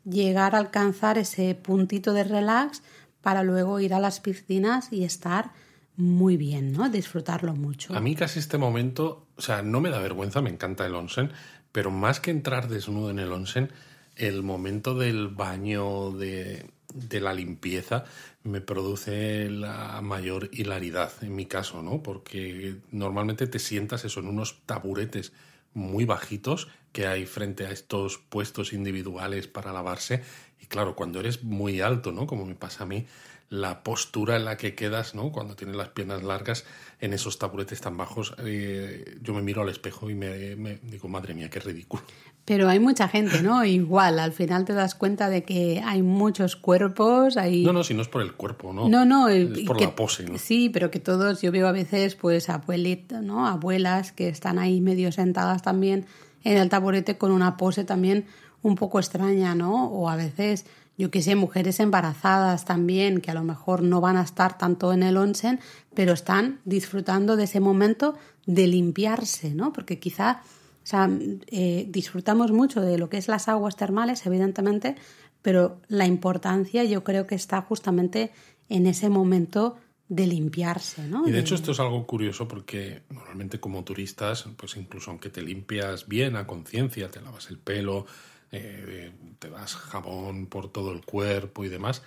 llegar 0.06 0.56
a 0.56 0.60
alcanzar 0.60 1.18
ese 1.18 1.56
puntito 1.56 2.14
de 2.14 2.24
relax 2.24 2.82
para 3.22 3.44
luego 3.44 3.80
ir 3.80 3.94
a 3.94 4.00
las 4.00 4.20
piscinas 4.20 4.92
y 4.92 5.04
estar 5.04 5.52
muy 5.98 6.38
bien, 6.38 6.72
¿no? 6.72 6.90
Disfrutarlo 6.90 7.54
mucho. 7.56 7.94
A 7.94 8.00
mí 8.00 8.16
casi 8.16 8.40
este 8.40 8.58
momento, 8.58 9.28
o 9.36 9.42
sea, 9.42 9.62
no 9.62 9.82
me 9.82 9.90
da 9.90 10.00
vergüenza, 10.00 10.42
me 10.42 10.50
encanta 10.50 10.86
el 10.86 10.96
onsen, 10.96 11.32
pero 11.72 11.92
más 11.92 12.20
que 12.20 12.32
entrar 12.32 12.70
desnudo 12.70 13.12
en 13.12 13.20
el 13.20 13.32
onsen, 13.32 13.72
el 14.16 14.42
momento 14.42 14.96
del 14.96 15.28
baño, 15.28 16.12
de, 16.12 16.70
de 16.94 17.20
la 17.22 17.34
limpieza, 17.34 18.06
me 18.44 18.62
produce 18.62 19.50
la 19.50 20.02
mayor 20.02 20.50
hilaridad 20.52 21.12
en 21.22 21.36
mi 21.36 21.46
caso, 21.46 21.84
¿no? 21.84 22.02
Porque 22.02 22.78
normalmente 22.92 23.48
te 23.48 23.60
sientas 23.60 24.06
eso 24.06 24.20
en 24.20 24.28
unos 24.28 24.62
taburetes 24.66 25.34
muy 25.74 26.06
bajitos 26.06 26.68
que 26.92 27.06
hay 27.06 27.26
frente 27.26 27.68
a 27.68 27.72
estos 27.72 28.18
puestos 28.18 28.74
individuales 28.74 29.48
para 29.48 29.72
lavarse 29.72 30.24
y 30.60 30.66
claro, 30.66 30.96
cuando 30.96 31.20
eres 31.20 31.44
muy 31.44 31.82
alto, 31.82 32.12
¿no? 32.12 32.26
Como 32.28 32.46
me 32.46 32.56
pasa 32.56 32.84
a 32.84 32.88
mí, 32.88 33.06
la 33.50 33.84
postura 33.84 34.36
en 34.36 34.46
la 34.46 34.58
que 34.58 34.76
quedas, 34.76 35.16
¿no? 35.16 35.32
Cuando 35.32 35.56
tienes 35.56 35.76
las 35.76 35.90
piernas 35.90 36.24
largas 36.24 36.66
en 37.00 37.14
esos 37.14 37.40
taburetes 37.40 37.82
tan 37.82 37.98
bajos, 37.98 38.36
eh, 38.40 39.18
yo 39.22 39.34
me 39.34 39.42
miro 39.42 39.62
al 39.62 39.70
espejo 39.70 40.10
y 40.10 40.16
me, 40.16 40.56
digo, 40.84 41.08
madre 41.08 41.34
mía, 41.34 41.50
qué 41.50 41.60
ridículo. 41.60 42.04
Pero 42.50 42.68
hay 42.68 42.80
mucha 42.80 43.08
gente, 43.08 43.44
¿no? 43.44 43.64
Igual, 43.80 44.18
al 44.18 44.32
final 44.34 44.66
te 44.66 44.74
das 44.74 44.96
cuenta 44.96 45.30
de 45.30 45.44
que 45.44 45.84
hay 45.86 46.02
muchos 46.02 46.56
cuerpos, 46.56 47.38
hay... 47.38 47.64
No, 47.64 47.74
no, 47.74 47.84
si 47.84 47.94
no 47.94 48.02
es 48.02 48.08
por 48.08 48.24
el 48.24 48.34
cuerpo, 48.34 48.74
¿no? 48.74 48.90
No, 48.90 49.06
no. 49.06 49.30
Es 49.30 49.60
por 49.68 49.80
la 49.80 49.96
pose, 49.96 50.24
¿no? 50.24 50.40
Sí, 50.40 50.70
pero 50.70 50.90
que 50.90 51.00
todos, 51.00 51.44
yo 51.44 51.52
veo 51.52 51.68
a 51.68 51.72
veces, 51.72 52.16
pues, 52.16 52.50
abuelitas, 52.50 53.22
¿no? 53.22 53.46
Abuelas 53.46 54.12
que 54.12 54.30
están 54.30 54.58
ahí 54.58 54.82
medio 54.82 55.12
sentadas 55.12 55.62
también 55.62 56.08
en 56.44 56.58
el 56.58 56.70
taburete 56.70 57.20
con 57.20 57.32
una 57.32 57.56
pose 57.56 57.84
también 57.84 58.26
un 58.64 58.74
poco 58.74 58.98
extraña, 58.98 59.54
¿no? 59.54 59.86
O 59.86 60.10
a 60.10 60.16
veces, 60.16 60.66
yo 60.98 61.12
qué 61.12 61.22
sé, 61.22 61.36
mujeres 61.36 61.80
embarazadas 61.80 62.66
también, 62.66 63.22
que 63.22 63.30
a 63.30 63.36
lo 63.36 63.44
mejor 63.44 63.84
no 63.84 64.02
van 64.02 64.18
a 64.18 64.24
estar 64.24 64.58
tanto 64.58 64.92
en 64.92 65.04
el 65.04 65.18
onsen, 65.18 65.60
pero 65.94 66.14
están 66.14 66.62
disfrutando 66.66 67.36
de 67.36 67.44
ese 67.44 67.60
momento 67.60 68.16
de 68.48 68.66
limpiarse, 68.66 69.54
¿no? 69.54 69.72
Porque 69.72 70.00
quizá, 70.00 70.42
sea, 70.90 71.10
eh, 71.48 71.86
disfrutamos 71.88 72.52
mucho 72.52 72.82
de 72.82 72.98
lo 72.98 73.10
que 73.10 73.18
es 73.18 73.28
las 73.28 73.48
aguas 73.48 73.76
termales, 73.76 74.26
evidentemente, 74.26 74.96
pero 75.42 75.80
la 75.88 76.06
importancia 76.06 76.84
yo 76.84 77.04
creo 77.04 77.28
que 77.28 77.36
está 77.36 77.62
justamente 77.62 78.32
en 78.70 78.88
ese 78.88 79.10
momento 79.10 79.78
de 80.08 80.26
limpiarse, 80.26 81.08
¿no? 81.08 81.28
Y 81.28 81.32
de 81.32 81.40
hecho 81.40 81.54
esto 81.54 81.72
es 81.72 81.80
algo 81.80 82.08
curioso 82.08 82.48
porque 82.48 83.04
normalmente 83.12 83.60
como 83.60 83.84
turistas, 83.84 84.48
pues 84.58 84.76
incluso 84.76 85.12
aunque 85.12 85.30
te 85.30 85.44
limpias 85.44 86.08
bien 86.08 86.36
a 86.36 86.48
conciencia, 86.48 87.10
te 87.10 87.22
lavas 87.22 87.52
el 87.52 87.60
pelo, 87.60 88.08
eh, 88.52 89.12
te 89.38 89.50
das 89.52 89.76
jabón 89.76 90.48
por 90.48 90.72
todo 90.72 90.92
el 90.92 91.06
cuerpo 91.06 91.64
y 91.64 91.70
demás, 91.70 92.02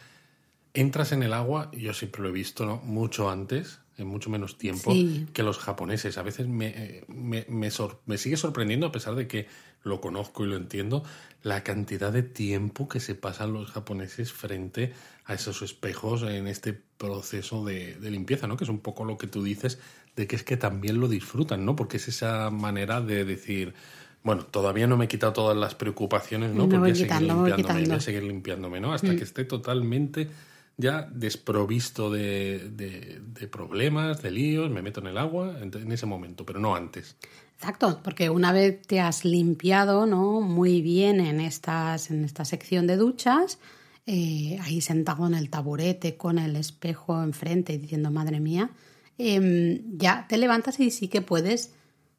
entras 0.74 1.12
en 1.12 1.22
el 1.22 1.32
agua, 1.32 1.70
yo 1.72 1.92
siempre 1.94 2.22
lo 2.22 2.28
he 2.28 2.32
visto 2.32 2.64
¿no? 2.64 2.78
mucho 2.78 3.30
antes, 3.30 3.80
en 3.98 4.06
mucho 4.06 4.30
menos 4.30 4.56
tiempo 4.56 4.92
que 5.32 5.42
los 5.42 5.58
japoneses. 5.58 6.16
A 6.18 6.22
veces 6.22 6.48
me, 6.48 6.68
eh, 6.68 7.04
me, 7.08 7.44
me, 7.48 7.70
me, 8.06 8.18
sigue 8.18 8.36
sorprendiendo, 8.36 8.86
a 8.86 8.92
pesar 8.92 9.14
de 9.14 9.26
que 9.26 9.46
lo 9.84 10.00
conozco 10.00 10.44
y 10.44 10.48
lo 10.48 10.56
entiendo, 10.56 11.04
la 11.42 11.62
cantidad 11.62 12.12
de 12.12 12.22
tiempo 12.22 12.88
que 12.88 13.00
se 13.00 13.14
pasan 13.14 13.52
los 13.52 13.70
japoneses 13.70 14.32
frente 14.32 14.92
a 15.24 15.34
esos 15.34 15.60
espejos 15.62 16.22
en 16.22 16.46
este 16.46 16.72
proceso 16.72 17.64
de, 17.64 17.96
de, 17.96 18.10
limpieza, 18.10 18.46
¿no? 18.46 18.56
Que 18.56 18.64
es 18.64 18.70
un 18.70 18.80
poco 18.80 19.04
lo 19.04 19.18
que 19.18 19.26
tú 19.26 19.42
dices, 19.42 19.78
de 20.16 20.26
que 20.26 20.36
es 20.36 20.44
que 20.44 20.56
también 20.56 21.00
lo 21.00 21.08
disfrutan, 21.08 21.64
¿no? 21.64 21.76
Porque 21.76 21.98
es 21.98 22.08
esa 22.08 22.50
manera 22.50 23.00
de 23.00 23.24
decir, 23.24 23.74
bueno, 24.22 24.44
todavía 24.46 24.86
no 24.86 24.96
me 24.96 25.06
he 25.06 25.08
quitado 25.08 25.32
todas 25.32 25.56
las 25.56 25.74
preocupaciones, 25.74 26.54
¿no? 26.54 26.62
Porque 26.62 26.78
voy 26.78 26.92
limpiándome, 26.92 27.52
voy 27.52 27.90
a 27.90 28.00
seguir 28.00 28.22
limpiándome, 28.22 28.80
¿no? 28.80 28.94
Hasta 28.94 29.12
mm. 29.12 29.16
que 29.16 29.24
esté 29.24 29.44
totalmente 29.44 30.28
ya 30.76 31.08
desprovisto 31.12 32.10
de, 32.10 32.70
de, 32.70 33.48
problemas, 33.48 34.22
de 34.22 34.30
líos, 34.30 34.70
me 34.70 34.82
meto 34.82 35.00
en 35.00 35.08
el 35.08 35.18
agua 35.18 35.58
en, 35.60 35.92
ese 35.92 36.06
momento, 36.06 36.46
pero 36.46 36.60
no 36.60 36.74
antes. 36.74 37.16
Exacto, 37.56 38.00
porque 38.02 38.30
una 38.30 38.52
vez 38.52 38.82
te 38.82 39.00
has 39.00 39.24
limpiado, 39.24 40.06
¿no? 40.06 40.40
Muy 40.40 40.82
bien 40.82 41.20
en 41.20 41.40
estas, 41.40 42.10
en 42.10 42.24
esta 42.24 42.44
sección 42.44 42.86
de 42.86 42.96
duchas, 42.96 43.58
eh, 44.06 44.58
ahí 44.62 44.80
sentado 44.80 45.26
en 45.26 45.34
el 45.34 45.48
taburete 45.48 46.16
con 46.16 46.38
el 46.38 46.56
espejo 46.56 47.22
enfrente 47.22 47.78
diciendo, 47.78 48.10
madre 48.10 48.40
mía, 48.40 48.70
em, 49.18 49.96
ya 49.96 50.26
te 50.28 50.38
levantas 50.38 50.80
y 50.80 50.90
sí 50.90 51.06
que 51.06 51.20
puedes 51.22 51.74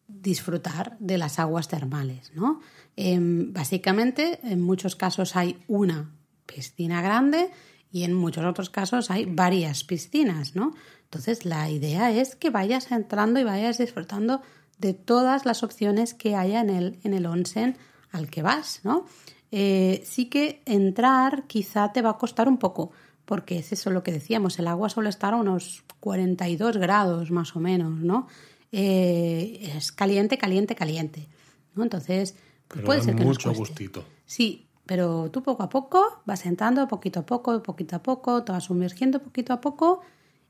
disfrutar 0.08 0.96
de 1.00 1.18
las 1.18 1.40
aguas 1.40 1.68
termales, 1.68 2.32
¿no? 2.36 2.62
Em, 2.96 3.52
básicamente, 3.52 4.40
en 4.44 4.62
muchos 4.62 4.96
casos 4.96 5.36
hay 5.36 5.58
una 5.68 6.12
piscina 6.46 7.02
grande 7.02 7.50
y 7.94 8.04
en 8.04 8.14
muchos 8.16 8.44
otros 8.44 8.72
casos 8.72 9.12
hay 9.12 9.26
varias 9.26 9.84
piscinas, 9.84 10.56
¿no? 10.56 10.74
Entonces, 11.04 11.46
la 11.46 11.70
idea 11.70 12.12
es 12.12 12.36
que 12.36 12.50
vayas 12.50 12.92
entrando 12.92 13.40
y 13.40 13.44
vayas 13.44 13.78
disfrutando 13.78 14.42
de 14.80 14.96
todas 14.96 15.46
las 15.46 15.62
opciones 15.62 16.16
que 16.16 16.36
haya 16.36 16.60
en 16.60 16.72
el, 16.72 17.00
en 17.04 17.14
el 17.14 17.28
onsen 17.28 17.78
al 18.12 18.32
que 18.32 18.42
vas, 18.42 18.82
¿no? 18.84 19.06
Eh, 19.52 20.02
sí 20.06 20.26
que 20.26 20.64
entrar 20.66 21.44
quizá 21.46 21.94
te 21.94 22.02
va 22.02 22.10
a 22.10 22.18
costar 22.18 22.48
un 22.48 22.58
poco, 22.58 22.92
porque 23.26 23.60
es 23.60 23.72
eso 23.72 23.92
lo 23.92 24.02
que 24.02 24.12
decíamos, 24.12 24.58
el 24.58 24.68
agua 24.68 24.90
suele 24.90 25.10
estar 25.10 25.36
a 25.36 25.38
unos 25.38 25.84
42 26.00 26.78
grados 26.78 27.30
más 27.30 27.56
o 27.56 27.60
menos, 27.60 28.00
¿no? 28.00 28.28
Eh, 28.72 29.72
es 29.78 29.92
caliente, 29.92 30.40
caliente, 30.40 30.74
caliente, 30.74 31.28
¿no? 31.76 31.84
Entonces, 31.84 32.36
pues 32.68 32.84
puede 32.84 33.04
ser 33.04 33.16
que 33.16 33.24
mucho 33.24 33.50
nos 33.50 33.58
cueste. 33.60 33.74
gustito. 33.74 34.06
Sí, 34.26 34.66
pero 34.86 35.32
tú 35.32 35.42
poco 35.44 35.64
a 35.64 35.70
poco 35.70 36.22
vas 36.26 36.46
entrando, 36.46 36.88
poquito 36.88 37.22
a 37.22 37.26
poco, 37.26 37.62
poquito 37.64 37.96
a 37.96 38.04
poco, 38.04 38.44
te 38.44 38.52
vas 38.52 38.66
sumergiendo 38.66 39.20
poquito 39.20 39.54
a 39.54 39.62
poco 39.62 40.02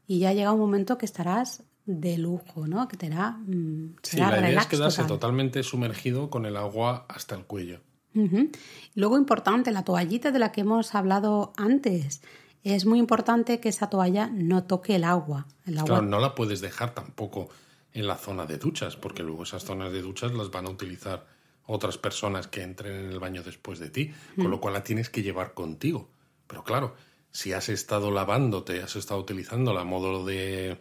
y 0.07 0.19
ya 0.19 0.33
llega 0.33 0.51
un 0.51 0.59
momento 0.59 0.97
que 0.97 1.05
estarás 1.05 1.63
de 1.85 2.17
lujo, 2.17 2.65
¿no? 2.67 2.87
Que 2.87 2.97
te 2.97 3.09
da, 3.09 3.31
mm, 3.45 3.95
Sí, 4.03 4.17
la 4.17 4.39
idea 4.39 4.61
es 4.61 4.67
quedarse 4.67 5.01
total. 5.01 5.17
totalmente 5.19 5.63
sumergido 5.63 6.29
con 6.29 6.45
el 6.45 6.55
agua 6.57 7.05
hasta 7.09 7.35
el 7.35 7.45
cuello. 7.45 7.81
Luego 8.93 9.17
importante, 9.17 9.71
la 9.71 9.83
toallita 9.83 10.31
de 10.31 10.37
la 10.39 10.51
que 10.51 10.61
hemos 10.61 10.93
hablado 10.93 11.51
antes. 11.57 12.21
Es 12.63 12.85
muy 12.85 12.99
importante 12.99 13.59
que 13.59 13.69
esa 13.69 13.89
toalla 13.89 14.27
no 14.31 14.63
toque 14.63 14.95
el 14.95 15.03
agua. 15.03 15.47
El 15.65 15.79
agua 15.79 15.87
Claro, 15.87 16.01
no 16.03 16.19
la 16.19 16.35
puedes 16.35 16.61
dejar 16.61 16.93
tampoco 16.93 17.49
en 17.91 18.07
la 18.07 18.15
zona 18.15 18.45
de 18.45 18.57
duchas, 18.57 18.95
porque 18.95 19.23
luego 19.23 19.43
esas 19.43 19.63
zonas 19.65 19.91
de 19.91 20.01
duchas 20.01 20.31
las 20.33 20.51
van 20.51 20.67
a 20.67 20.69
utilizar 20.69 21.25
otras 21.65 21.97
personas 21.97 22.47
que 22.47 22.61
entren 22.61 22.93
en 22.95 23.11
el 23.11 23.19
baño 23.19 23.43
después 23.43 23.79
de 23.79 23.89
ti, 23.89 24.13
con 24.35 24.51
lo 24.51 24.59
cual 24.59 24.73
la 24.73 24.83
tienes 24.83 25.09
que 25.09 25.23
llevar 25.23 25.53
contigo. 25.53 26.09
Pero 26.47 26.63
claro, 26.63 26.95
si 27.31 27.53
has 27.53 27.69
estado 27.69 28.11
lavándote, 28.11 28.81
has 28.81 28.95
estado 28.95 29.19
utilizándola 29.19 29.81
a 29.81 29.85
modo 29.85 30.25
de 30.25 30.77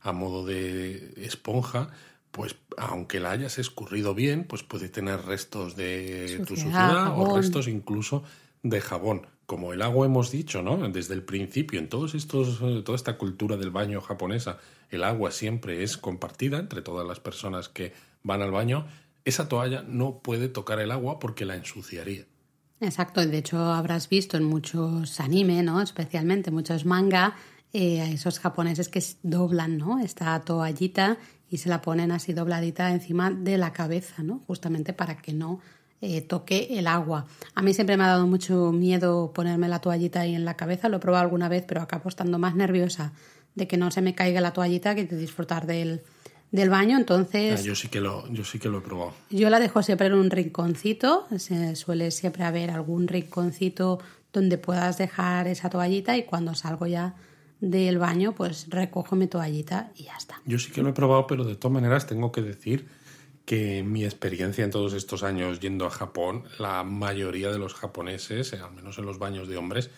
a 0.00 0.12
modo 0.12 0.44
de 0.44 1.14
esponja, 1.16 1.90
pues 2.30 2.56
aunque 2.76 3.20
la 3.20 3.30
hayas 3.30 3.58
escurrido 3.58 4.14
bien, 4.14 4.44
pues 4.44 4.62
puede 4.62 4.88
tener 4.88 5.24
restos 5.24 5.76
de 5.76 6.42
tu 6.46 6.56
Suciedad, 6.56 7.18
o 7.18 7.36
restos 7.36 7.68
incluso 7.68 8.22
de 8.62 8.80
jabón. 8.80 9.26
Como 9.46 9.72
el 9.72 9.82
agua 9.82 10.06
hemos 10.06 10.30
dicho, 10.30 10.62
¿no? 10.62 10.76
Desde 10.88 11.14
el 11.14 11.22
principio, 11.22 11.78
en 11.78 11.88
todos 11.88 12.14
estos, 12.14 12.60
eh, 12.62 12.82
toda 12.84 12.96
esta 12.96 13.18
cultura 13.18 13.56
del 13.56 13.70
baño 13.70 14.00
japonesa, 14.00 14.58
el 14.90 15.04
agua 15.04 15.30
siempre 15.30 15.82
es 15.82 15.96
compartida 15.96 16.58
entre 16.58 16.82
todas 16.82 17.06
las 17.06 17.20
personas 17.20 17.68
que 17.68 17.92
van 18.22 18.42
al 18.42 18.50
baño. 18.50 18.86
Esa 19.24 19.48
toalla 19.48 19.82
no 19.86 20.20
puede 20.20 20.48
tocar 20.48 20.80
el 20.80 20.90
agua 20.90 21.18
porque 21.18 21.44
la 21.44 21.56
ensuciaría. 21.56 22.24
Exacto, 22.80 23.24
de 23.24 23.38
hecho 23.38 23.58
habrás 23.58 24.08
visto 24.08 24.36
en 24.36 24.44
muchos 24.44 25.20
anime, 25.20 25.62
¿no? 25.62 25.80
Especialmente 25.80 26.50
muchos 26.50 26.84
manga, 26.84 27.34
eh, 27.72 28.00
a 28.02 28.10
esos 28.10 28.38
japoneses 28.38 28.88
que 28.88 29.02
doblan, 29.22 29.78
¿no? 29.78 29.98
Esta 29.98 30.38
toallita 30.42 31.16
y 31.48 31.58
se 31.58 31.68
la 31.68 31.80
ponen 31.80 32.12
así 32.12 32.32
dobladita 32.32 32.92
encima 32.92 33.30
de 33.30 33.58
la 33.58 33.72
cabeza, 33.72 34.22
¿no? 34.22 34.42
Justamente 34.46 34.92
para 34.92 35.16
que 35.16 35.32
no 35.32 35.60
eh, 36.00 36.20
toque 36.20 36.78
el 36.78 36.86
agua. 36.86 37.26
A 37.54 37.62
mí 37.62 37.72
siempre 37.72 37.96
me 37.96 38.04
ha 38.04 38.08
dado 38.08 38.26
mucho 38.26 38.72
miedo 38.72 39.32
ponerme 39.32 39.68
la 39.68 39.80
toallita 39.80 40.20
ahí 40.20 40.34
en 40.34 40.44
la 40.44 40.56
cabeza, 40.56 40.88
lo 40.88 40.98
he 40.98 41.00
probado 41.00 41.24
alguna 41.24 41.48
vez, 41.48 41.64
pero 41.66 41.80
acabo 41.80 42.08
estando 42.08 42.38
más 42.38 42.54
nerviosa 42.54 43.12
de 43.54 43.66
que 43.66 43.76
no 43.76 43.90
se 43.90 44.02
me 44.02 44.14
caiga 44.14 44.40
la 44.40 44.52
toallita 44.52 44.94
que 44.94 45.04
de 45.04 45.16
disfrutar 45.16 45.66
del, 45.66 46.02
del 46.54 46.70
baño, 46.70 46.96
Ah, 46.96 47.00
entonces... 47.00 47.64
yo 47.64 47.74
sí 47.74 47.88
que 47.88 48.00
lo, 48.00 48.28
yo 48.32 48.44
sí 48.44 48.60
que 48.60 48.68
lo 48.68 48.78
he 48.78 48.80
probado. 48.80 49.12
Yo 49.28 49.50
la 49.50 49.58
dejo 49.58 49.82
siempre 49.82 50.06
en 50.06 50.14
un 50.14 50.30
rinconcito, 50.30 51.26
se 51.36 51.74
suele 51.74 52.12
siempre 52.12 52.44
haber 52.44 52.70
algún 52.70 53.08
rinconcito 53.08 53.98
donde 54.32 54.56
puedas 54.56 54.96
dejar 54.96 55.48
esa 55.48 55.68
toallita 55.68 56.16
y 56.16 56.22
cuando 56.22 56.54
salgo 56.54 56.86
ya 56.86 57.16
del 57.60 57.98
baño 57.98 58.36
pues 58.36 58.66
recojo 58.68 59.16
mi 59.16 59.26
toallita 59.26 59.90
y 59.96 60.04
ya 60.04 60.16
está. 60.16 60.40
Yo 60.44 60.60
sí 60.60 60.70
que 60.70 60.80
lo 60.80 60.90
he 60.90 60.92
probado, 60.92 61.26
pero 61.26 61.42
de 61.42 61.56
todas 61.56 61.74
maneras 61.74 62.06
tengo 62.06 62.30
que 62.30 62.42
decir 62.42 62.86
que 63.46 63.82
mi 63.82 64.04
experiencia 64.04 64.64
en 64.64 64.70
todos 64.70 64.92
estos 64.92 65.24
años 65.24 65.58
yendo 65.58 65.86
a 65.86 65.90
Japón, 65.90 66.44
la 66.60 66.84
mayoría 66.84 67.50
de 67.50 67.58
los 67.58 67.74
japoneses, 67.74 68.52
eh, 68.52 68.60
al 68.62 68.72
menos 68.72 68.96
en 68.98 69.06
los 69.06 69.18
baños 69.18 69.48
de 69.48 69.56
hombres, 69.56 69.90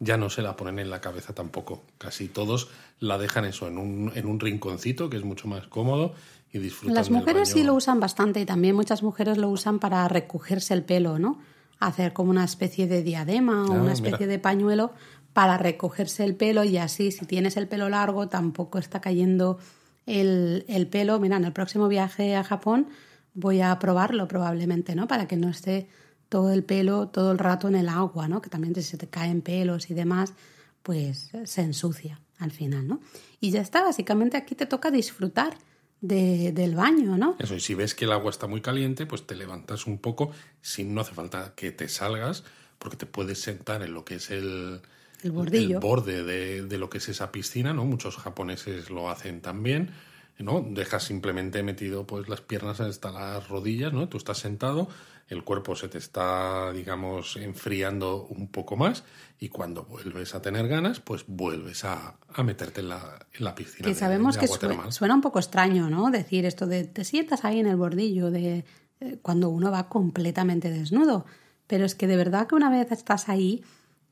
ya 0.00 0.16
no 0.16 0.30
se 0.30 0.42
la 0.42 0.56
ponen 0.56 0.78
en 0.78 0.90
la 0.90 1.00
cabeza 1.00 1.34
tampoco. 1.34 1.82
Casi 1.98 2.28
todos 2.28 2.68
la 3.00 3.18
dejan 3.18 3.44
eso 3.44 3.66
en 3.66 3.78
un, 3.78 4.12
en 4.14 4.26
un 4.26 4.38
rinconcito, 4.40 5.10
que 5.10 5.16
es 5.16 5.24
mucho 5.24 5.48
más 5.48 5.66
cómodo, 5.66 6.14
y 6.52 6.58
disfrutan 6.58 6.94
Las 6.94 7.08
del 7.08 7.18
mujeres 7.18 7.48
sí 7.50 7.62
lo 7.62 7.74
usan 7.74 8.00
bastante 8.00 8.40
y 8.40 8.46
también 8.46 8.74
muchas 8.76 9.02
mujeres 9.02 9.38
lo 9.38 9.50
usan 9.50 9.78
para 9.78 10.06
recogerse 10.08 10.72
el 10.74 10.82
pelo, 10.84 11.18
¿no? 11.18 11.38
Hacer 11.80 12.12
como 12.12 12.30
una 12.30 12.44
especie 12.44 12.86
de 12.86 13.02
diadema 13.02 13.64
o 13.64 13.72
Ah, 13.74 13.80
una 13.82 13.92
especie 13.92 14.18
mira. 14.26 14.30
de 14.32 14.38
pañuelo 14.38 14.92
para 15.32 15.58
recogerse 15.58 16.24
el 16.24 16.34
pelo 16.34 16.64
y 16.64 16.78
así 16.78 17.12
si 17.12 17.26
tienes 17.26 17.56
el 17.56 17.68
pelo 17.68 17.88
largo 17.88 18.28
tampoco 18.28 18.78
está 18.78 19.00
cayendo 19.00 19.58
el, 20.06 20.64
el 20.68 20.86
pelo. 20.86 21.20
Mira, 21.20 21.36
en 21.36 21.44
el 21.44 21.52
próximo 21.52 21.86
viaje 21.88 22.34
a 22.34 22.42
Japón 22.44 22.88
voy 23.34 23.60
a 23.60 23.78
probarlo 23.78 24.26
probablemente, 24.26 24.94
¿no? 24.94 25.06
Para 25.06 25.28
que 25.28 25.36
no 25.36 25.48
esté 25.50 25.88
todo 26.28 26.52
el 26.52 26.62
pelo 26.64 27.08
todo 27.08 27.32
el 27.32 27.38
rato 27.38 27.68
en 27.68 27.74
el 27.74 27.88
agua, 27.88 28.28
¿no? 28.28 28.40
Que 28.42 28.50
también 28.50 28.74
si 28.74 28.82
se 28.82 28.96
te 28.98 29.08
caen 29.08 29.40
pelos 29.42 29.90
y 29.90 29.94
demás, 29.94 30.34
pues 30.82 31.30
se 31.44 31.62
ensucia 31.62 32.20
al 32.38 32.50
final, 32.52 32.86
¿no? 32.86 33.00
Y 33.40 33.50
ya 33.50 33.60
está, 33.60 33.82
básicamente 33.82 34.36
aquí 34.36 34.54
te 34.54 34.66
toca 34.66 34.90
disfrutar 34.90 35.56
de- 36.00 36.52
del 36.52 36.74
baño, 36.76 37.16
¿no? 37.18 37.34
Eso, 37.38 37.54
y 37.56 37.60
si 37.60 37.74
ves 37.74 37.94
que 37.94 38.04
el 38.04 38.12
agua 38.12 38.30
está 38.30 38.46
muy 38.46 38.60
caliente, 38.60 39.04
pues 39.06 39.26
te 39.26 39.34
levantas 39.34 39.86
un 39.86 39.98
poco, 39.98 40.30
si 40.62 40.84
no 40.84 41.00
hace 41.00 41.14
falta 41.14 41.54
que 41.56 41.72
te 41.72 41.88
salgas, 41.88 42.44
porque 42.78 42.96
te 42.96 43.06
puedes 43.06 43.40
sentar 43.40 43.82
en 43.82 43.92
lo 43.94 44.04
que 44.04 44.14
es 44.16 44.30
el, 44.30 44.80
El 45.24 45.32
el 45.32 45.32
borde 45.80 46.22
de, 46.22 46.62
de 46.62 46.78
lo 46.78 46.88
que 46.88 46.98
es 46.98 47.08
esa 47.08 47.32
piscina, 47.32 47.72
¿no? 47.74 47.84
Muchos 47.84 48.16
japoneses 48.16 48.90
lo 48.90 49.10
hacen 49.10 49.40
también, 49.40 49.90
¿no? 50.38 50.64
Dejas 50.68 51.04
simplemente 51.04 51.62
metido 51.62 52.06
pues 52.06 52.28
las 52.28 52.40
piernas 52.40 52.80
hasta 52.80 53.10
las 53.10 53.48
rodillas, 53.48 53.92
¿no? 53.92 54.08
Tú 54.08 54.16
estás 54.18 54.38
sentado, 54.38 54.88
el 55.28 55.44
cuerpo 55.44 55.76
se 55.76 55.88
te 55.88 55.98
está, 55.98 56.72
digamos, 56.72 57.36
enfriando 57.36 58.24
un 58.26 58.48
poco 58.48 58.76
más 58.76 59.04
y 59.38 59.48
cuando 59.50 59.84
vuelves 59.84 60.34
a 60.34 60.40
tener 60.42 60.68
ganas, 60.68 61.00
pues 61.00 61.24
vuelves 61.26 61.84
a, 61.84 62.16
a 62.32 62.42
meterte 62.42 62.80
en 62.80 62.88
la, 62.88 63.26
en 63.32 63.44
la 63.44 63.54
piscina. 63.54 63.84
Que 63.88 63.94
de- 63.94 63.98
sabemos 64.00 64.34
de 64.36 64.40
que 64.40 64.46
agua 64.46 64.58
sue- 64.58 64.68
termal. 64.68 64.92
suena 64.92 65.14
un 65.14 65.20
poco 65.20 65.38
extraño, 65.38 65.90
¿no? 65.90 66.10
Decir 66.10 66.46
esto 66.46 66.66
de 66.66 66.84
te 66.84 67.04
sientas 67.04 67.44
ahí 67.44 67.60
en 67.60 67.66
el 67.66 67.76
bordillo 67.76 68.30
de 68.30 68.64
eh, 69.00 69.18
cuando 69.22 69.48
uno 69.50 69.70
va 69.70 69.88
completamente 69.88 70.70
desnudo. 70.70 71.26
Pero 71.66 71.84
es 71.84 71.94
que 71.94 72.06
de 72.06 72.16
verdad 72.16 72.46
que 72.46 72.54
una 72.54 72.70
vez 72.70 72.90
estás 72.92 73.28
ahí, 73.28 73.62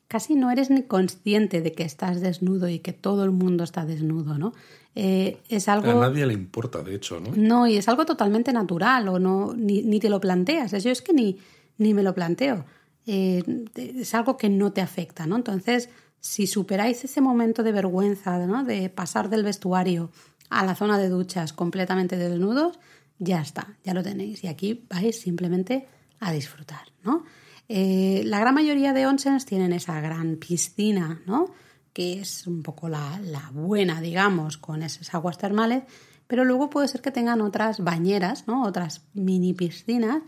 casi 0.09 0.34
no 0.34 0.50
eres 0.50 0.70
ni 0.70 0.82
consciente 0.82 1.61
de 1.61 1.72
que 1.72 1.82
estás 1.82 2.20
desnudo 2.20 2.68
y 2.68 2.78
que 2.78 2.92
todo 2.92 3.24
el 3.24 3.30
mundo 3.30 3.64
está 3.64 3.84
desnudo, 3.84 4.38
¿no? 4.38 4.52
Eh, 4.94 5.38
es 5.48 5.68
algo... 5.68 5.90
A 5.90 6.09
nadie 6.09 6.26
le 6.26 6.32
importa, 6.32 6.82
de 6.82 6.94
hecho, 6.94 7.20
¿no? 7.20 7.32
No, 7.36 7.66
y 7.66 7.76
es 7.76 7.88
algo 7.88 8.07
totalmente 8.07 8.52
natural, 8.52 9.09
o 9.09 9.18
no, 9.18 9.52
ni, 9.54 9.82
ni 9.82 10.00
te 10.00 10.09
lo 10.09 10.20
planteas. 10.20 10.72
Yo 10.82 10.90
es 10.90 11.02
que 11.02 11.12
ni, 11.12 11.38
ni 11.78 11.92
me 11.92 12.02
lo 12.02 12.14
planteo. 12.14 12.64
Eh, 13.07 13.42
es 13.74 14.14
algo 14.14 14.36
que 14.36 14.48
no 14.48 14.72
te 14.72 14.80
afecta, 14.80 15.26
¿no? 15.26 15.36
Entonces, 15.36 15.90
si 16.20 16.46
superáis 16.46 17.04
ese 17.04 17.20
momento 17.20 17.62
de 17.62 17.72
vergüenza, 17.72 18.38
¿no? 18.46 18.64
De 18.64 18.88
pasar 18.88 19.28
del 19.28 19.44
vestuario 19.44 20.11
a 20.48 20.64
la 20.64 20.74
zona 20.74 20.98
de 20.98 21.09
duchas 21.09 21.52
completamente 21.52 22.16
desnudos, 22.16 22.78
ya 23.18 23.40
está, 23.40 23.76
ya 23.84 23.94
lo 23.94 24.02
tenéis. 24.02 24.44
Y 24.44 24.48
aquí 24.48 24.86
vais 24.88 25.20
simplemente 25.20 25.86
a 26.20 26.32
disfrutar, 26.32 26.82
¿no? 27.04 27.24
Eh, 27.69 28.23
la 28.25 28.39
gran 28.41 28.55
mayoría 28.55 28.93
de 28.93 29.07
onsens 29.07 29.45
tienen 29.45 29.73
esa 29.73 30.01
gran 30.01 30.37
piscina, 30.37 31.21
¿no? 31.27 31.47
que 31.93 32.21
es 32.21 32.47
un 32.47 32.62
poco 32.62 32.89
la, 32.91 33.19
la 33.25 33.51
buena, 33.55 34.01
digamos, 34.03 34.59
con 34.59 34.83
esas 34.83 35.14
aguas 35.14 35.39
termales, 35.39 35.83
pero 36.27 36.45
luego 36.45 36.69
puede 36.69 36.89
ser 36.89 37.01
que 37.01 37.11
tengan 37.11 37.41
otras 37.41 37.81
bañeras, 37.81 38.47
¿no? 38.47 38.64
Otras 38.64 39.01
mini 39.14 39.55
piscinas 39.55 40.23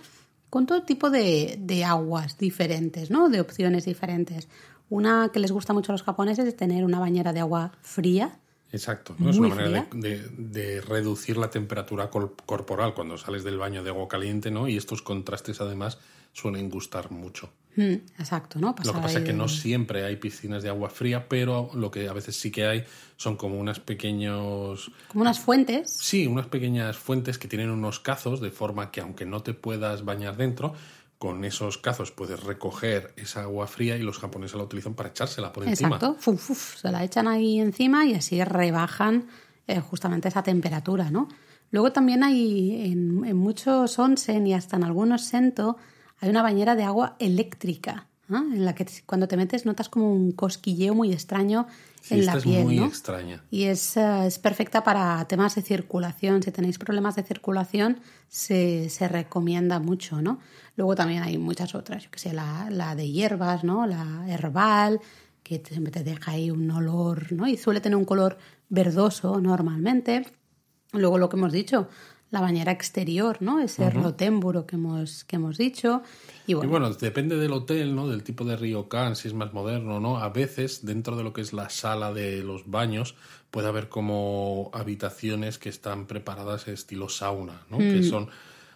con 0.49 0.65
todo 0.65 0.83
tipo 0.85 1.11
de, 1.11 1.59
de 1.61 1.85
aguas 1.85 2.39
diferentes, 2.39 3.11
¿no? 3.11 3.29
De 3.29 3.41
opciones 3.43 3.85
diferentes. 3.85 4.49
Una 4.89 5.29
que 5.31 5.41
les 5.41 5.53
gusta 5.53 5.75
mucho 5.75 5.93
a 5.93 5.95
los 5.95 6.03
japoneses 6.03 6.47
es 6.47 6.57
tener 6.57 6.87
una 6.87 7.01
bañera 7.01 7.35
de 7.35 7.41
agua 7.41 7.73
fría, 7.83 8.39
Exacto, 8.73 9.15
¿no? 9.19 9.29
es 9.31 9.37
una 9.39 9.49
manera 9.49 9.89
de, 9.93 10.19
de- 10.19 10.29
de 10.37 10.81
reducir 10.83 11.37
la 11.39 11.51
temperatura 11.51 12.11
corporal 12.11 12.93
cuando 12.95 13.17
sales 13.19 13.43
del 13.45 13.57
baño 13.59 13.83
de 13.83 13.91
agua 13.91 14.09
caliente, 14.09 14.51
¿no? 14.51 14.69
Y 14.69 14.77
estos 14.79 15.01
contrastes 15.03 15.61
además 15.61 15.99
suelen 16.33 16.69
gustar 16.71 17.11
mucho. 17.11 17.51
Mm, 17.77 17.95
exacto, 18.19 18.59
¿no? 18.59 18.75
Lo 18.83 18.93
que 18.93 19.01
pasa 19.01 19.19
es 19.21 19.25
que 19.25 19.33
no 19.33 19.47
siempre 19.47 20.05
hay 20.05 20.17
piscinas 20.17 20.65
de 20.65 20.69
agua 20.69 20.91
fría, 20.91 21.29
pero 21.29 21.71
lo 21.75 21.93
que 21.93 22.09
a 22.09 22.13
veces 22.13 22.35
sí 22.35 22.51
que 22.51 22.67
hay 22.67 22.85
son 23.17 23.37
como 23.37 23.57
unos 23.59 23.79
pequeños 23.79 24.91
Como 25.07 25.23
unas 25.23 25.39
fuentes. 25.39 25.89
Sí, 25.89 26.27
unas 26.27 26.47
pequeñas 26.47 26.97
fuentes 26.97 27.39
que 27.39 27.47
tienen 27.47 27.71
unos 27.71 28.01
cazos 28.01 28.41
de 28.41 28.51
forma 28.51 28.91
que 28.91 29.01
aunque 29.01 29.27
no 29.27 29.45
te 29.45 29.55
puedas 29.55 30.05
bañar 30.05 30.37
dentro, 30.37 30.75
con 31.19 31.45
esos 31.45 31.79
cazos 31.79 32.11
puedes 32.11 32.43
recoger 32.43 33.13
esa 33.17 33.43
agua 33.43 33.69
fría 33.69 33.97
y 33.97 34.03
los 34.03 34.19
japoneses 34.19 34.57
la 34.57 34.65
utilizan 34.65 34.95
para 34.95 35.11
echársela 35.11 35.53
por 35.53 35.63
encima. 35.63 35.97
Exacto, 35.97 36.17
fuf, 36.19 36.41
fuf, 36.41 36.81
se 36.81 36.91
la 36.91 37.05
echan 37.05 37.29
ahí 37.29 37.61
encima 37.61 38.07
y 38.07 38.15
así 38.15 38.43
rebajan 38.43 39.29
eh, 39.69 39.79
justamente 39.81 40.27
esa 40.27 40.43
temperatura, 40.43 41.13
¿no? 41.13 41.29
Luego 41.71 41.93
también 41.93 42.25
hay 42.25 42.87
en, 42.91 43.25
en 43.25 43.37
muchos 43.37 43.99
onsen 44.01 44.47
y 44.49 44.55
hasta 44.55 44.77
en 44.77 44.85
algunos 44.85 45.23
sento 45.23 45.77
hay 46.21 46.29
una 46.31 46.43
bañera 46.43 46.75
de 46.77 46.85
agua 46.85 47.17
eléctrica, 47.19 48.07
en 48.31 48.65
la 48.65 48.75
que 48.75 48.87
cuando 49.07 49.27
te 49.27 49.37
metes 49.37 49.65
notas 49.65 49.89
como 49.89 50.13
un 50.13 50.33
cosquilleo 50.33 50.95
muy 50.95 51.13
extraño 51.13 51.67
Sí, 52.03 52.15
en 52.15 52.21
esta 52.21 52.33
la 52.33 52.39
es 52.39 52.45
piel, 52.45 52.65
muy 52.65 52.77
¿no? 52.77 52.87
extraña. 52.87 53.43
Y 53.51 53.65
es, 53.65 53.97
eh, 53.97 54.27
es 54.27 54.39
perfecta 54.39 54.85
para 54.85 55.25
temas 55.27 55.55
de 55.55 55.63
circulación. 55.63 56.43
Si 56.43 56.51
tenéis 56.53 56.79
problemas 56.79 57.17
de 57.17 57.23
circulación, 57.23 58.01
se, 58.29 58.89
se 58.89 59.09
recomienda 59.09 59.81
mucho, 59.81 60.23
¿no? 60.23 60.39
Luego 60.77 60.95
también 60.95 61.23
hay 61.23 61.39
muchas 61.39 61.75
otras, 61.75 62.05
yo 62.05 62.11
que 62.11 62.19
sé, 62.19 62.33
la, 62.33 62.69
la 62.71 62.95
de 62.95 63.11
hierbas, 63.11 63.65
¿no? 63.65 63.87
La 63.87 64.25
herbal, 64.29 65.01
que 65.43 65.63
siempre 65.67 65.91
te 65.93 66.05
deja 66.05 66.33
ahí 66.33 66.51
un 66.51 66.71
olor, 66.71 67.33
¿no? 67.33 67.47
Y 67.47 67.57
suele 67.57 67.81
tener 67.81 67.97
un 67.97 68.05
color 68.05 68.39
verdoso 68.69 69.41
normalmente. 69.41 70.27
Luego 70.93 71.19
lo 71.19 71.29
que 71.29 71.37
hemos 71.37 71.53
dicho, 71.53 71.89
la 72.31 72.41
bañera 72.41 72.73
exterior, 72.73 73.39
¿no? 73.41 73.61
Ese 73.61 73.87
uh 73.87 74.15
que 74.67 74.77
hemos, 74.77 75.25
que 75.25 75.37
hemos 75.37 75.57
dicho. 75.57 76.03
Y 76.47 76.55
bueno, 76.55 76.91
depende 76.93 77.37
del 77.37 77.53
hotel, 77.53 77.95
¿no? 77.95 78.09
Del 78.09 78.23
tipo 78.23 78.45
de 78.45 78.57
ryokan, 78.57 79.17
si 79.17 79.29
es 79.29 79.35
más 79.35 79.53
moderno 79.53 79.97
o 79.97 80.01
no. 80.01 80.19
A 80.19 80.29
veces, 80.29 80.85
dentro 80.85 81.17
de 81.17 81.25
lo 81.25 81.33
que 81.33 81.41
es 81.41 81.53
la 81.53 81.71
sala 81.71 82.13
de 82.13 82.43
los 82.43 82.71
baños, 82.71 83.15
puede 83.51 83.69
haber 83.69 83.89
como 83.89 84.71
habitaciones 84.75 85.59
que 85.59 85.69
están 85.69 86.07
preparadas 86.07 86.69
estilo 86.69 87.09
sauna, 87.09 87.63
¿no? 87.71 87.79
Que 87.79 88.01
mm. 88.01 88.05
son 88.05 88.29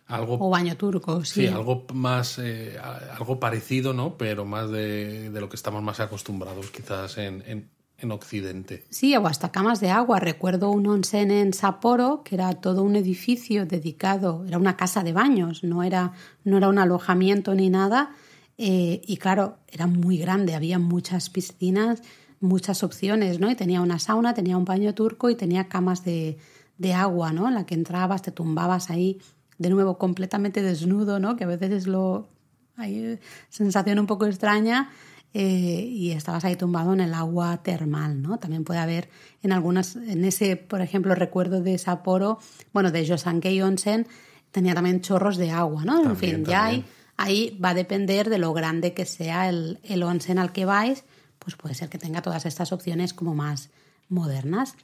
algo... 0.06 0.38
O 0.40 0.50
baño 0.50 0.76
turco, 0.76 1.24
sí. 1.24 1.42
Sí, 1.42 1.46
algo 1.46 1.86
más, 1.92 2.38
eh, 2.38 2.78
algo 2.78 3.38
parecido, 3.38 3.92
¿no? 3.92 4.16
Pero 4.16 4.44
más 4.44 4.70
de, 4.70 5.30
de, 5.30 5.40
lo 5.40 5.48
que 5.48 5.56
estamos 5.56 5.82
más 5.82 6.00
acostumbrados 6.00 6.70
quizás 6.70 7.18
en, 7.18 7.42
en, 7.46 7.68
en, 8.02 8.10
Occidente. 8.10 8.84
Sí, 8.90 9.16
o 9.16 9.26
hasta 9.26 9.50
camas 9.50 9.80
de 9.80 9.90
agua. 9.90 10.20
Recuerdo 10.20 10.70
un 10.70 10.86
onsen 10.86 11.30
en 11.30 11.52
Sapporo, 11.52 12.22
que 12.24 12.34
era 12.34 12.52
todo 12.54 12.82
un 12.82 12.96
edificio 12.96 13.64
dedicado, 13.66 14.44
era 14.46 14.58
una 14.58 14.76
casa 14.76 15.02
de 15.02 15.12
baños, 15.12 15.64
no 15.64 15.82
era, 15.82 16.12
no 16.44 16.58
era 16.58 16.68
un 16.68 16.78
alojamiento 16.78 17.54
ni 17.54 17.70
nada. 17.70 18.10
Eh, 18.58 19.00
y 19.06 19.16
claro, 19.16 19.58
era 19.68 19.86
muy 19.86 20.18
grande, 20.18 20.54
había 20.54 20.78
muchas 20.78 21.30
piscinas, 21.30 22.02
muchas 22.40 22.82
opciones, 22.82 23.40
¿no? 23.40 23.50
Y 23.50 23.54
tenía 23.54 23.80
una 23.80 23.98
sauna, 23.98 24.34
tenía 24.34 24.56
un 24.56 24.64
baño 24.64 24.94
turco 24.94 25.30
y 25.30 25.34
tenía 25.34 25.68
camas 25.68 26.04
de, 26.04 26.38
de 26.78 26.92
agua, 26.92 27.32
¿no? 27.32 27.48
En 27.48 27.54
la 27.54 27.66
que 27.66 27.74
entrabas, 27.74 28.22
te 28.22 28.32
tumbabas 28.32 28.90
ahí 28.90 29.20
de 29.58 29.70
nuevo 29.70 29.96
completamente 29.96 30.60
desnudo, 30.60 31.20
¿no? 31.20 31.36
Que 31.36 31.44
a 31.44 31.46
veces 31.46 31.70
es 31.70 31.86
lo 31.86 32.28
hay 32.76 33.18
sensación 33.48 33.98
un 33.98 34.06
poco 34.06 34.26
extraña 34.26 34.90
eh, 35.34 35.88
y 35.88 36.10
estabas 36.10 36.44
ahí 36.44 36.56
tumbado 36.56 36.92
en 36.92 37.00
el 37.00 37.14
agua 37.14 37.62
termal, 37.62 38.20
¿no? 38.20 38.38
También 38.38 38.64
puede 38.64 38.80
haber 38.80 39.08
en 39.42 39.52
algunas, 39.52 39.96
en 39.96 40.24
ese, 40.24 40.56
por 40.56 40.82
ejemplo, 40.82 41.14
recuerdo 41.14 41.62
de 41.62 41.78
Sapporo, 41.78 42.38
bueno, 42.72 42.90
de 42.90 43.04
Yosankei 43.06 43.62
Onsen, 43.62 44.06
tenía 44.50 44.74
también 44.74 45.00
chorros 45.00 45.38
de 45.38 45.50
agua, 45.50 45.84
¿no? 45.84 46.04
en 46.04 46.16
fin, 46.16 46.44
ya 46.44 46.66
hay, 46.66 46.84
ahí 47.16 47.58
va 47.64 47.70
a 47.70 47.74
depender 47.74 48.28
de 48.28 48.36
lo 48.36 48.52
grande 48.52 48.92
que 48.92 49.06
sea 49.06 49.48
el, 49.48 49.80
el 49.84 50.02
onsen 50.02 50.38
al 50.38 50.52
que 50.52 50.66
vais, 50.66 51.04
pues 51.38 51.56
puede 51.56 51.74
ser 51.74 51.88
que 51.88 51.98
tenga 51.98 52.20
todas 52.20 52.44
estas 52.44 52.70
opciones 52.70 53.14
como 53.14 53.34
más 53.34 53.70
modernas. 54.10 54.76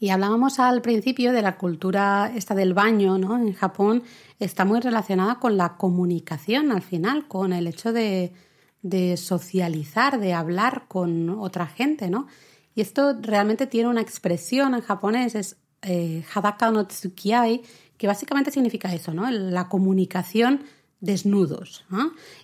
Y 0.00 0.10
hablábamos 0.10 0.58
al 0.58 0.82
principio 0.82 1.32
de 1.32 1.42
la 1.42 1.56
cultura 1.56 2.32
esta 2.34 2.56
del 2.56 2.74
baño, 2.74 3.18
¿no? 3.18 3.38
En 3.38 3.52
Japón 3.52 4.02
está 4.40 4.64
muy 4.64 4.80
relacionada 4.80 5.38
con 5.38 5.56
la 5.56 5.76
comunicación 5.76 6.72
al 6.72 6.82
final, 6.82 7.28
con 7.28 7.52
el 7.52 7.68
hecho 7.68 7.92
de, 7.92 8.32
socializar, 9.16 10.20
de 10.20 10.34
hablar 10.34 10.86
con 10.88 11.30
otra 11.30 11.66
gente, 11.66 12.10
¿no? 12.10 12.26
Y 12.74 12.80
esto 12.80 13.14
realmente 13.20 13.66
tiene 13.66 13.88
una 13.88 14.00
expresión 14.00 14.74
en 14.74 14.80
japonés, 14.80 15.34
es 15.34 15.56
eh, 15.82 16.24
hadaka 16.34 16.70
no 16.70 16.86
tsukiai, 16.86 17.62
que 17.96 18.06
básicamente 18.06 18.50
significa 18.50 18.92
eso, 18.92 19.12
¿no? 19.12 19.30
La 19.30 19.68
comunicación 19.68 20.64
desnudos. 21.00 21.84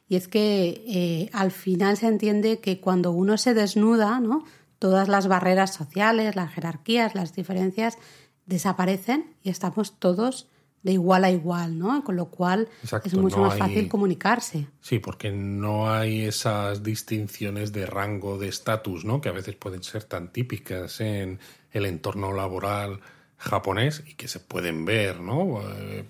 Y 0.09 0.17
es 0.17 0.29
que 0.29 0.83
eh, 0.87 1.31
al 1.33 1.51
final 1.53 1.97
se 1.97 2.09
entiende 2.09 2.59
que 2.59 2.81
cuando 2.81 3.13
uno 3.13 3.39
se 3.39 3.55
desnuda, 3.55 4.21
¿no? 4.21 4.45
todas 4.79 5.09
las 5.09 5.29
barreras 5.29 5.75
sociales, 5.75 6.37
las 6.37 6.53
jerarquías, 6.53 7.15
las 7.15 7.35
diferencias 7.35 7.99
desaparecen 8.47 9.35
y 9.43 9.51
estamos 9.51 9.99
todos 9.99 10.49
de 10.83 10.93
igual 10.93 11.25
a 11.25 11.31
igual, 11.31 11.79
¿no? 11.79 12.03
Con 12.05 12.17
lo 12.17 12.27
cual 12.27 12.69
es 13.05 13.15
mucho 13.15 13.39
más 13.39 13.59
fácil 13.59 13.89
comunicarse. 13.89 14.67
Sí, 14.81 14.99
porque 14.99 15.31
no 15.31 15.91
hay 15.91 16.23
esas 16.23 16.83
distinciones 16.83 17.73
de 17.73 17.87
rango, 17.87 18.39
de 18.39 18.49
estatus, 18.49 19.05
¿no? 19.05 19.21
Que 19.21 19.29
a 19.29 19.33
veces 19.33 19.57
pueden 19.57 19.83
ser 19.83 20.05
tan 20.05 20.33
típicas 20.33 21.01
en 21.01 21.41
el 21.73 21.87
entorno 21.87 22.33
laboral 22.33 23.01
japonés 23.37 24.03
y 24.07 24.15
que 24.15 24.29
se 24.29 24.41
pueden 24.41 24.85
ver, 24.85 25.21
¿no? 25.21 25.61
Eh, 25.63 26.05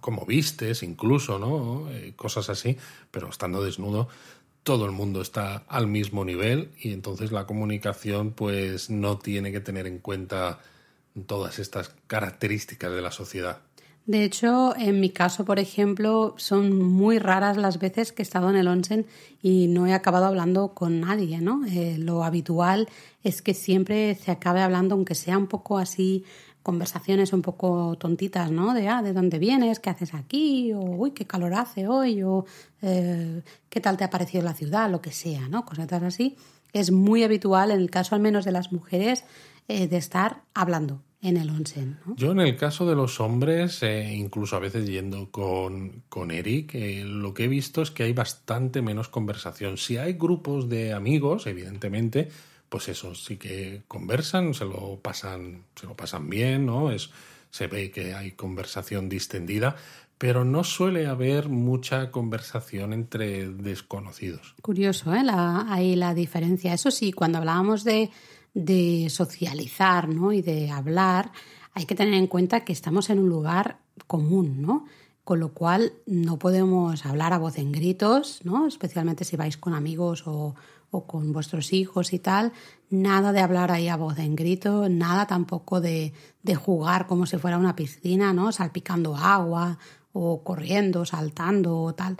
como 0.00 0.24
vistes 0.26 0.82
incluso, 0.82 1.38
¿no? 1.38 1.90
Eh, 1.90 2.14
cosas 2.16 2.48
así, 2.48 2.76
pero 3.10 3.28
estando 3.28 3.62
desnudo 3.62 4.08
todo 4.66 4.84
el 4.84 4.90
mundo 4.90 5.22
está 5.22 5.62
al 5.68 5.86
mismo 5.86 6.24
nivel 6.24 6.72
y 6.76 6.92
entonces 6.92 7.30
la 7.30 7.46
comunicación 7.46 8.32
pues 8.32 8.90
no 8.90 9.16
tiene 9.16 9.52
que 9.52 9.60
tener 9.60 9.86
en 9.86 10.00
cuenta 10.00 10.58
todas 11.26 11.60
estas 11.60 11.94
características 12.08 12.92
de 12.92 13.00
la 13.00 13.12
sociedad. 13.12 13.60
De 14.06 14.22
hecho, 14.22 14.76
en 14.76 15.00
mi 15.00 15.10
caso, 15.10 15.44
por 15.44 15.58
ejemplo, 15.58 16.34
son 16.38 16.80
muy 16.80 17.18
raras 17.18 17.56
las 17.56 17.80
veces 17.80 18.12
que 18.12 18.22
he 18.22 18.24
estado 18.24 18.48
en 18.50 18.54
el 18.54 18.68
onsen 18.68 19.04
y 19.42 19.66
no 19.66 19.88
he 19.88 19.94
acabado 19.94 20.26
hablando 20.26 20.74
con 20.74 21.00
nadie, 21.00 21.40
¿no? 21.40 21.64
Eh, 21.66 21.98
lo 21.98 22.22
habitual 22.22 22.88
es 23.24 23.42
que 23.42 23.52
siempre 23.52 24.14
se 24.14 24.30
acabe 24.30 24.60
hablando, 24.62 24.94
aunque 24.94 25.16
sea 25.16 25.36
un 25.36 25.48
poco 25.48 25.76
así 25.76 26.24
conversaciones 26.62 27.32
un 27.32 27.42
poco 27.42 27.96
tontitas, 27.98 28.52
¿no? 28.52 28.74
De, 28.74 28.88
ah, 28.88 29.02
¿de 29.02 29.12
dónde 29.12 29.40
vienes? 29.40 29.80
¿Qué 29.80 29.90
haces 29.90 30.14
aquí? 30.14 30.72
O, 30.72 30.80
uy, 30.80 31.10
qué 31.10 31.26
calor 31.26 31.54
hace 31.54 31.88
hoy, 31.88 32.22
o 32.22 32.44
eh, 32.82 33.42
qué 33.68 33.80
tal 33.80 33.96
te 33.96 34.04
ha 34.04 34.10
parecido 34.10 34.44
la 34.44 34.54
ciudad, 34.54 34.88
lo 34.88 35.00
que 35.00 35.10
sea, 35.10 35.48
¿no? 35.48 35.64
Cosas 35.64 35.92
así. 35.92 36.36
Es 36.72 36.92
muy 36.92 37.24
habitual, 37.24 37.72
en 37.72 37.80
el 37.80 37.90
caso 37.90 38.14
al 38.14 38.20
menos 38.20 38.44
de 38.44 38.52
las 38.52 38.72
mujeres, 38.72 39.24
eh, 39.66 39.88
de 39.88 39.96
estar 39.96 40.42
hablando 40.54 41.02
en 41.22 41.36
el 41.36 41.50
onsen. 41.50 41.98
Yo 42.16 42.32
en 42.32 42.40
el 42.40 42.56
caso 42.56 42.86
de 42.86 42.94
los 42.94 43.20
hombres, 43.20 43.82
eh, 43.82 44.14
incluso 44.14 44.56
a 44.56 44.60
veces 44.60 44.86
yendo 44.86 45.30
con, 45.30 46.02
con 46.08 46.30
Eric, 46.30 46.74
lo 47.04 47.34
que 47.34 47.44
he 47.44 47.48
visto 47.48 47.82
es 47.82 47.90
que 47.90 48.04
hay 48.04 48.12
bastante 48.12 48.82
menos 48.82 49.08
conversación. 49.08 49.76
Si 49.76 49.96
hay 49.96 50.14
grupos 50.14 50.68
de 50.68 50.92
amigos, 50.92 51.46
evidentemente, 51.46 52.28
pues 52.68 52.88
eso, 52.88 53.14
sí 53.14 53.36
que 53.36 53.82
conversan, 53.88 54.54
se 54.54 54.64
lo 54.64 55.00
pasan, 55.00 55.64
se 55.74 55.86
lo 55.86 55.94
pasan 55.94 56.28
bien, 56.28 56.66
¿no? 56.66 56.90
Es, 56.90 57.10
se 57.50 57.66
ve 57.66 57.90
que 57.90 58.14
hay 58.14 58.32
conversación 58.32 59.08
distendida, 59.08 59.76
pero 60.18 60.44
no 60.44 60.64
suele 60.64 61.06
haber 61.06 61.48
mucha 61.48 62.10
conversación 62.10 62.92
entre 62.92 63.48
desconocidos. 63.48 64.54
Curioso, 64.62 65.14
¿eh? 65.14 65.22
La, 65.22 65.72
ahí 65.72 65.94
la 65.96 66.14
diferencia. 66.14 66.72
Eso 66.72 66.90
sí, 66.90 67.12
cuando 67.12 67.38
hablábamos 67.38 67.84
de, 67.84 68.10
de 68.56 69.08
socializar, 69.10 70.08
¿no? 70.08 70.32
Y 70.32 70.40
de 70.40 70.70
hablar, 70.70 71.30
hay 71.74 71.84
que 71.84 71.94
tener 71.94 72.14
en 72.14 72.26
cuenta 72.26 72.64
que 72.64 72.72
estamos 72.72 73.10
en 73.10 73.18
un 73.18 73.28
lugar 73.28 73.80
común, 74.06 74.62
¿no? 74.62 74.86
Con 75.24 75.40
lo 75.40 75.52
cual 75.52 75.92
no 76.06 76.38
podemos 76.38 77.04
hablar 77.04 77.34
a 77.34 77.38
voz 77.38 77.58
en 77.58 77.70
gritos, 77.70 78.40
¿no? 78.44 78.66
Especialmente 78.66 79.24
si 79.24 79.36
vais 79.36 79.58
con 79.58 79.74
amigos 79.74 80.26
o, 80.26 80.54
o 80.90 81.06
con 81.06 81.34
vuestros 81.34 81.74
hijos 81.74 82.14
y 82.14 82.18
tal, 82.18 82.52
nada 82.88 83.32
de 83.32 83.40
hablar 83.40 83.70
ahí 83.70 83.88
a 83.88 83.96
voz 83.96 84.18
en 84.18 84.34
grito, 84.34 84.88
nada 84.88 85.26
tampoco 85.26 85.82
de, 85.82 86.14
de 86.42 86.54
jugar 86.54 87.06
como 87.06 87.26
si 87.26 87.36
fuera 87.36 87.58
una 87.58 87.76
piscina, 87.76 88.32
¿no? 88.32 88.52
Salpicando 88.52 89.14
agua 89.16 89.78
o 90.14 90.42
corriendo, 90.42 91.04
saltando 91.04 91.78
o 91.82 91.94
tal. 91.94 92.16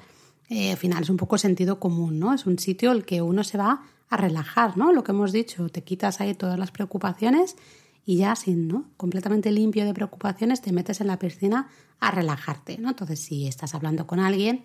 Eh, 0.50 0.72
al 0.72 0.76
final 0.76 1.02
es 1.02 1.08
un 1.08 1.16
poco 1.16 1.38
sentido 1.38 1.80
común, 1.80 2.18
¿no? 2.18 2.34
Es 2.34 2.44
un 2.44 2.58
sitio 2.58 2.92
el 2.92 3.06
que 3.06 3.22
uno 3.22 3.42
se 3.42 3.56
va 3.56 3.84
a 4.08 4.16
relajar, 4.16 4.76
¿no? 4.76 4.92
Lo 4.92 5.02
que 5.04 5.12
hemos 5.12 5.32
dicho, 5.32 5.68
te 5.68 5.82
quitas 5.82 6.20
ahí 6.20 6.34
todas 6.34 6.58
las 6.58 6.70
preocupaciones 6.70 7.56
y 8.04 8.18
ya 8.18 8.36
sin, 8.36 8.68
¿no? 8.68 8.84
Completamente 8.96 9.50
limpio 9.50 9.84
de 9.84 9.94
preocupaciones, 9.94 10.62
te 10.62 10.72
metes 10.72 11.00
en 11.00 11.08
la 11.08 11.18
piscina 11.18 11.68
a 11.98 12.10
relajarte, 12.10 12.78
¿no? 12.78 12.90
Entonces, 12.90 13.20
si 13.20 13.46
estás 13.46 13.74
hablando 13.74 14.06
con 14.06 14.20
alguien, 14.20 14.64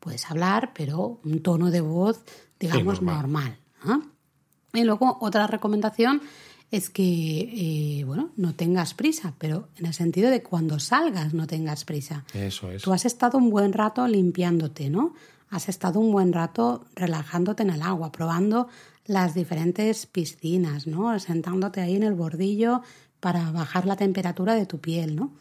puedes 0.00 0.30
hablar, 0.30 0.72
pero 0.74 1.20
un 1.24 1.42
tono 1.42 1.70
de 1.70 1.80
voz 1.80 2.24
digamos, 2.58 3.02
normal. 3.02 3.58
Y 4.72 4.84
luego 4.84 5.18
otra 5.20 5.46
recomendación 5.46 6.22
es 6.70 6.90
que, 6.90 7.00
eh, 8.00 8.04
bueno, 8.04 8.30
no 8.36 8.54
tengas 8.54 8.94
prisa, 8.94 9.34
pero 9.38 9.68
en 9.76 9.86
el 9.86 9.94
sentido 9.94 10.30
de 10.30 10.42
cuando 10.42 10.78
salgas 10.78 11.32
no 11.32 11.46
tengas 11.46 11.84
prisa. 11.84 12.24
Eso 12.34 12.70
es. 12.70 12.82
Tú 12.82 12.92
has 12.92 13.06
estado 13.06 13.38
un 13.38 13.50
buen 13.50 13.72
rato 13.72 14.06
limpiándote, 14.06 14.90
¿no? 14.90 15.14
Has 15.50 15.68
estado 15.68 16.00
un 16.00 16.12
buen 16.12 16.32
rato 16.32 16.84
relajándote 16.94 17.62
en 17.62 17.70
el 17.70 17.82
agua, 17.82 18.12
probando 18.12 18.68
las 19.06 19.34
diferentes 19.34 20.06
piscinas, 20.06 20.86
¿no? 20.86 21.18
Sentándote 21.18 21.80
ahí 21.80 21.96
en 21.96 22.02
el 22.02 22.14
bordillo 22.14 22.82
para 23.20 23.50
bajar 23.50 23.86
la 23.86 23.96
temperatura 23.96 24.54
de 24.54 24.66
tu 24.66 24.78
piel, 24.78 25.16
¿no? 25.16 25.32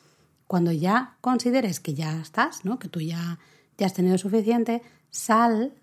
Cuando 0.47 0.71
ya 0.71 1.17
consideres 1.19 1.79
que 1.79 1.93
ya 1.93 2.21
estás, 2.21 2.63
¿no? 2.63 2.79
Que 2.79 2.87
tú 2.87 3.01
ya, 3.01 3.39
ya 3.77 3.85
has 3.85 3.93
tenido 3.93 4.17
suficiente, 4.17 4.81
sal, 5.09 5.73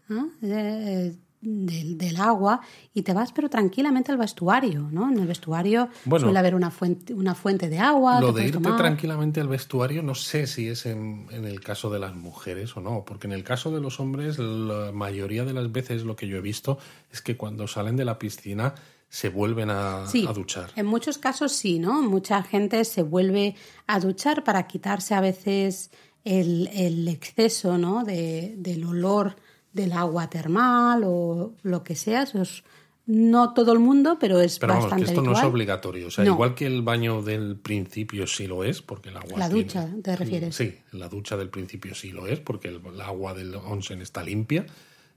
eh, 0.43 1.15
del, 1.45 2.17
agua 2.17 2.61
y 2.93 3.03
te 3.03 3.13
vas 3.13 3.33
pero 3.33 3.51
tranquilamente 3.51 4.13
al 4.13 4.19
vestuario, 4.19 4.89
¿no? 4.91 5.11
En 5.11 5.19
el 5.19 5.27
vestuario 5.27 5.89
suele 6.05 6.39
haber 6.39 6.55
una 6.55 6.71
fuente, 6.71 7.13
una 7.13 7.35
fuente 7.35 7.69
de 7.69 7.79
agua. 7.79 8.21
Lo 8.21 8.33
de 8.33 8.47
irte 8.47 8.59
tranquilamente 8.59 9.41
al 9.41 9.49
vestuario 9.49 10.03
no 10.03 10.15
sé 10.15 10.47
si 10.47 10.69
es 10.69 10.87
en, 10.87 11.29
el 11.31 11.61
caso 11.61 11.91
de 11.91 11.99
las 11.99 12.15
mujeres 12.15 12.77
o 12.77 12.81
no, 12.81 13.05
porque 13.05 13.27
en 13.27 13.33
el 13.33 13.45
caso 13.45 13.71
de 13.71 13.81
los 13.81 14.01
hombres 14.01 14.39
la 14.39 14.93
mayoría 14.93 15.45
de 15.45 15.53
las 15.53 15.71
veces 15.71 16.05
lo 16.05 16.17
que 16.17 16.29
yo 16.29 16.37
he 16.37 16.41
visto 16.41 16.79
es 17.13 17.21
que 17.21 17.37
cuando 17.37 17.67
salen 17.67 17.97
de 17.97 18.05
la 18.05 18.19
piscina 18.19 18.75
se 19.09 19.29
vuelven 19.29 19.71
a, 19.71 20.07
duchar. 20.35 20.71
En 20.75 20.87
muchos 20.87 21.19
casos 21.19 21.53
sí, 21.53 21.79
¿no? 21.79 22.03
Mucha 22.03 22.43
gente 22.43 22.85
se 22.85 23.03
vuelve 23.03 23.55
a 23.87 24.01
duchar 24.01 24.43
para 24.43 24.67
quitarse 24.67 25.15
a 25.15 25.21
veces 25.21 25.91
el, 26.25 26.69
el 26.73 27.07
exceso, 27.07 27.79
¿no? 27.79 28.03
De, 28.03 28.55
del 28.57 28.85
olor 28.85 29.37
del 29.75 29.93
agua 29.93 30.31
termal 30.31 31.03
o 31.05 31.53
lo 31.63 31.85
que 31.85 31.95
sea, 31.97 32.23
esos 32.23 32.65
no 33.07 33.53
todo 33.53 33.73
el 33.75 33.81
mundo, 33.81 34.17
pero 34.19 34.41
es 34.41 34.59
Pero 34.59 34.73
vamos, 34.73 34.85
bastante 34.87 35.05
que 35.05 35.11
esto 35.11 35.21
no 35.23 35.33
es 35.33 35.37
habitual. 35.39 35.53
obligatorio. 35.53 36.07
O 36.07 36.11
sea, 36.11 36.25
No. 36.25 36.33
igual 36.33 36.55
que 36.55 36.65
el 36.67 36.81
baño 36.81 37.21
del 37.21 37.57
principio 37.57 38.27
sí 38.27 38.47
lo 38.47 38.65
es, 38.65 38.81
porque 38.81 39.11
el 39.11 39.17
agua. 39.19 39.39
La 39.39 39.49
tiene- 39.49 39.65
ducha, 39.65 39.89
¿te 40.03 40.17
refieres? 40.17 40.57
Sí, 40.57 40.79
la 40.93 41.09
ducha 41.11 41.37
del 41.37 41.51
principio 41.51 41.95
sí 41.95 42.13
lo 42.13 42.27
es, 42.27 42.41
porque 42.41 42.69
el, 42.69 42.81
el 42.87 43.01
agua 43.03 43.35
del 43.35 43.55
onsen 43.57 44.01
está 44.01 44.23
limpia 44.23 44.65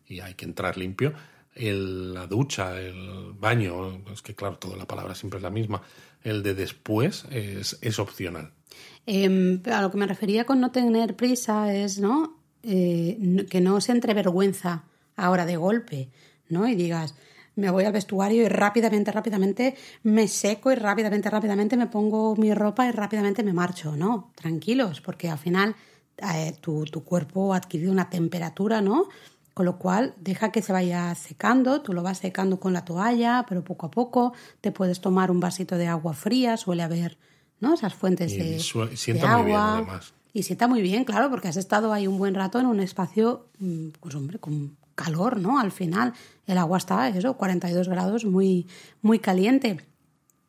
y 0.05 0.19
hay 0.19 0.33
que 0.33 0.43
entrar 0.43 0.77
limpio. 0.77 1.13
El- 1.55 2.13
la 2.13 2.27
ducha, 2.27 2.77
el 2.81 3.31
baño, 3.39 4.01
es 4.11 4.21
que 4.21 4.35
claro, 4.35 4.57
toda 4.57 4.75
la 4.75 4.85
palabra 4.85 5.15
siempre 5.15 5.37
es 5.37 5.43
la 5.43 5.49
misma. 5.49 5.81
El 6.23 6.43
de 6.43 6.55
después 6.55 7.23
es, 7.31 7.77
es 7.81 7.99
opcional. 7.99 8.51
Pero 9.05 9.75
a 9.75 9.81
lo 9.81 9.89
que 9.91 9.97
me 9.97 10.05
refería 10.07 10.43
con 10.45 10.59
no 10.59 10.71
tener 10.71 11.15
prisa 11.15 11.73
es, 11.73 11.99
¿no? 11.99 12.36
Eh, 12.63 13.45
que 13.49 13.61
no 13.61 13.79
se 13.81 13.91
entre 13.91 14.13
vergüenza 14.13 14.83
ahora 15.15 15.45
de 15.45 15.55
golpe, 15.57 16.09
¿no? 16.49 16.67
Y 16.67 16.75
digas, 16.75 17.15
me 17.55 17.69
voy 17.71 17.85
al 17.85 17.93
vestuario 17.93 18.43
y 18.43 18.47
rápidamente, 18.49 19.11
rápidamente 19.11 19.75
me 20.03 20.27
seco 20.27 20.71
y 20.71 20.75
rápidamente, 20.75 21.29
rápidamente 21.29 21.77
me 21.77 21.87
pongo 21.87 22.35
mi 22.35 22.53
ropa 22.53 22.87
y 22.87 22.91
rápidamente 22.91 23.41
me 23.43 23.53
marcho. 23.53 23.95
No, 23.95 24.31
tranquilos, 24.35 25.01
porque 25.01 25.29
al 25.29 25.37
final 25.39 25.75
eh, 26.17 26.55
tu, 26.61 26.85
tu 26.85 27.03
cuerpo 27.03 27.53
ha 27.53 27.57
adquirido 27.57 27.91
una 27.91 28.09
temperatura, 28.09 28.81
¿no? 28.81 29.07
Con 29.53 29.65
lo 29.65 29.79
cual, 29.79 30.13
deja 30.19 30.51
que 30.51 30.61
se 30.61 30.71
vaya 30.71 31.15
secando, 31.15 31.81
tú 31.81 31.93
lo 31.93 32.03
vas 32.03 32.19
secando 32.19 32.59
con 32.59 32.73
la 32.73 32.85
toalla, 32.85 33.45
pero 33.49 33.63
poco 33.63 33.87
a 33.87 33.91
poco 33.91 34.33
te 34.61 34.71
puedes 34.71 35.01
tomar 35.01 35.31
un 35.31 35.39
vasito 35.39 35.77
de 35.77 35.87
agua 35.87 36.13
fría, 36.13 36.57
suele 36.57 36.83
haber, 36.83 37.17
¿no? 37.59 37.73
Esas 37.73 37.95
fuentes 37.95 38.33
Y 38.33 38.37
de, 38.37 38.59
su- 38.59 38.85
de 38.85 38.95
sienta 38.97 39.25
muy 39.27 39.45
bien, 39.45 39.57
agua. 39.57 39.73
además. 39.77 40.13
Y 40.37 40.43
sienta 40.43 40.67
muy 40.67 40.83
bien, 40.83 41.03
claro, 41.03 41.31
porque 41.31 41.47
has 41.47 41.57
estado 41.57 41.91
ahí 41.91 42.05
un 42.05 42.19
buen 42.19 42.35
rato 42.35 42.59
en 42.59 42.67
un 42.67 42.79
espacio, 42.79 43.47
mm, 43.57 43.87
pues 43.99 44.13
hombre, 44.13 44.37
con 44.37 44.77
calor, 44.93 45.39
¿no? 45.39 45.59
Al 45.59 45.71
final 45.71 46.13
el 46.45 46.59
agua 46.59 46.77
está, 46.77 47.09
eso, 47.09 47.33
42 47.37 47.89
grados, 47.89 48.23
muy, 48.23 48.67
muy 49.01 49.17
caliente. 49.17 49.83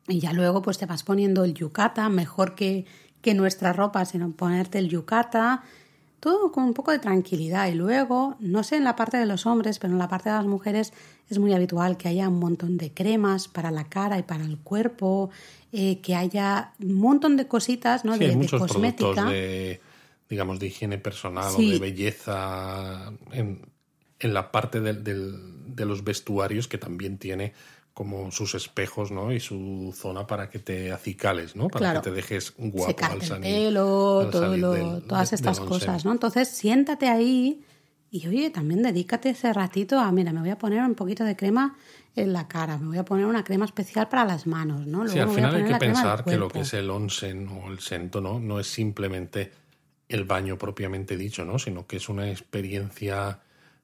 Y 0.07 0.19
ya 0.19 0.31
luego 0.31 0.61
pues 0.61 0.77
te 0.77 0.85
vas 0.85 1.01
poniendo 1.01 1.43
el 1.43 1.55
yucata, 1.55 2.07
mejor 2.07 2.53
que, 2.53 2.85
que 3.23 3.33
nuestra 3.33 3.73
ropa, 3.73 4.05
sino 4.05 4.29
ponerte 4.31 4.77
el 4.77 4.89
yucata, 4.89 5.63
todo 6.19 6.51
con 6.51 6.63
un 6.65 6.73
poco 6.73 6.91
de 6.91 6.99
tranquilidad. 6.99 7.67
Y 7.67 7.75
luego, 7.75 8.35
no 8.39 8.63
sé 8.63 8.75
en 8.77 8.83
la 8.83 8.95
parte 8.95 9.17
de 9.17 9.25
los 9.25 9.45
hombres, 9.45 9.79
pero 9.79 9.93
en 9.93 9.99
la 9.99 10.07
parte 10.07 10.29
de 10.29 10.35
las 10.35 10.45
mujeres 10.45 10.93
es 11.29 11.39
muy 11.39 11.53
habitual 11.53 11.97
que 11.97 12.07
haya 12.09 12.27
un 12.29 12.39
montón 12.39 12.77
de 12.77 12.91
cremas 12.93 13.47
para 13.47 13.71
la 13.71 13.85
cara 13.85 14.17
y 14.19 14.23
para 14.23 14.43
el 14.43 14.57
cuerpo, 14.57 15.29
eh, 15.71 15.99
que 16.01 16.15
haya 16.15 16.73
un 16.81 16.95
montón 16.95 17.37
de 17.37 17.47
cositas, 17.47 18.03
¿no? 18.05 18.13
Sí, 18.13 18.19
de, 18.19 18.25
hay 18.25 18.31
de 18.31 18.37
muchos 18.37 18.59
cosmética. 18.61 19.11
productos 19.13 19.31
de, 19.31 19.79
digamos, 20.29 20.59
de 20.59 20.67
higiene 20.67 20.97
personal 20.97 21.51
Sí. 21.55 21.69
o 21.69 21.73
de 21.73 21.79
belleza 21.79 23.11
en, 23.31 23.61
en 24.19 24.33
la 24.33 24.51
parte 24.51 24.81
del- 24.81 25.03
del- 25.03 25.75
de 25.75 25.85
los 25.85 26.03
vestuarios 26.03 26.67
que 26.67 26.77
también 26.77 27.17
tiene 27.17 27.53
como 27.99 28.31
sus 28.31 28.55
espejos, 28.55 29.11
¿no? 29.11 29.33
Y 29.33 29.41
su 29.41 29.93
zona 29.93 30.25
para 30.25 30.49
que 30.49 30.57
te 30.59 30.93
acicales, 30.93 31.53
¿no? 31.57 31.67
Para 31.67 31.79
Claro. 31.91 32.01
que 32.01 32.09
te 32.11 32.15
dejes 32.15 32.53
guapo 32.57 32.87
secarte 32.87 33.15
al 33.15 33.21
el 33.21 33.27
salir. 33.27 33.43
pelo, 33.67 34.19
al 34.21 34.29
todo 34.31 34.41
salir 34.43 34.59
lo- 34.61 34.71
del- 34.71 35.01
todas 35.03 35.33
estas 35.33 35.59
del 35.59 35.67
cosas, 35.67 36.05
¿no? 36.05 36.13
Entonces, 36.13 36.47
siéntate 36.47 37.09
ahí 37.09 37.61
y 38.09 38.25
oye, 38.25 38.51
también 38.51 38.83
dedícate 38.83 39.31
ese 39.31 39.51
ratito 39.51 39.99
a, 39.99 40.09
mira, 40.13 40.31
me 40.31 40.39
voy 40.39 40.49
a 40.49 40.57
poner 40.57 40.81
un 40.81 40.95
poquito 40.95 41.25
de 41.25 41.35
crema 41.35 41.75
en 42.15 42.31
la 42.31 42.47
cara, 42.47 42.77
me 42.77 42.87
voy 42.87 42.97
a 42.99 43.03
poner 43.03 43.25
una 43.25 43.43
crema 43.43 43.65
especial 43.65 44.07
para 44.07 44.23
las 44.23 44.47
manos, 44.47 44.87
¿no? 44.87 44.99
Luego 44.99 45.11
Sí, 45.11 45.19
al 45.19 45.29
final 45.31 45.53
hay 45.55 45.65
que 45.65 45.75
pensar 45.75 46.23
que 46.23 46.37
lo 46.37 46.47
que 46.47 46.61
es 46.61 46.73
el 46.73 46.89
onsen 46.89 47.49
o 47.49 47.69
el 47.69 47.79
sento, 47.79 48.21
¿no? 48.21 48.39
No 48.39 48.61
es 48.61 48.67
simplemente 48.67 49.51
el 50.07 50.23
baño 50.23 50.57
propiamente 50.57 51.17
dicho, 51.17 51.43
¿no? 51.43 51.59
Sino 51.59 51.85
que 51.85 51.97
es 51.97 52.07
una 52.07 52.31
experiencia 52.31 53.41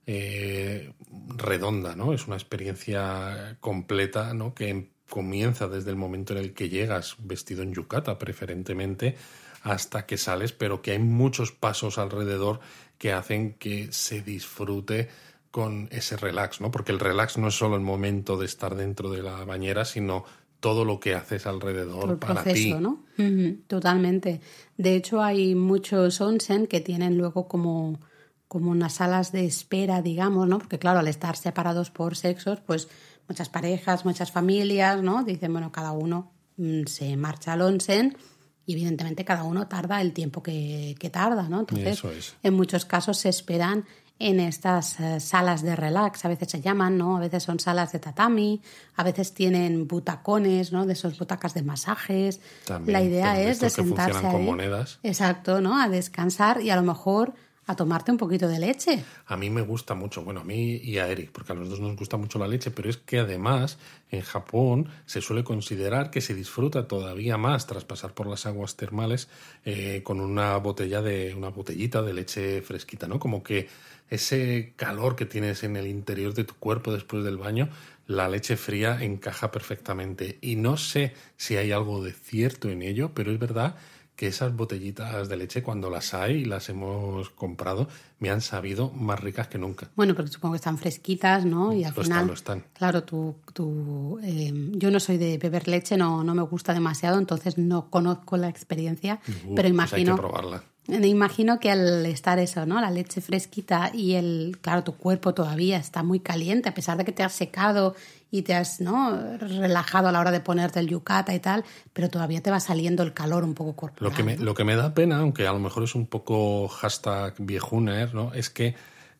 eh, 0.08 0.94
redonda, 1.36 1.96
¿no? 1.96 2.14
Es 2.14 2.28
una 2.28 2.36
experiencia 2.36 3.58
completa, 3.60 4.34
¿no? 4.34 4.54
Que 4.54 4.70
em- 4.70 4.88
comienza 5.10 5.68
desde 5.68 5.92
el 5.92 5.96
momento 5.98 6.34
en 6.34 6.40
el 6.40 6.54
que 6.54 6.70
llegas 6.70 7.16
vestido 7.20 7.62
en 7.64 7.74
yucata, 7.74 8.18
preferentemente, 8.18 9.16
hasta 9.62 10.06
que 10.06 10.18
sales, 10.18 10.52
pero 10.52 10.82
que 10.82 10.92
hay 10.92 11.00
muchos 11.00 11.52
pasos 11.52 11.98
alrededor 11.98 12.60
que 12.98 13.14
hacen 13.14 13.54
que 13.54 13.92
se 13.92 14.22
disfrute 14.22 15.10
con 15.52 15.88
ese 15.92 16.18
relax, 16.18 16.60
¿no? 16.60 16.70
Porque 16.72 16.92
el 16.92 17.00
relax 17.00 17.38
no 17.38 17.48
es 17.48 17.56
solo 17.56 17.76
el 17.76 17.82
momento 17.82 18.38
de 18.38 18.46
estar 18.46 18.76
dentro 18.76 19.10
de 19.10 19.22
la 19.24 19.44
bañera, 19.46 19.86
sino 19.86 20.26
todo 20.60 20.86
lo 20.86 21.00
que 21.00 21.14
haces 21.14 21.46
alrededor 21.46 22.02
Todo 22.02 22.14
el 22.14 22.20
para 22.20 22.44
proceso, 22.44 22.98
ti. 23.18 23.64
totalmente. 23.68 24.42
De 24.78 24.96
hecho, 24.96 25.22
hay 25.22 25.56
muchos 25.56 26.20
onsen 26.22 26.68
que 26.68 26.82
tienen 26.82 27.18
luego 27.18 27.48
como, 27.48 28.00
como 28.48 28.72
unas 28.72 28.94
salas 28.94 29.32
de 29.32 29.46
espera, 29.46 30.02
digamos, 30.02 30.48
¿no? 30.48 30.60
Porque 30.60 30.80
claro, 30.80 31.00
al 31.00 31.08
estar 31.08 31.36
separados 31.36 31.92
por 31.92 32.16
sexos, 32.16 32.60
pues 32.62 32.88
muchas 33.28 33.50
parejas, 33.50 34.06
muchas 34.06 34.32
familias, 34.32 35.02
¿no? 35.02 35.24
Dicen, 35.24 35.52
bueno, 35.52 35.72
cada 35.72 35.92
uno 35.92 36.32
mm, 36.58 36.84
se 36.86 37.18
marcha 37.18 37.54
al 37.54 37.62
onsen 37.62 38.18
y 38.66 38.74
evidentemente 38.74 39.26
cada 39.26 39.44
uno 39.44 39.68
tarda 39.68 40.02
el 40.02 40.14
tiempo 40.14 40.42
que, 40.42 40.96
que 41.00 41.10
tarda, 41.10 41.50
¿no? 41.50 41.62
Entonces, 41.62 42.00
Eso 42.00 42.12
es. 42.12 42.36
en 42.44 42.54
muchos 42.54 42.86
casos 42.86 43.18
se 43.18 43.30
esperan 43.30 43.86
en 44.18 44.40
estas 44.40 45.00
eh, 45.00 45.20
salas 45.20 45.62
de 45.62 45.76
relax, 45.76 46.24
a 46.24 46.30
veces 46.30 46.50
se 46.50 46.62
llaman, 46.62 46.98
¿no? 46.98 47.18
A 47.18 47.20
veces 47.20 47.44
son 47.44 47.60
salas 47.60 47.92
de 47.92 48.00
tatami, 48.00 48.62
a 48.96 49.04
veces 49.04 49.34
tienen 49.34 49.88
butacones, 49.88 50.72
¿no? 50.72 50.86
De 50.86 50.94
esos 50.94 51.20
butacas 51.20 51.54
de 51.54 51.64
masajes. 51.64 52.40
También, 52.66 52.94
la 52.94 53.04
idea 53.04 53.42
es 53.42 53.60
de 53.60 53.70
sentarse 53.70 54.14
funcionan 54.14 54.32
con 54.32 54.42
ahí. 54.42 54.48
monedas. 54.48 55.00
Exacto, 55.04 55.60
¿no? 55.60 55.80
A 55.82 55.90
descansar 55.90 56.62
y 56.62 56.70
a 56.70 56.78
lo 56.78 56.84
mejor 56.84 57.34
a 57.68 57.76
tomarte 57.76 58.12
un 58.12 58.18
poquito 58.18 58.48
de 58.48 58.60
leche. 58.60 59.04
A 59.26 59.38
mí 59.38 59.50
me 59.50 59.62
gusta 59.62 59.96
mucho, 59.96 60.24
bueno, 60.24 60.42
a 60.42 60.44
mí 60.44 60.76
y 60.76 61.00
a 61.00 61.08
Eric, 61.08 61.32
porque 61.32 61.54
a 61.54 61.56
los 61.56 61.70
dos 61.70 61.80
nos 61.80 61.96
gusta 61.96 62.18
mucho 62.18 62.38
la 62.38 62.48
leche, 62.48 62.72
pero 62.72 62.90
es 62.90 62.98
que 62.98 63.20
además 63.20 63.78
en 64.12 64.22
Japón 64.22 64.90
se 65.06 65.22
suele 65.22 65.44
considerar 65.44 66.12
que 66.12 66.22
se 66.22 66.36
disfruta 66.36 66.88
todavía 66.88 67.38
más 67.38 67.66
tras 67.66 67.86
pasar 67.86 68.14
por 68.14 68.28
las 68.28 68.46
aguas 68.46 68.76
termales 68.76 69.30
eh, 69.66 70.02
con 70.04 70.22
una 70.22 70.58
botella 70.58 71.02
de 71.02 71.34
una 71.36 71.50
botellita 71.50 72.02
de 72.02 72.14
leche 72.14 72.62
fresquita, 72.62 73.08
¿no? 73.08 73.20
Como 73.20 73.44
que 73.44 73.68
ese 74.10 74.74
calor 74.76 75.16
que 75.16 75.26
tienes 75.26 75.64
en 75.64 75.76
el 75.76 75.88
interior 75.88 76.34
de 76.34 76.44
tu 76.44 76.54
cuerpo 76.56 76.94
después 76.94 77.24
del 77.24 77.38
baño, 77.38 77.70
la 78.06 78.30
leche 78.30 78.56
fría 78.56 79.02
encaja 79.02 79.52
perfectamente. 79.52 80.38
Y 80.42 80.56
no 80.58 80.78
sé 80.78 81.14
si 81.38 81.58
hay 81.58 81.72
algo 81.72 82.04
de 82.04 82.12
cierto 82.12 82.70
en 82.70 82.84
ello, 82.84 83.12
pero 83.16 83.32
es 83.32 83.40
verdad 83.40 83.76
que 84.16 84.28
esas 84.28 84.56
botellitas 84.56 85.28
de 85.28 85.38
leche, 85.38 85.62
cuando 85.62 85.90
las 85.90 86.14
hay 86.14 86.36
y 86.42 86.46
las 86.46 86.70
hemos 86.70 87.30
comprado, 87.32 87.88
me 88.20 88.30
han 88.30 88.40
sabido 88.42 88.90
más 88.92 89.20
ricas 89.20 89.48
que 89.50 89.58
nunca. 89.58 89.90
Bueno, 89.96 90.16
porque 90.16 90.32
supongo 90.32 90.54
que 90.54 90.58
están 90.58 90.78
fresquitas, 90.78 91.44
¿no? 91.46 91.74
Y 91.74 91.84
al 91.84 91.94
Lo 91.94 92.02
final, 92.04 92.18
están, 92.20 92.28
lo 92.28 92.34
están. 92.34 92.64
claro, 92.74 93.04
tú, 93.04 93.36
tú, 93.54 94.20
eh, 94.24 94.54
yo 94.72 94.90
no 94.90 95.00
soy 95.02 95.18
de 95.18 95.38
beber 95.38 95.68
leche, 95.68 95.98
no, 95.98 96.24
no 96.24 96.34
me 96.34 96.44
gusta 96.44 96.74
demasiado, 96.74 97.20
entonces 97.20 97.58
no 97.58 97.90
conozco 97.90 98.38
la 98.38 98.48
experiencia, 98.48 99.20
Uh, 99.46 99.56
pero 99.56 99.68
pues 99.68 99.70
imagino, 99.70 100.12
hay 100.14 100.16
que 100.18 100.22
probarla. 100.22 100.64
me 100.88 101.08
imagino 101.08 101.60
que 101.60 101.72
al 101.72 102.06
estar 102.06 102.40
eso, 102.40 102.66
¿no? 102.66 102.80
La 102.80 102.92
leche 102.92 103.20
fresquita 103.20 103.92
y 103.94 104.14
el, 104.14 104.58
claro, 104.62 104.84
tu 104.84 104.94
cuerpo 104.96 105.34
todavía 105.34 105.78
está 105.78 106.04
muy 106.04 106.20
caliente, 106.22 106.70
a 106.70 106.74
pesar 106.74 106.98
de 106.98 107.04
que 107.04 107.12
te 107.12 107.24
has 107.24 107.34
secado 107.34 107.96
y 108.32 108.42
te 108.42 108.54
has, 108.54 108.82
¿no? 108.82 109.38
Relajado 109.38 110.10
a 110.10 110.12
la 110.12 110.20
hora 110.20 110.32
de 110.32 110.40
ponerte 110.40 110.80
el 110.80 110.88
yucata 110.88 111.34
y 111.34 111.40
tal, 111.40 111.64
pero 111.94 112.10
todavía 112.10 112.42
te 112.42 112.52
va 112.52 112.60
saliendo 112.60 113.04
el 113.04 113.14
calor 113.14 113.44
un 113.44 113.54
poco 113.54 113.76
corporal. 113.76 114.12
Lo 114.12 114.16
que, 114.16 114.24
me, 114.24 114.36
¿no? 114.36 114.44
lo 114.44 114.54
que 114.54 114.64
me 114.64 114.76
da 114.76 114.94
pena, 114.94 115.20
aunque 115.20 115.48
a 115.48 115.54
lo 115.54 115.60
mejor 115.60 115.84
es 115.84 115.96
un 115.96 116.08
poco 116.08 116.68
hashtag 116.68 117.36
viejuner, 117.40 118.14
¿no? 118.14 118.34
Es 118.34 118.50
que 118.50 118.76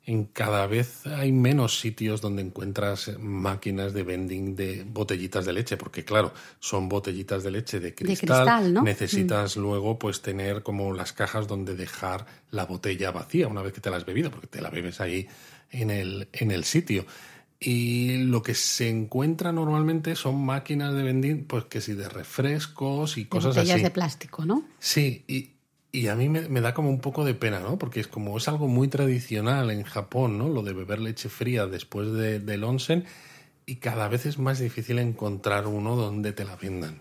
en 0.08 0.26
cada 0.26 0.68
vez 0.68 1.08
hay 1.08 1.32
menos 1.32 1.80
sitios 1.80 2.22
donde 2.22 2.44
encuentras 2.44 3.12
máquinas 3.20 3.94
de 3.94 4.04
vending 4.04 4.56
de 4.56 4.86
botellitas 4.88 5.46
de 5.46 5.54
leche, 5.54 5.78
porque 5.78 6.06
claro, 6.06 6.32
son 6.60 6.88
botellitas 6.90 7.44
de 7.44 7.52
leche 7.52 7.80
de 7.80 7.96
cristal. 7.96 8.44
cristal, 8.44 8.74
¿no? 8.74 8.84
Necesitas 8.84 9.58
luego 9.58 9.98
pues 9.98 10.22
tener 10.22 10.62
como 10.62 10.94
las 10.94 11.12
cajas 11.12 11.48
donde 11.48 11.76
dejar 11.76 12.26
la 12.52 12.66
botella 12.66 13.12
vacía 13.12 13.48
una 13.48 13.64
vez 13.64 13.74
que 13.74 13.82
te 13.82 13.90
la 13.90 13.98
has 13.98 14.06
bebido, 14.06 14.30
porque 14.30 14.48
te 14.48 14.62
la 14.62 14.70
bebes 14.70 15.02
ahí 15.02 15.28
en 15.72 15.90
el, 15.90 16.28
en 16.34 16.52
el 16.52 16.66
sitio. 16.66 17.06
Y 17.68 18.18
lo 18.18 18.44
que 18.44 18.54
se 18.54 18.90
encuentra 18.90 19.52
normalmente 19.52 20.16
son 20.16 20.46
máquinas 20.46 20.94
de 20.94 21.02
vending, 21.02 21.46
pues 21.46 21.66
que 21.66 21.82
sí, 21.82 21.94
de 21.94 22.08
refrescos 22.08 23.18
y 23.18 23.26
cosas 23.26 23.56
botellas 23.56 23.76
así. 23.78 23.84
de 23.84 23.90
plástico, 23.90 24.46
¿no? 24.46 24.64
Sí, 24.78 25.24
y, 25.28 25.50
y 25.92 26.08
a 26.10 26.16
mí 26.16 26.30
me, 26.30 26.48
me 26.48 26.62
da 26.62 26.76
como 26.76 26.90
un 26.92 27.00
poco 27.02 27.26
de 27.26 27.34
pena, 27.34 27.60
¿no? 27.60 27.80
Porque 27.80 28.00
es 28.00 28.08
como 28.08 28.38
es 28.38 28.48
algo 28.48 28.68
muy 28.68 28.88
tradicional 28.88 29.72
en 29.72 29.82
Japón, 29.82 30.38
¿no? 30.38 30.48
Lo 30.48 30.62
de 30.62 30.74
beber 30.74 31.00
leche 31.00 31.28
fría 31.28 31.66
después 31.66 32.12
de- 32.14 32.40
del 32.40 32.64
onsen 32.64 33.06
y 33.66 33.78
cada 33.78 34.08
vez 34.10 34.28
es 34.28 34.38
más 34.38 34.60
difícil 34.60 35.00
encontrar 35.00 35.66
uno 35.66 35.96
donde 35.96 36.34
te 36.34 36.46
la 36.46 36.56
vendan. 36.58 37.00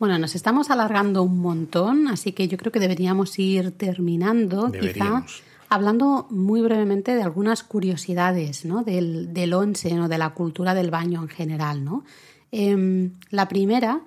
Bueno, 0.00 0.18
nos 0.18 0.34
estamos 0.34 0.70
alargando 0.70 1.22
un 1.22 1.38
montón, 1.38 2.08
así 2.08 2.32
que 2.32 2.48
yo 2.48 2.58
creo 2.58 2.72
que 2.72 2.80
deberíamos 2.80 3.38
ir 3.38 3.70
terminando, 3.70 4.64
quizá 4.72 4.72
Deberíamos. 4.80 5.42
Hablando 5.74 6.26
muy 6.30 6.60
brevemente 6.60 7.14
de 7.14 7.22
algunas 7.22 7.62
curiosidades 7.62 8.64
¿no? 8.64 8.82
del, 8.82 9.32
del 9.32 9.54
onsen 9.54 10.00
o 10.00 10.08
de 10.08 10.18
la 10.18 10.30
cultura 10.30 10.74
del 10.74 10.90
baño 10.90 11.22
en 11.22 11.28
general. 11.28 11.84
¿no? 11.84 12.04
Em, 12.50 13.12
la 13.30 13.48
primera, 13.48 14.00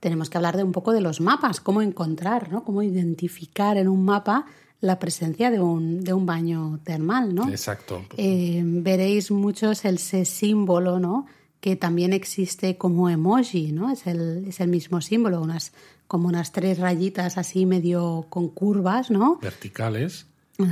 tenemos 0.00 0.28
que 0.28 0.38
hablar 0.38 0.56
de 0.56 0.64
un 0.64 0.72
poco 0.72 0.92
de 0.92 1.00
los 1.00 1.20
mapas, 1.20 1.60
cómo 1.60 1.82
encontrar, 1.82 2.50
¿no? 2.50 2.64
cómo 2.64 2.82
identificar 2.82 3.76
en 3.76 3.88
un 3.88 4.04
mapa 4.04 4.46
la 4.80 4.98
presencia 4.98 5.50
de 5.50 5.60
un, 5.60 6.02
de 6.02 6.12
un 6.12 6.26
baño 6.26 6.80
termal. 6.84 7.34
¿no? 7.34 7.48
Exacto. 7.48 8.04
Eh, 8.16 8.62
veréis 8.64 9.30
muchos 9.30 9.84
el 9.84 9.96
ese 9.96 10.24
símbolo, 10.24 10.98
¿no? 10.98 11.26
que 11.62 11.76
también 11.76 12.12
existe 12.12 12.76
como 12.76 13.08
emoji, 13.08 13.70
¿no? 13.70 13.92
Es 13.92 14.08
el, 14.08 14.46
es 14.48 14.58
el 14.58 14.66
mismo 14.66 15.00
símbolo, 15.00 15.40
unas, 15.40 15.72
como 16.08 16.26
unas 16.26 16.50
tres 16.50 16.80
rayitas 16.80 17.38
así 17.38 17.66
medio 17.66 18.26
con 18.30 18.48
curvas, 18.48 19.12
¿no? 19.12 19.38
Verticales. 19.40 20.26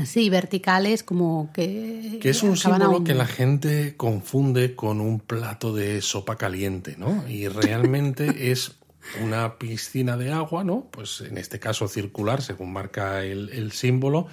Sí, 0.05 0.31
verticales, 0.31 1.03
como 1.03 1.51
que. 1.53 2.19
Que 2.21 2.31
es 2.31 2.43
un 2.43 2.57
símbolo 2.57 3.05
que 3.05 3.15
la 3.15 3.27
gente 3.27 3.97
confunde 3.97 4.75
con 4.75 5.01
un 5.01 5.21
plato 5.21 5.75
de 5.75 6.01
sopa 6.03 6.37
caliente, 6.37 6.97
¿no? 6.99 7.27
Y 7.29 7.49
realmente 7.49 8.51
es 8.53 8.77
una 9.23 9.59
piscina 9.59 10.17
de 10.17 10.33
agua, 10.33 10.65
¿no? 10.65 10.89
Pues 10.91 11.21
en 11.23 11.39
este 11.39 11.59
caso 11.59 11.89
circular, 11.89 12.43
según 12.43 12.73
marca 12.73 13.25
el, 13.25 13.51
el 13.51 13.73
símbolo, 13.73 14.27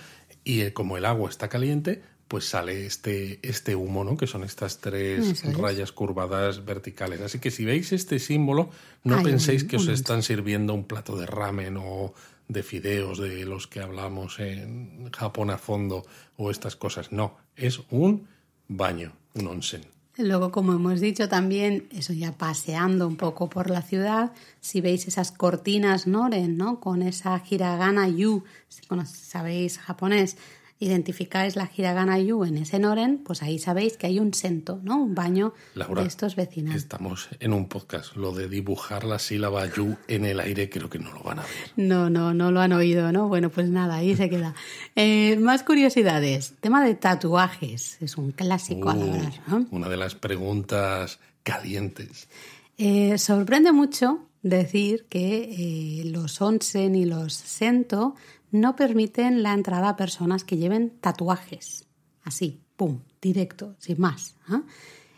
y 0.43 0.61
eh, 0.61 0.73
como 0.73 0.97
el 0.97 1.05
agua 1.05 1.29
está 1.29 1.49
caliente, 1.49 2.01
pues 2.27 2.45
sale 2.45 2.85
este, 2.85 3.39
este 3.41 3.75
humo, 3.75 4.03
¿no? 4.03 4.17
Que 4.17 4.27
son 4.27 4.43
estas 4.43 4.79
tres 4.79 5.43
rayas 5.57 5.91
curvadas 5.91 6.65
verticales. 6.65 7.21
Así 7.21 7.39
que 7.39 7.51
si 7.51 7.63
veis 7.63 7.93
este 7.93 8.19
símbolo, 8.19 8.69
no 9.03 9.23
penséis 9.23 9.63
que 9.63 9.77
os 9.77 9.87
están 9.87 10.23
sirviendo 10.23 10.73
un 10.73 10.83
plato 10.83 11.17
de 11.17 11.25
ramen 11.25 11.77
o 11.77 12.13
de 12.47 12.63
fideos 12.63 13.19
de 13.19 13.45
los 13.45 13.67
que 13.67 13.81
hablamos 13.81 14.39
en 14.39 15.09
Japón 15.11 15.49
a 15.49 15.57
fondo 15.57 16.05
o 16.37 16.51
estas 16.51 16.75
cosas. 16.75 17.11
No, 17.11 17.37
es 17.55 17.81
un 17.89 18.27
baño, 18.67 19.13
un 19.33 19.47
onsen. 19.47 19.97
Luego, 20.17 20.51
como 20.51 20.73
hemos 20.73 20.99
dicho 20.99 21.29
también, 21.29 21.87
eso 21.91 22.11
ya 22.11 22.31
paseando 22.31 23.07
un 23.07 23.17
poco 23.17 23.51
por 23.51 23.69
la 23.69 23.83
ciudad, 23.83 24.33
si 24.61 24.81
veis 24.81 25.07
esas 25.07 25.31
cortinas 25.31 26.07
Noren, 26.07 26.57
¿no? 26.57 26.79
Con 26.79 27.03
esa 27.03 27.43
hiragana 27.47 28.07
yu, 28.07 28.43
si 28.67 28.81
sabéis 29.05 29.77
japonés, 29.77 30.37
identificáis 30.79 31.55
la 31.55 31.69
hiragana 31.75 32.19
yu 32.19 32.43
en 32.43 32.57
ese 32.57 32.79
noren, 32.79 33.17
pues 33.19 33.41
ahí 33.41 33.59
sabéis 33.59 33.97
que 33.97 34.07
hay 34.07 34.19
un 34.19 34.33
sento, 34.33 34.79
¿no? 34.83 34.97
Un 34.97 35.15
baño 35.15 35.53
de 35.75 36.05
estos 36.05 36.35
vecinos. 36.35 36.75
Estamos 36.75 37.29
en 37.39 37.53
un 37.53 37.67
podcast. 37.67 38.15
Lo 38.15 38.31
de 38.31 38.47
dibujar 38.47 39.03
la 39.03 39.19
sílaba 39.19 39.65
yu 39.73 39.97
en 40.07 40.25
el 40.25 40.39
aire 40.39 40.69
creo 40.69 40.89
que 40.89 40.99
no 40.99 41.11
lo 41.13 41.21
van 41.23 41.39
a 41.39 41.43
ver. 41.43 41.71
No, 41.75 42.09
no, 42.09 42.33
no 42.33 42.51
lo 42.51 42.61
han 42.61 42.73
oído, 42.73 43.11
¿no? 43.11 43.27
Bueno, 43.27 43.49
pues 43.49 43.69
nada, 43.69 43.95
ahí 43.95 44.15
se 44.15 44.29
queda. 44.29 44.53
Eh, 44.95 45.37
más 45.37 45.63
curiosidades. 45.63 46.53
Tema 46.59 46.83
de 46.83 46.95
tatuajes. 46.95 47.97
Es 48.01 48.17
un 48.17 48.31
clásico 48.31 48.89
a 48.89 48.95
la 48.95 49.05
uh, 49.05 49.31
¿no? 49.47 49.67
Una 49.71 49.89
de 49.89 49.97
las 49.97 50.15
preguntas 50.15 51.19
calientes. 51.43 52.27
Eh, 52.77 53.17
sorprende 53.17 53.71
mucho 53.71 54.27
decir 54.43 55.05
que 55.09 55.49
eh, 56.01 56.05
los 56.05 56.41
onsen 56.41 56.95
y 56.95 57.05
los 57.05 57.33
sento 57.33 58.15
no 58.51 58.75
permiten 58.75 59.43
la 59.43 59.53
entrada 59.53 59.89
a 59.89 59.95
personas 59.95 60.43
que 60.43 60.57
lleven 60.57 60.97
tatuajes. 61.01 61.85
Así, 62.23 62.61
pum, 62.75 63.01
directo, 63.21 63.75
sin 63.79 63.99
más. 63.99 64.35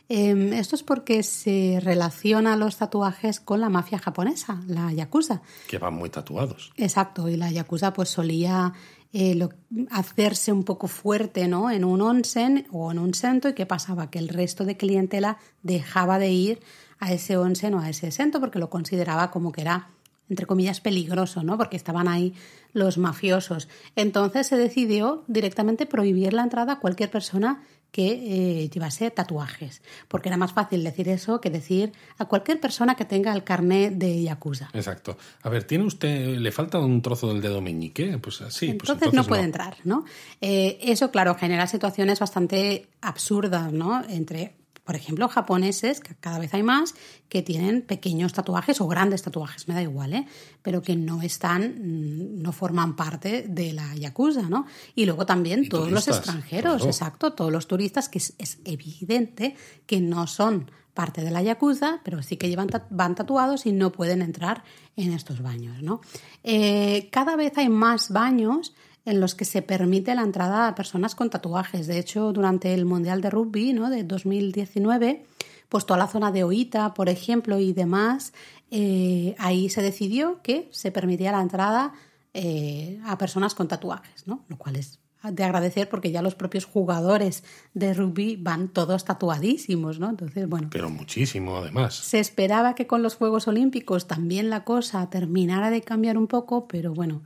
Em, 0.07 0.53
esto 0.53 0.75
es 0.75 0.81
porque 0.81 1.21
se 1.21 1.79
relaciona 1.81 2.55
los 2.55 2.77
tatuajes 2.77 3.39
con 3.39 3.61
la 3.61 3.69
mafia 3.69 3.99
japonesa, 3.99 4.61
la 4.67 4.91
yakuza. 4.91 5.41
Que 5.67 5.77
van 5.77 5.93
muy 5.93 6.09
tatuados. 6.09 6.71
Exacto, 6.77 7.29
y 7.29 7.37
la 7.37 7.51
yakuza 7.51 7.93
pues 7.93 8.09
solía 8.09 8.73
eh, 9.13 9.47
hacerse 9.91 10.51
un 10.51 10.63
poco 10.63 10.87
fuerte 10.87 11.47
¿no? 11.47 11.69
en 11.69 11.83
un 11.83 12.01
onsen 12.01 12.67
o 12.71 12.91
en 12.91 12.99
un 12.99 13.13
sento 13.13 13.49
y 13.49 13.53
qué 13.53 13.65
pasaba, 13.65 14.09
que 14.09 14.19
el 14.19 14.29
resto 14.29 14.65
de 14.65 14.77
clientela 14.77 15.37
dejaba 15.61 16.19
de 16.19 16.31
ir 16.31 16.59
a 16.99 17.11
ese 17.11 17.37
onsen 17.37 17.73
o 17.75 17.79
a 17.79 17.89
ese 17.89 18.11
sento 18.11 18.39
porque 18.39 18.59
lo 18.59 18.69
consideraba 18.69 19.31
como 19.31 19.51
que 19.51 19.61
era 19.61 19.89
entre 20.29 20.45
comillas, 20.45 20.79
peligroso, 20.79 21.43
¿no? 21.43 21.57
Porque 21.57 21.75
estaban 21.75 22.07
ahí 22.07 22.33
los 22.73 22.97
mafiosos. 22.97 23.67
Entonces 23.95 24.47
se 24.47 24.57
decidió 24.57 25.23
directamente 25.27 25.85
prohibir 25.85 26.33
la 26.33 26.43
entrada 26.43 26.73
a 26.73 26.79
cualquier 26.79 27.09
persona 27.09 27.63
que 27.91 28.63
eh, 28.63 28.69
llevase 28.69 29.09
tatuajes, 29.09 29.81
porque 30.07 30.29
era 30.29 30.37
más 30.37 30.53
fácil 30.53 30.83
decir 30.83 31.09
eso 31.09 31.41
que 31.41 31.49
decir 31.49 31.91
a 32.17 32.25
cualquier 32.25 32.59
persona 32.59 32.95
que 32.95 33.05
tenga 33.05 33.33
el 33.33 33.43
carnet 33.43 33.93
de 33.95 34.21
Yakuza. 34.21 34.69
Exacto. 34.73 35.17
A 35.41 35.49
ver, 35.49 35.63
¿tiene 35.63 35.85
usted, 35.85 36.37
le 36.37 36.51
falta 36.51 36.77
un 36.77 37.01
trozo 37.01 37.29
del 37.29 37.41
dedo 37.41 37.61
meñique? 37.61 38.19
Pues 38.19 38.43
sí. 38.49 38.67
Entonces, 38.67 38.77
pues 38.77 38.89
entonces 38.89 39.13
no 39.13 39.23
puede 39.23 39.43
entrar, 39.43 39.77
¿no? 39.83 40.05
Eh, 40.39 40.77
eso, 40.83 41.09
claro, 41.09 41.33
genera 41.35 41.65
situaciones 41.65 42.19
bastante 42.19 42.87
absurdas, 43.01 43.73
¿no? 43.73 44.03
Entre 44.07 44.53
por 44.89 44.95
ejemplo, 44.95 45.29
japoneses, 45.29 45.99
que 45.99 46.15
cada 46.15 46.39
vez 46.39 46.51
hay 46.55 46.63
más, 46.63 46.95
que 47.29 47.43
tienen 47.43 47.83
pequeños 47.83 48.33
tatuajes 48.33 48.81
o 48.81 48.87
grandes 48.87 49.21
tatuajes, 49.21 49.67
me 49.67 49.75
da 49.75 49.83
igual, 49.83 50.15
¿eh? 50.15 50.25
pero 50.63 50.81
que 50.81 50.95
no 50.95 51.21
están, 51.21 51.75
mm, 51.77 52.41
no 52.41 52.51
forman 52.51 52.95
parte 52.95 53.45
de 53.47 53.71
la 53.71 53.93
yakuza, 53.93 54.49
¿no? 54.49 54.65
Y 54.95 55.05
luego 55.05 55.27
también 55.27 55.69
todos 55.69 55.91
los 55.91 56.07
extranjeros, 56.07 56.87
exacto, 56.87 57.33
todos 57.33 57.51
los 57.51 57.67
turistas, 57.67 58.09
que 58.09 58.17
es, 58.17 58.57
evidente 58.65 59.55
que 59.85 60.01
no 60.01 60.25
son 60.25 60.71
parte 60.95 61.21
de 61.21 61.29
la 61.29 61.43
yakuza, 61.43 62.01
pero 62.03 62.23
sí 62.23 62.37
que 62.37 62.49
llevan 62.49 62.69
van 62.89 63.13
tatuados 63.13 63.67
y 63.67 63.73
no 63.73 63.91
pueden 63.91 64.23
entrar 64.23 64.63
en 64.95 65.13
estos 65.13 65.43
baños, 65.43 65.83
¿no? 65.83 66.01
Eh, 66.43 67.09
cada 67.11 67.35
vez 67.35 67.55
hay 67.59 67.69
más 67.69 68.09
baños 68.09 68.73
en 69.09 69.19
los 69.19 69.35
que 69.35 69.45
se 69.45 69.61
permite 69.61 70.13
la 70.13 70.21
entrada 70.21 70.67
a 70.67 70.75
personas 70.75 71.15
con 71.15 71.29
tatuajes. 71.29 71.87
De 71.87 71.97
hecho, 71.97 72.31
durante 72.31 72.73
el 72.73 72.85
Mundial 72.85 73.21
de 73.21 73.29
Rugby 73.29 73.73
¿no? 73.73 73.89
de 73.89 74.03
2019, 74.03 75.25
pues 75.67 75.85
toda 75.85 75.97
la 75.97 76.07
zona 76.07 76.31
de 76.31 76.43
Oita, 76.43 76.93
por 76.93 77.09
ejemplo, 77.09 77.59
y 77.59 77.73
demás, 77.73 78.33
eh, 78.71 79.35
ahí 79.39 79.69
se 79.69 79.81
decidió 79.81 80.41
que 80.43 80.69
se 80.71 80.91
permitía 80.91 81.31
la 81.31 81.41
entrada 81.41 81.93
eh, 82.33 82.99
a 83.05 83.17
personas 83.17 83.55
con 83.55 83.67
tatuajes, 83.67 84.27
¿no? 84.27 84.45
lo 84.47 84.57
cual 84.57 84.75
es 84.75 84.99
de 85.23 85.43
agradecer 85.43 85.89
porque 85.89 86.11
ya 86.11 86.21
los 86.21 86.35
propios 86.35 86.65
jugadores 86.65 87.43
de 87.73 87.93
rugby 87.93 88.37
van 88.37 88.69
todos 88.69 89.03
tatuadísimos, 89.03 89.99
¿no? 89.99 90.09
Entonces, 90.09 90.47
bueno. 90.47 90.69
Pero 90.71 90.89
muchísimo, 90.89 91.57
además. 91.57 91.95
Se 91.95 92.19
esperaba 92.19 92.73
que 92.73 92.87
con 92.87 93.03
los 93.03 93.15
Juegos 93.15 93.47
Olímpicos 93.49 94.07
también 94.07 94.49
la 94.49 94.63
cosa 94.63 95.09
terminara 95.09 95.71
de 95.71 95.81
cambiar 95.81 96.17
un 96.17 96.27
poco, 96.27 96.69
pero 96.69 96.93
bueno, 96.93 97.21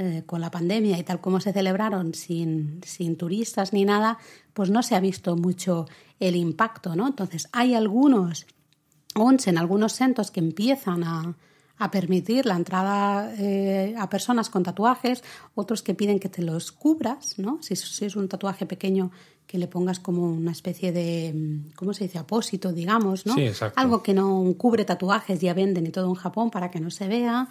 eh, 0.00 0.22
con 0.26 0.40
la 0.40 0.48
pandemia 0.48 0.96
y 0.96 1.02
tal 1.02 1.20
como 1.20 1.40
se 1.40 1.52
celebraron 1.52 2.14
sin, 2.14 2.80
sin 2.86 3.16
turistas 3.16 3.72
ni 3.72 3.84
nada, 3.84 4.18
pues 4.54 4.70
no 4.70 4.84
se 4.84 4.94
ha 4.94 5.00
visto 5.00 5.36
mucho 5.36 5.86
el 6.20 6.36
impacto, 6.36 6.94
¿no? 6.94 7.08
Entonces 7.08 7.48
hay 7.50 7.74
algunos 7.74 8.46
onsen, 9.16 9.58
algunos 9.58 9.94
centros 9.94 10.30
que 10.30 10.38
empiezan 10.38 11.02
a, 11.02 11.36
a 11.78 11.90
permitir 11.90 12.46
la 12.46 12.54
entrada 12.54 13.34
eh, 13.38 13.96
a 13.98 14.08
personas 14.08 14.50
con 14.50 14.62
tatuajes, 14.62 15.24
otros 15.56 15.82
que 15.82 15.94
piden 15.94 16.20
que 16.20 16.28
te 16.28 16.42
los 16.42 16.70
cubras, 16.70 17.36
¿no? 17.36 17.58
Si, 17.60 17.74
si, 17.74 18.04
es 18.04 18.14
un 18.14 18.28
tatuaje 18.28 18.66
pequeño, 18.66 19.10
que 19.48 19.58
le 19.58 19.66
pongas 19.66 19.98
como 19.98 20.30
una 20.30 20.52
especie 20.52 20.92
de, 20.92 21.62
¿cómo 21.74 21.92
se 21.92 22.04
dice? 22.04 22.18
Apósito, 22.18 22.70
digamos, 22.70 23.26
¿no? 23.26 23.34
Sí, 23.34 23.46
exacto. 23.46 23.80
Algo 23.80 24.02
que 24.02 24.14
no 24.14 24.54
cubre 24.58 24.84
tatuajes, 24.84 25.40
ya 25.40 25.54
venden 25.54 25.86
y 25.86 25.90
todo 25.90 26.06
en 26.06 26.14
Japón 26.14 26.50
para 26.50 26.70
que 26.70 26.78
no 26.78 26.90
se 26.90 27.08
vea. 27.08 27.48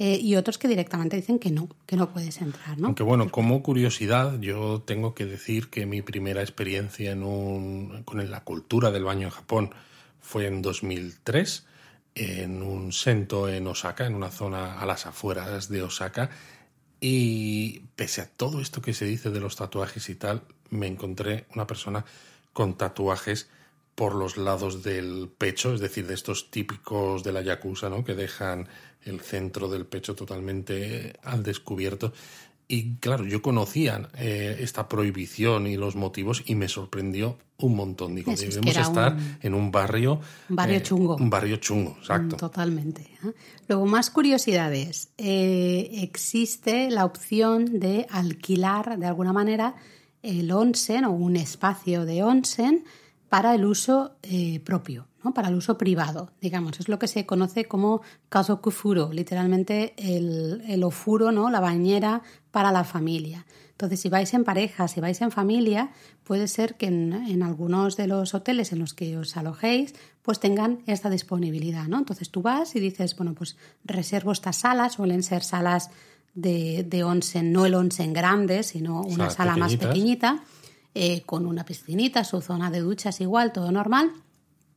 Eh, 0.00 0.18
y 0.22 0.36
otros 0.36 0.58
que 0.58 0.68
directamente 0.68 1.16
dicen 1.16 1.40
que 1.40 1.50
no, 1.50 1.68
que 1.84 1.96
no 1.96 2.10
puedes 2.10 2.40
entrar. 2.40 2.78
¿no? 2.78 2.86
Aunque 2.86 3.02
bueno, 3.02 3.30
como 3.30 3.62
curiosidad, 3.64 4.38
yo 4.40 4.80
tengo 4.82 5.14
que 5.14 5.26
decir 5.26 5.70
que 5.70 5.86
mi 5.86 6.02
primera 6.02 6.40
experiencia 6.40 7.10
en 7.10 7.24
un, 7.24 8.04
con 8.04 8.30
la 8.30 8.44
cultura 8.44 8.92
del 8.92 9.04
baño 9.04 9.26
en 9.26 9.30
Japón 9.30 9.70
fue 10.20 10.46
en 10.46 10.62
2003, 10.62 11.66
en 12.14 12.62
un 12.62 12.92
sento 12.92 13.48
en 13.48 13.66
Osaka, 13.66 14.06
en 14.06 14.14
una 14.14 14.30
zona 14.30 14.78
a 14.78 14.86
las 14.86 15.06
afueras 15.06 15.68
de 15.68 15.82
Osaka. 15.82 16.30
Y 17.00 17.80
pese 17.96 18.20
a 18.20 18.28
todo 18.28 18.60
esto 18.60 18.80
que 18.80 18.94
se 18.94 19.04
dice 19.04 19.30
de 19.30 19.40
los 19.40 19.56
tatuajes 19.56 20.08
y 20.10 20.14
tal, 20.14 20.42
me 20.70 20.86
encontré 20.86 21.46
una 21.54 21.66
persona 21.66 22.04
con 22.52 22.76
tatuajes 22.76 23.48
por 23.96 24.14
los 24.14 24.36
lados 24.36 24.84
del 24.84 25.28
pecho, 25.28 25.74
es 25.74 25.80
decir, 25.80 26.06
de 26.06 26.14
estos 26.14 26.52
típicos 26.52 27.24
de 27.24 27.32
la 27.32 27.42
yakuza, 27.42 27.88
¿no? 27.88 28.04
Que 28.04 28.14
dejan 28.14 28.68
el 29.08 29.20
centro 29.20 29.68
del 29.68 29.86
pecho 29.86 30.14
totalmente 30.14 31.14
al 31.22 31.42
descubierto. 31.42 32.12
Y 32.70 32.96
claro, 32.96 33.24
yo 33.24 33.40
conocía 33.40 34.10
eh, 34.18 34.58
esta 34.60 34.88
prohibición 34.88 35.66
y 35.66 35.78
los 35.78 35.96
motivos 35.96 36.42
y 36.44 36.54
me 36.54 36.68
sorprendió 36.68 37.38
un 37.56 37.74
montón. 37.74 38.14
Digo, 38.14 38.34
debemos 38.36 38.76
estar 38.76 39.16
en 39.40 39.54
un 39.54 39.72
barrio... 39.72 40.20
Un 40.50 40.56
barrio 40.56 40.76
eh, 40.76 40.82
chungo. 40.82 41.16
Un 41.16 41.30
barrio 41.30 41.56
chungo, 41.56 41.96
exacto. 41.98 42.36
Totalmente. 42.36 43.02
¿eh? 43.24 43.32
Luego, 43.68 43.86
más 43.86 44.10
curiosidades. 44.10 45.08
existe 45.16 46.90
la 46.90 47.06
opción 47.06 47.80
de 47.80 48.06
alquilar, 48.10 48.98
de 48.98 49.06
alguna 49.06 49.32
manera, 49.32 49.74
el 50.22 50.50
onsen 50.50 51.06
o 51.06 51.12
un 51.12 51.36
espacio 51.36 52.04
de 52.04 52.22
onsen 52.22 52.84
para 53.30 53.54
el 53.54 53.64
uso 53.64 54.16
propio, 54.64 55.07
¿no? 55.22 55.34
para 55.34 55.48
el 55.48 55.54
uso 55.54 55.78
privado, 55.78 56.30
digamos. 56.40 56.80
Es 56.80 56.88
lo 56.88 56.98
que 56.98 57.08
se 57.08 57.26
conoce 57.26 57.66
como 57.66 58.02
kazokufuro, 58.28 59.12
literalmente 59.12 59.94
el, 59.96 60.62
el, 60.66 60.82
ofuro, 60.84 61.32
¿no? 61.32 61.50
la 61.50 61.60
bañera 61.60 62.22
para 62.50 62.72
la 62.72 62.84
familia. 62.84 63.44
Entonces, 63.78 64.00
si 64.00 64.08
vais 64.08 64.34
en 64.34 64.42
pareja, 64.42 64.88
si 64.88 65.00
vais 65.00 65.20
en 65.20 65.30
familia, 65.30 65.90
puede 66.24 66.48
ser 66.48 66.74
que 66.74 66.86
en, 66.86 67.42
algunos 67.44 67.96
de 67.96 68.08
los 68.08 68.34
hoteles 68.34 68.72
en 68.72 68.80
los 68.80 68.92
que 68.92 69.16
os 69.16 69.36
alojéis, 69.36 69.94
pues 70.22 70.40
tengan 70.40 70.80
esta 70.86 71.10
disponibilidad, 71.10 71.86
¿no? 71.86 71.98
Entonces 71.98 72.30
tú 72.30 72.42
vas 72.42 72.74
y 72.74 72.80
dices, 72.80 73.16
bueno, 73.16 73.34
pues 73.34 73.56
reservo 73.84 74.32
estas 74.32 74.56
salas, 74.56 74.94
suelen 74.94 75.22
ser 75.22 75.44
salas 75.44 75.90
de, 76.34 76.84
de 76.88 77.04
onsen, 77.04 77.52
no 77.52 77.66
el 77.66 77.74
onsen 77.74 78.12
grande, 78.12 78.64
sino 78.64 79.02
una 79.02 79.30
sala 79.30 79.56
más 79.56 79.76
pequeñita 79.76 80.42
eh, 80.94 81.22
con 81.24 81.46
una 81.46 81.64
piscinita, 81.64 82.24
su 82.24 82.40
zona 82.40 82.72
de 82.72 82.80
duchas 82.80 83.20
igual, 83.20 83.52
todo 83.52 83.70
normal. 83.70 84.10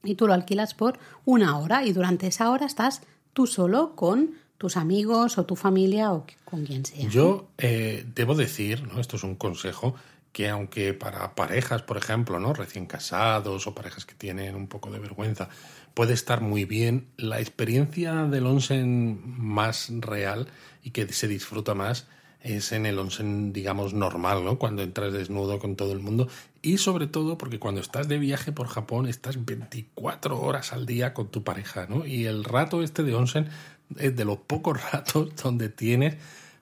Y 0.03 0.15
tú 0.15 0.27
lo 0.27 0.33
alquilas 0.33 0.73
por 0.73 0.99
una 1.25 1.57
hora 1.57 1.85
y 1.85 1.93
durante 1.93 2.27
esa 2.27 2.49
hora 2.51 2.65
estás 2.65 3.01
tú 3.33 3.47
solo 3.47 3.95
con 3.95 4.35
tus 4.57 4.77
amigos 4.77 5.37
o 5.37 5.45
tu 5.45 5.55
familia 5.55 6.13
o 6.13 6.25
con 6.45 6.65
quien 6.65 6.85
sea. 6.85 7.07
Yo 7.09 7.49
eh, 7.57 8.05
debo 8.13 8.35
decir, 8.35 8.83
¿no? 8.83 8.99
esto 8.99 9.15
es 9.15 9.23
un 9.23 9.35
consejo, 9.35 9.95
que 10.31 10.49
aunque 10.49 10.93
para 10.93 11.35
parejas, 11.35 11.81
por 11.81 11.97
ejemplo, 11.97 12.39
¿no? 12.39 12.53
recién 12.53 12.85
casados 12.85 13.67
o 13.67 13.75
parejas 13.75 14.05
que 14.05 14.15
tienen 14.15 14.55
un 14.55 14.67
poco 14.67 14.91
de 14.91 14.99
vergüenza, 14.99 15.49
puede 15.93 16.13
estar 16.13 16.41
muy 16.41 16.65
bien, 16.65 17.07
la 17.17 17.39
experiencia 17.39 18.25
del 18.25 18.45
onsen 18.45 19.19
más 19.37 19.89
real 19.89 20.47
y 20.83 20.91
que 20.91 21.11
se 21.11 21.27
disfruta 21.27 21.73
más 21.73 22.07
es 22.43 22.71
en 22.71 22.85
el 22.85 22.97
onsen, 22.97 23.53
digamos, 23.53 23.93
normal, 23.93 24.43
¿no? 24.43 24.57
Cuando 24.57 24.81
entras 24.81 25.13
desnudo 25.13 25.59
con 25.59 25.75
todo 25.75 25.93
el 25.93 25.99
mundo. 25.99 26.27
Y 26.61 26.77
sobre 26.77 27.07
todo 27.07 27.37
porque 27.37 27.59
cuando 27.59 27.81
estás 27.81 28.07
de 28.07 28.17
viaje 28.17 28.51
por 28.51 28.67
Japón 28.67 29.07
estás 29.07 29.45
24 29.45 30.39
horas 30.39 30.73
al 30.73 30.85
día 30.85 31.13
con 31.13 31.29
tu 31.29 31.43
pareja, 31.43 31.87
¿no? 31.87 32.05
Y 32.05 32.25
el 32.25 32.43
rato 32.43 32.83
este 32.83 33.03
de 33.03 33.15
onsen 33.15 33.47
es 33.97 34.15
de 34.15 34.25
los 34.25 34.37
pocos 34.37 34.79
ratos 34.91 35.35
donde 35.41 35.69
tienes 35.69 36.15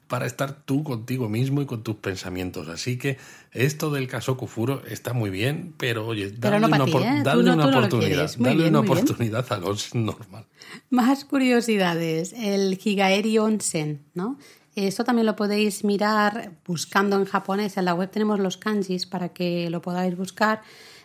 para 0.09 0.25
estar 0.25 0.63
tú 0.65 0.83
contigo 0.83 1.29
mismo 1.29 1.61
y 1.61 1.67
con 1.67 1.83
tus 1.83 1.97
pensamientos. 1.97 2.67
Así 2.67 2.97
que 2.97 3.17
esto 3.51 3.91
del 3.91 4.07
caso 4.07 4.37
Kufuro 4.37 4.83
está 4.87 5.13
muy 5.13 5.29
bien, 5.29 5.75
pero 5.77 6.07
oye, 6.07 6.31
dale 6.31 6.57
una, 6.57 6.83
oportunidad, 6.83 7.23
dale 7.23 8.67
una 8.67 8.79
oportunidad 8.79 9.45
al 9.53 9.63
onsen 9.63 10.05
normal. 10.05 10.47
Más 10.89 11.25
curiosidades, 11.25 12.33
el 12.33 12.79
Higaeri 12.83 13.37
Onsen, 13.37 14.01
¿no? 14.15 14.39
Esto 14.87 15.03
también 15.03 15.25
lo 15.25 15.35
podéis 15.35 15.83
mirar 15.83 16.53
buscando 16.65 17.17
en 17.17 17.25
japonés. 17.25 17.75
En 17.75 17.83
la 17.83 17.93
web 17.93 18.09
tenemos 18.09 18.39
los 18.39 18.55
kanjis 18.55 19.05
para 19.05 19.29
que 19.29 19.69
lo 19.69 19.81
podáis 19.81 20.15
buscar. 20.15 20.61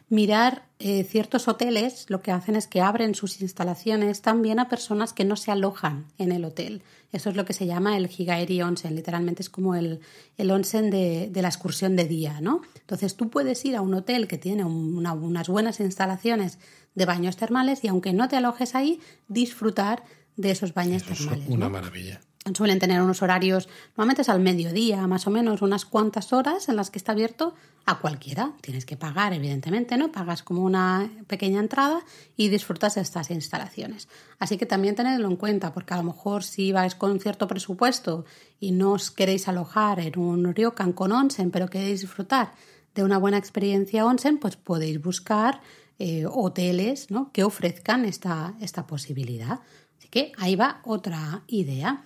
Mirar 0.08 0.68
eh, 0.78 1.02
ciertos 1.02 1.48
hoteles 1.48 2.06
lo 2.08 2.22
que 2.22 2.30
hacen 2.30 2.54
es 2.54 2.68
que 2.68 2.80
abren 2.80 3.16
sus 3.16 3.40
instalaciones 3.40 4.22
también 4.22 4.60
a 4.60 4.68
personas 4.68 5.12
que 5.12 5.24
no 5.24 5.34
se 5.34 5.50
alojan 5.50 6.06
en 6.18 6.30
el 6.30 6.44
hotel. 6.44 6.82
Eso 7.10 7.30
es 7.30 7.36
lo 7.36 7.44
que 7.44 7.52
se 7.52 7.66
llama 7.66 7.96
el 7.96 8.08
Higaeri 8.16 8.62
Onsen. 8.62 8.94
Literalmente 8.94 9.42
es 9.42 9.50
como 9.50 9.74
el, 9.74 9.98
el 10.36 10.50
onsen 10.52 10.90
de, 10.90 11.30
la 11.34 11.48
excursión 11.48 11.96
de 11.96 12.04
día, 12.04 12.40
¿no? 12.40 12.62
Entonces 12.78 13.16
tú 13.16 13.28
puedes 13.28 13.64
ir 13.64 13.74
a 13.74 13.80
un 13.80 13.94
hotel 13.94 14.28
que 14.28 14.38
tiene 14.38 14.64
unas 14.64 15.48
buenas 15.48 15.80
instalaciones 15.80 16.58
de 16.94 17.06
baños 17.06 17.36
termales 17.36 17.82
y 17.82 17.88
aunque 17.88 18.12
no 18.12 18.28
te 18.28 18.36
alojes 18.36 18.76
ahí, 18.76 19.00
disfrutar 19.26 20.04
de 20.36 20.52
esos 20.52 20.74
baños 20.74 21.02
termales. 21.02 21.48
una 21.48 21.68
maravilla. 21.68 22.20
Suelen 22.52 22.78
tener 22.78 23.00
unos 23.00 23.22
horarios, 23.22 23.70
normalmente 23.96 24.20
es 24.20 24.28
al 24.28 24.40
mediodía, 24.40 25.06
más 25.06 25.26
o 25.26 25.30
menos, 25.30 25.62
unas 25.62 25.86
cuantas 25.86 26.30
horas 26.34 26.68
en 26.68 26.76
las 26.76 26.90
que 26.90 26.98
está 26.98 27.12
abierto 27.12 27.54
a 27.86 28.00
cualquiera. 28.00 28.52
Tienes 28.60 28.84
que 28.84 28.98
pagar, 28.98 29.32
evidentemente, 29.32 29.96
¿no? 29.96 30.12
Pagas 30.12 30.42
como 30.42 30.62
una 30.62 31.10
pequeña 31.26 31.60
entrada 31.60 32.02
y 32.36 32.48
disfrutas 32.48 32.96
de 32.96 33.00
estas 33.00 33.30
instalaciones. 33.30 34.08
Así 34.38 34.58
que 34.58 34.66
también 34.66 34.94
tenedlo 34.94 35.26
en 35.26 35.36
cuenta, 35.36 35.72
porque 35.72 35.94
a 35.94 35.96
lo 35.96 36.02
mejor 36.02 36.44
si 36.44 36.70
vais 36.70 36.94
con 36.94 37.18
cierto 37.18 37.48
presupuesto 37.48 38.26
y 38.60 38.72
no 38.72 38.92
os 38.92 39.10
queréis 39.10 39.48
alojar 39.48 40.00
en 40.00 40.18
un 40.18 40.54
ryokan 40.54 40.92
con 40.92 41.12
onsen, 41.12 41.50
pero 41.50 41.70
queréis 41.70 42.02
disfrutar 42.02 42.52
de 42.94 43.04
una 43.04 43.16
buena 43.16 43.38
experiencia 43.38 44.04
onsen, 44.04 44.36
pues 44.36 44.56
podéis 44.56 45.00
buscar 45.00 45.62
eh, 45.98 46.26
hoteles 46.30 47.10
¿no? 47.10 47.32
que 47.32 47.42
ofrezcan 47.42 48.04
esta, 48.04 48.54
esta 48.60 48.86
posibilidad. 48.86 49.60
Así 49.98 50.08
que 50.08 50.32
ahí 50.36 50.56
va 50.56 50.82
otra 50.84 51.42
idea. 51.46 52.04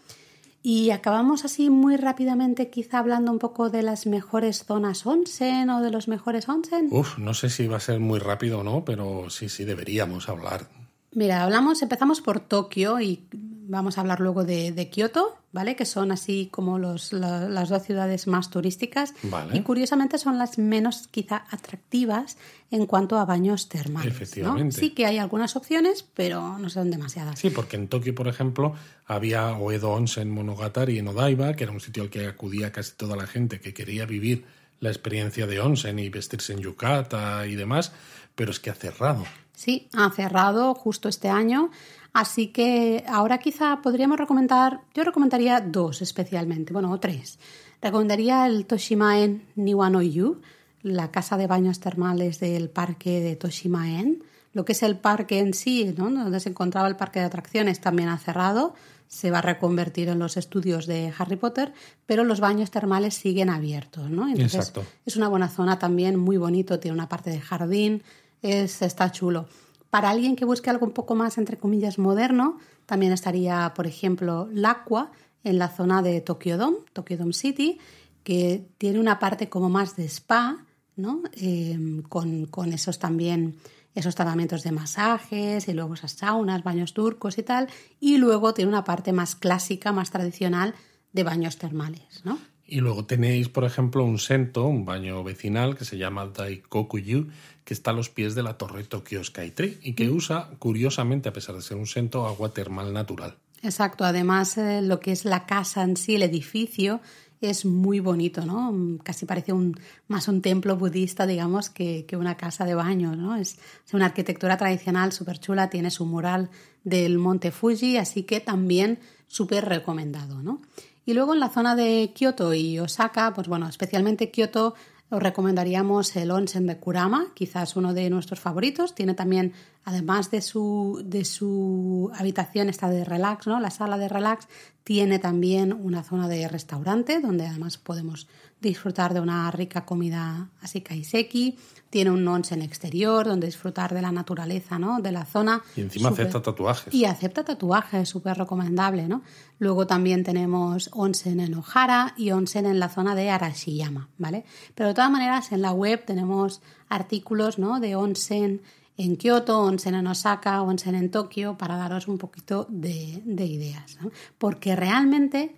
Y 0.62 0.90
acabamos 0.90 1.44
así 1.44 1.70
muy 1.70 1.96
rápidamente, 1.96 2.68
quizá 2.68 2.98
hablando 2.98 3.30
un 3.30 3.38
poco 3.38 3.70
de 3.70 3.82
las 3.82 4.06
mejores 4.06 4.64
zonas 4.64 5.06
onsen 5.06 5.70
o 5.70 5.80
de 5.80 5.90
los 5.90 6.08
mejores 6.08 6.48
onsen. 6.48 6.88
Uf, 6.90 7.18
no 7.18 7.32
sé 7.32 7.48
si 7.48 7.66
va 7.66 7.76
a 7.76 7.80
ser 7.80 8.00
muy 8.00 8.18
rápido 8.18 8.60
o 8.60 8.64
no, 8.64 8.84
pero 8.84 9.30
sí, 9.30 9.48
sí, 9.48 9.64
deberíamos 9.64 10.28
hablar. 10.28 10.68
Mira, 11.12 11.42
hablamos, 11.42 11.80
empezamos 11.82 12.20
por 12.20 12.40
Tokio 12.40 13.00
y 13.00 13.24
vamos 13.68 13.98
a 13.98 14.00
hablar 14.00 14.20
luego 14.20 14.44
de, 14.44 14.72
de 14.72 14.88
Kioto, 14.88 15.36
¿vale? 15.52 15.76
Que 15.76 15.84
son 15.84 16.10
así 16.10 16.48
como 16.50 16.78
los, 16.78 17.12
las 17.12 17.68
dos 17.68 17.82
ciudades 17.82 18.26
más 18.26 18.50
turísticas. 18.50 19.14
Y 19.52 19.60
curiosamente 19.60 20.18
son 20.18 20.38
las 20.38 20.58
menos 20.58 21.06
quizá 21.08 21.44
atractivas 21.50 22.38
en 22.70 22.86
cuanto 22.86 23.18
a 23.18 23.24
baños 23.24 23.68
termales. 23.68 24.12
Efectivamente. 24.12 24.80
Sí 24.80 24.90
que 24.90 25.06
hay 25.06 25.18
algunas 25.18 25.54
opciones, 25.54 26.02
pero 26.02 26.58
no 26.58 26.70
son 26.70 26.90
demasiadas. 26.90 27.38
Sí, 27.38 27.50
porque 27.50 27.76
en 27.76 27.88
Tokio, 27.88 28.14
por 28.14 28.26
ejemplo, 28.26 28.74
había 29.06 29.52
Oedo 29.52 29.90
Onsen 29.90 30.30
Monogatari 30.30 30.98
en 30.98 31.08
Odaiba, 31.08 31.54
que 31.54 31.64
era 31.64 31.72
un 31.72 31.80
sitio 31.80 32.02
al 32.02 32.10
que 32.10 32.26
acudía 32.26 32.72
casi 32.72 32.96
toda 32.96 33.16
la 33.16 33.26
gente 33.26 33.60
que 33.60 33.74
quería 33.74 34.06
vivir 34.06 34.44
la 34.80 34.90
experiencia 34.90 35.46
de 35.46 35.60
onsen 35.60 35.98
y 35.98 36.08
vestirse 36.08 36.52
en 36.52 36.60
yukata 36.60 37.46
y 37.46 37.56
demás, 37.56 37.92
pero 38.34 38.50
es 38.50 38.60
que 38.60 38.70
ha 38.70 38.74
cerrado. 38.74 39.24
Sí, 39.54 39.88
ha 39.92 40.08
cerrado 40.10 40.72
justo 40.74 41.08
este 41.08 41.28
año. 41.28 41.72
Así 42.12 42.48
que 42.48 43.04
ahora 43.06 43.38
quizá 43.38 43.80
podríamos 43.82 44.18
recomendar, 44.18 44.80
yo 44.94 45.04
recomendaría 45.04 45.60
dos 45.60 46.02
especialmente, 46.02 46.72
bueno, 46.72 46.90
o 46.90 46.98
tres. 46.98 47.38
Recomendaría 47.80 48.46
el 48.46 48.66
Toshimaen 48.66 49.44
Niwanoyu, 49.54 50.40
la 50.82 51.10
casa 51.10 51.36
de 51.36 51.46
baños 51.46 51.80
termales 51.80 52.40
del 52.40 52.70
parque 52.70 53.20
de 53.20 53.36
Toshimaen. 53.36 54.22
Lo 54.52 54.64
que 54.64 54.72
es 54.72 54.82
el 54.82 54.98
parque 54.98 55.38
en 55.38 55.54
sí, 55.54 55.94
¿no? 55.96 56.10
donde 56.10 56.40
se 56.40 56.48
encontraba 56.48 56.88
el 56.88 56.96
parque 56.96 57.20
de 57.20 57.26
atracciones, 57.26 57.80
también 57.80 58.08
ha 58.08 58.18
cerrado. 58.18 58.74
Se 59.06 59.30
va 59.30 59.38
a 59.38 59.42
reconvertir 59.42 60.08
en 60.08 60.18
los 60.18 60.36
estudios 60.36 60.86
de 60.86 61.12
Harry 61.16 61.36
Potter, 61.36 61.72
pero 62.06 62.24
los 62.24 62.40
baños 62.40 62.70
termales 62.70 63.14
siguen 63.14 63.50
abiertos. 63.50 64.10
¿no? 64.10 64.28
Entonces, 64.28 64.72
Es 65.06 65.16
una 65.16 65.28
buena 65.28 65.48
zona 65.48 65.78
también, 65.78 66.18
muy 66.18 66.36
bonito, 66.36 66.80
tiene 66.80 66.94
una 66.94 67.08
parte 67.08 67.30
de 67.30 67.40
jardín, 67.40 68.02
es, 68.42 68.82
está 68.82 69.12
chulo. 69.12 69.46
Para 69.90 70.10
alguien 70.10 70.36
que 70.36 70.44
busque 70.44 70.70
algo 70.70 70.86
un 70.86 70.92
poco 70.92 71.14
más, 71.14 71.38
entre 71.38 71.56
comillas, 71.56 71.98
moderno, 71.98 72.58
también 72.86 73.12
estaría, 73.12 73.72
por 73.74 73.86
ejemplo, 73.86 74.48
L'Aqua 74.52 75.10
en 75.44 75.58
la 75.58 75.68
zona 75.68 76.02
de 76.02 76.20
Tokyo 76.20 76.58
Dome, 76.58 76.78
Tokyo 76.92 77.16
Dome 77.16 77.32
City, 77.32 77.78
que 78.22 78.66
tiene 78.76 78.98
una 78.98 79.18
parte 79.18 79.48
como 79.48 79.70
más 79.70 79.96
de 79.96 80.04
spa, 80.04 80.66
¿no? 80.96 81.22
Em, 81.32 82.02
con, 82.02 82.72
esos 82.72 82.98
también 82.98 83.56
esos 83.94 84.14
tratamientos 84.14 84.62
de 84.62 84.72
masajes 84.72 85.66
y 85.66 85.72
luego 85.72 85.94
esas 85.94 86.12
saunas, 86.12 86.62
baños 86.62 86.92
turcos 86.92 87.38
y 87.38 87.42
tal, 87.42 87.68
y 87.98 88.18
luego 88.18 88.54
tiene 88.54 88.68
una 88.68 88.84
parte 88.84 89.12
más 89.12 89.34
clásica, 89.34 89.92
más 89.92 90.10
tradicional 90.10 90.74
de 91.12 91.24
baños 91.24 91.56
termales, 91.56 92.22
¿no? 92.24 92.38
Y 92.64 92.80
luego 92.80 93.06
tenéis, 93.06 93.48
por 93.48 93.64
ejemplo, 93.64 94.04
un 94.04 94.18
sento, 94.18 94.66
un 94.66 94.84
baño 94.84 95.24
vecinal 95.24 95.74
que 95.74 95.86
se 95.86 95.96
llama 95.96 96.26
Daikokuyu, 96.26 97.28
que 97.68 97.74
está 97.74 97.90
a 97.90 97.92
los 97.92 98.08
pies 98.08 98.34
de 98.34 98.42
la 98.42 98.56
torre 98.56 98.82
Tokyo 98.84 99.22
Skytree 99.22 99.78
y 99.82 99.92
que 99.92 100.08
mm. 100.08 100.16
usa, 100.16 100.48
curiosamente, 100.58 101.28
a 101.28 101.34
pesar 101.34 101.54
de 101.54 101.60
ser 101.60 101.76
un 101.76 101.86
sento, 101.86 102.26
agua 102.26 102.54
termal 102.54 102.94
natural. 102.94 103.36
Exacto, 103.62 104.06
además 104.06 104.56
eh, 104.56 104.80
lo 104.80 105.00
que 105.00 105.12
es 105.12 105.26
la 105.26 105.44
casa 105.44 105.82
en 105.82 105.98
sí, 105.98 106.14
el 106.14 106.22
edificio, 106.22 107.02
es 107.42 107.66
muy 107.66 108.00
bonito, 108.00 108.46
¿no? 108.46 108.98
Casi 109.02 109.26
parece 109.26 109.52
un, 109.52 109.78
más 110.06 110.28
un 110.28 110.40
templo 110.40 110.78
budista, 110.78 111.26
digamos, 111.26 111.68
que, 111.68 112.06
una 112.18 112.38
casa 112.38 112.64
de 112.64 112.74
baño, 112.74 113.14
¿no? 113.14 113.36
Es, 113.36 113.58
es 113.86 113.92
una 113.92 114.06
arquitectura 114.06 114.56
tradicional 114.56 115.12
súper 115.12 115.38
chula, 115.38 115.68
tiene 115.68 115.90
su 115.90 116.06
mural 116.06 116.48
del 116.84 117.18
monte 117.18 117.50
Fuji, 117.50 117.98
así 117.98 118.22
que 118.22 118.40
también 118.40 118.98
súper 119.26 119.66
recomendado, 119.66 120.42
¿no? 120.42 120.62
Y 121.04 121.12
luego 121.12 121.34
en 121.34 121.40
la 121.40 121.50
zona 121.50 121.76
de 121.76 122.12
Kioto 122.14 122.54
y 122.54 122.78
Osaka, 122.78 123.34
pues 123.34 123.46
bueno, 123.46 123.68
especialmente 123.68 124.30
Kioto 124.30 124.74
os 125.10 125.22
recomendaríamos 125.22 126.14
el 126.16 126.30
onsen 126.30 126.66
de 126.66 126.76
Kurama, 126.76 127.32
quizás 127.34 127.76
uno 127.76 127.94
de 127.94 128.10
nuestros 128.10 128.40
favoritos. 128.40 128.94
Tiene 128.94 129.14
también, 129.14 129.54
además 129.84 130.30
de 130.30 130.42
su, 130.42 131.02
de 131.04 131.24
su 131.24 132.10
habitación 132.14 132.68
esta 132.68 132.90
de 132.90 133.04
relax, 133.04 133.46
¿no? 133.46 133.58
la 133.58 133.70
sala 133.70 133.96
de 133.96 134.08
relax, 134.08 134.48
tiene 134.84 135.18
también 135.18 135.72
una 135.72 136.02
zona 136.02 136.28
de 136.28 136.46
restaurante 136.48 137.20
donde 137.20 137.46
además 137.46 137.78
podemos 137.78 138.28
disfrutar 138.60 139.14
de 139.14 139.20
una 139.20 139.50
rica 139.50 139.84
comida 139.84 140.48
así 140.60 140.80
kaiseki 140.80 141.56
tiene 141.90 142.10
un 142.10 142.26
onsen 142.26 142.60
exterior 142.60 143.26
donde 143.26 143.46
disfrutar 143.46 143.94
de 143.94 144.02
la 144.02 144.12
naturaleza, 144.12 144.78
¿no? 144.78 145.00
De 145.00 145.10
la 145.10 145.24
zona. 145.24 145.62
Y 145.74 145.82
encima 145.82 146.10
acepta 146.10 146.42
tatuajes. 146.42 146.92
Y 146.92 147.06
acepta 147.06 147.44
tatuajes, 147.44 148.08
súper 148.08 148.36
recomendable, 148.36 149.08
¿no? 149.08 149.22
Luego 149.58 149.86
también 149.86 150.22
tenemos 150.22 150.90
onsen 150.92 151.40
en 151.40 151.54
Ohara 151.54 152.14
y 152.16 152.30
onsen 152.32 152.66
en 152.66 152.78
la 152.78 152.90
zona 152.90 153.14
de 153.14 153.30
Arashiyama, 153.30 154.08
¿vale? 154.18 154.44
Pero 154.74 154.88
de 154.88 154.94
todas 154.94 155.10
maneras 155.10 155.50
en 155.52 155.62
la 155.62 155.72
web 155.72 156.04
tenemos 156.04 156.60
artículos, 156.88 157.58
¿no? 157.58 157.80
De 157.80 157.96
onsen 157.96 158.60
en 158.98 159.16
Kioto, 159.16 159.60
onsen 159.60 159.94
en 159.94 160.06
Osaka, 160.08 160.60
onsen 160.60 160.94
en 160.94 161.10
Tokio, 161.10 161.56
para 161.56 161.76
daros 161.76 162.06
un 162.08 162.18
poquito 162.18 162.66
de, 162.68 163.22
ideas, 163.24 163.96
¿no? 164.02 164.10
Porque 164.36 164.76
realmente 164.76 165.56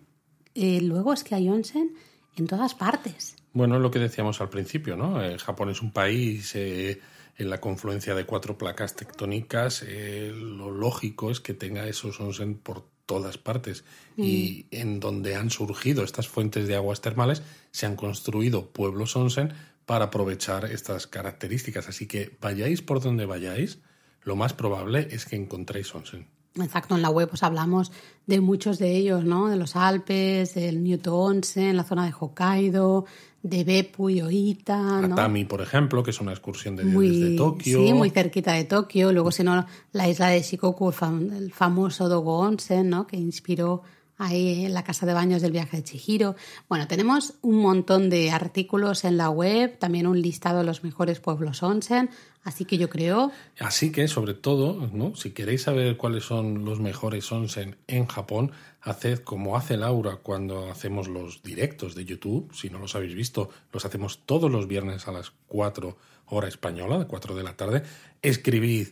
eh, 0.55 0.81
luego 0.81 1.13
es 1.13 1.25
que 1.25 1.35
hay 1.35 1.49
onsen 1.49 1.91
en 2.37 2.47
todas 2.47 2.75
partes. 2.75 3.37
Bueno, 3.53 3.79
lo 3.79 3.91
que 3.91 3.99
decíamos 3.99 4.41
al 4.41 4.49
principio, 4.49 4.97
¿no? 4.97 5.23
Eh, 5.23 5.39
Japón 5.39 5.71
es 5.71 5.83
un 5.83 5.93
país 5.93 6.55
eh, 6.55 7.01
en 7.37 7.51
la 7.51 7.61
confluencia 7.61 8.15
de 8.15 8.25
cuatro 8.25 8.57
placas 8.57 8.95
tectónicas. 8.95 9.85
Eh, 9.87 10.33
lo 10.35 10.71
lógico 10.71 11.31
es 11.31 11.41
que 11.41 11.55
tenga 11.55 11.87
esos 11.89 12.21
onsen 12.21 12.55
por 12.55 12.85
todas 13.07 13.39
partes. 13.39 13.85
Y 14.17 14.67
mm. 14.71 14.77
en 14.77 15.01
donde 15.01 15.35
han 15.35 15.51
surgido 15.51 16.05
estas 16.05 16.29
fuentes 16.29 16.69
de 16.69 16.77
aguas 16.77 17.01
termales, 17.01 17.43
se 17.73 17.87
han 17.87 17.97
construido 17.97 18.71
pueblos 18.71 19.17
onsen 19.17 19.53
para 19.85 20.07
aprovechar 20.07 20.67
estas 20.67 21.09
características. 21.09 21.89
Así 21.89 22.07
que 22.07 22.37
vayáis 22.41 22.83
por 22.83 23.01
donde 23.01 23.27
vayáis, 23.27 23.81
lo 24.23 24.37
más 24.37 24.53
probable 24.53 25.09
es 25.11 25.25
que 25.25 25.35
encontréis 25.35 25.93
onsen. 25.93 26.29
Exacto, 26.57 26.97
en 26.97 27.03
la 27.03 27.11
web 27.11 27.29
pues 27.29 27.43
hablamos 27.43 27.93
de 28.27 28.41
muchos 28.41 28.79
de 28.79 28.97
ellos, 28.97 29.25
¿no? 29.25 29.49
De 29.49 29.57
los 29.57 29.77
Alpes, 29.77 30.55
del 30.55 30.83
Newton 30.83 31.37
Onsen, 31.37 31.77
la 31.77 31.85
zona 31.85 32.07
de 32.07 32.13
Hokkaido, 32.19 33.07
de 33.43 33.65
Beppu 33.65 34.11
y 34.11 34.21
Oita, 34.21 34.99
Atami, 34.99 35.45
por 35.45 35.63
ejemplo, 35.63 36.03
que 36.03 36.11
es 36.11 36.21
una 36.21 36.33
excursión 36.33 36.77
de 36.77 36.85
desde 36.85 37.37
Tokio. 37.37 37.79
Sí, 37.79 37.93
muy 37.95 38.11
cerquita 38.11 38.53
de 38.53 38.65
Tokio. 38.65 39.13
Luego, 39.13 39.31
si 39.31 39.45
no, 39.45 39.65
la 39.93 40.09
isla 40.09 40.29
de 40.29 40.43
Shikoku, 40.43 40.93
el 41.33 41.53
famoso 41.53 42.09
Dogo 42.09 42.39
Onsen, 42.39 42.91
¿no? 42.91 43.07
Que 43.07 43.17
inspiró 43.17 43.83
ahí 44.21 44.67
en 44.67 44.75
la 44.75 44.85
casa 44.85 45.07
de 45.07 45.15
baños 45.15 45.43
del 45.43 45.51
viaje 45.51 45.79
de 45.79 45.83
Chihiro. 45.83 46.37
Bueno, 46.69 46.87
tenemos 46.87 47.35
un 47.41 47.57
montón 47.57 48.11
de 48.11 48.31
artículos 48.31 49.05
en 49.05 49.17
la 49.17 49.31
web, 49.31 49.79
también 49.79 50.07
un 50.07 50.21
listado 50.21 50.59
de 50.59 50.65
los 50.65 50.85
mejores 50.85 51.21
pueblos 51.21 51.63
onsen, 51.63 52.11
así 52.45 52.67
que 52.67 52.77
yo 52.77 52.91
creo... 52.91 53.33
Así 53.59 53.91
que, 53.91 54.09
sobre 54.09 54.35
todo, 54.35 54.91
¿no? 54.93 55.17
si 55.17 55.31
queréis 55.31 55.63
saber 55.63 55.97
cuáles 55.97 56.25
son 56.25 56.67
los 56.67 56.81
mejores 56.81 57.33
onsen 57.33 57.77
en 57.87 58.07
Japón, 58.07 58.53
haced 58.83 59.21
como 59.21 59.57
hace 59.57 59.79
Laura 59.79 60.17
cuando 60.17 60.71
hacemos 60.71 61.09
los 61.09 61.43
directos 61.43 61.95
de 61.95 62.05
YouTube, 62.05 62.53
si 62.55 62.69
no 62.69 62.79
los 62.79 62.95
habéis 62.95 63.15
visto, 63.15 63.49
los 63.73 63.87
hacemos 63.87 64.21
todos 64.27 64.51
los 64.51 64.69
viernes 64.69 65.09
a 65.09 65.13
las 65.13 65.33
4 65.49 65.97
hora 66.27 66.49
española, 66.49 66.99
de 66.99 67.07
4 67.07 67.35
de 67.35 67.43
la 67.43 67.57
tarde, 67.57 67.83
escribid 68.21 68.89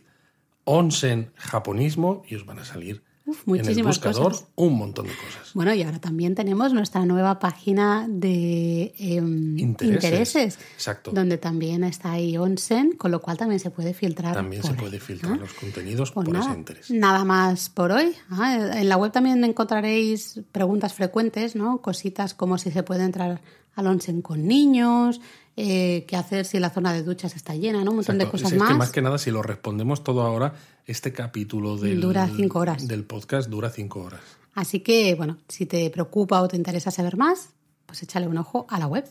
onsen 0.65 1.31
japonismo 1.35 2.23
y 2.27 2.35
os 2.35 2.45
van 2.45 2.59
a 2.59 2.65
salir 2.65 3.03
muchísimas 3.45 3.67
en 3.73 3.79
el 3.79 3.85
buscador, 3.85 4.31
cosas. 4.31 4.47
un 4.55 4.77
montón 4.77 5.07
de 5.07 5.13
cosas. 5.13 5.53
Bueno, 5.53 5.73
y 5.73 5.83
ahora 5.83 5.99
también 5.99 6.35
tenemos 6.35 6.73
nuestra 6.73 7.05
nueva 7.05 7.39
página 7.39 8.05
de 8.09 8.93
em, 8.97 9.57
intereses, 9.57 10.57
Exacto. 10.73 11.11
donde 11.11 11.37
también 11.37 11.83
está 11.83 12.11
ahí 12.11 12.37
Onsen, 12.37 12.93
con 12.93 13.11
lo 13.11 13.21
cual 13.21 13.37
también 13.37 13.59
se 13.59 13.71
puede 13.71 13.93
filtrar. 13.93 14.35
También 14.35 14.63
se 14.63 14.73
puede 14.73 14.99
filtrar 14.99 15.37
los 15.37 15.53
contenidos 15.53 16.11
pues 16.11 16.27
por 16.27 16.37
ese 16.37 16.51
interés. 16.51 16.91
Nada 16.91 17.25
más 17.25 17.69
por 17.69 17.91
hoy. 17.91 18.15
Ah, 18.29 18.71
en 18.75 18.89
la 18.89 18.97
web 18.97 19.11
también 19.11 19.43
encontraréis 19.43 20.41
preguntas 20.51 20.93
frecuentes, 20.93 21.55
¿no? 21.55 21.81
Cositas 21.81 22.33
como 22.33 22.57
si 22.57 22.71
se 22.71 22.83
puede 22.83 23.03
entrar 23.03 23.41
al 23.75 23.87
Onsen 23.87 24.21
con 24.21 24.45
niños, 24.45 25.21
eh, 25.61 26.05
qué 26.07 26.15
hacer 26.15 26.45
si 26.45 26.57
la 26.57 26.69
zona 26.69 26.93
de 26.93 27.03
duchas 27.03 27.35
está 27.35 27.53
llena, 27.53 27.83
¿no? 27.83 27.91
Un 27.91 27.97
montón 27.97 28.17
de 28.17 28.29
cosas 28.29 28.53
es 28.53 28.57
más. 28.57 28.69
Que 28.69 28.75
más 28.75 28.91
que 28.91 29.01
nada, 29.01 29.17
si 29.17 29.29
lo 29.29 29.41
respondemos 29.41 30.03
todo 30.03 30.21
ahora, 30.21 30.53
este 30.85 31.11
capítulo 31.11 31.77
del, 31.77 31.99
dura 31.99 32.29
cinco 32.33 32.59
horas. 32.59 32.87
del 32.87 33.03
podcast 33.03 33.49
dura 33.49 33.69
cinco 33.69 34.01
horas. 34.01 34.21
Así 34.55 34.79
que, 34.79 35.15
bueno, 35.15 35.37
si 35.47 35.65
te 35.65 35.89
preocupa 35.89 36.41
o 36.41 36.47
te 36.47 36.55
interesa 36.55 36.91
saber 36.91 37.17
más, 37.17 37.49
pues 37.85 38.01
échale 38.03 38.27
un 38.27 38.37
ojo 38.37 38.65
a 38.69 38.79
la 38.79 38.87
web. 38.87 39.05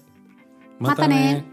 ¡Mátane! 0.78 1.44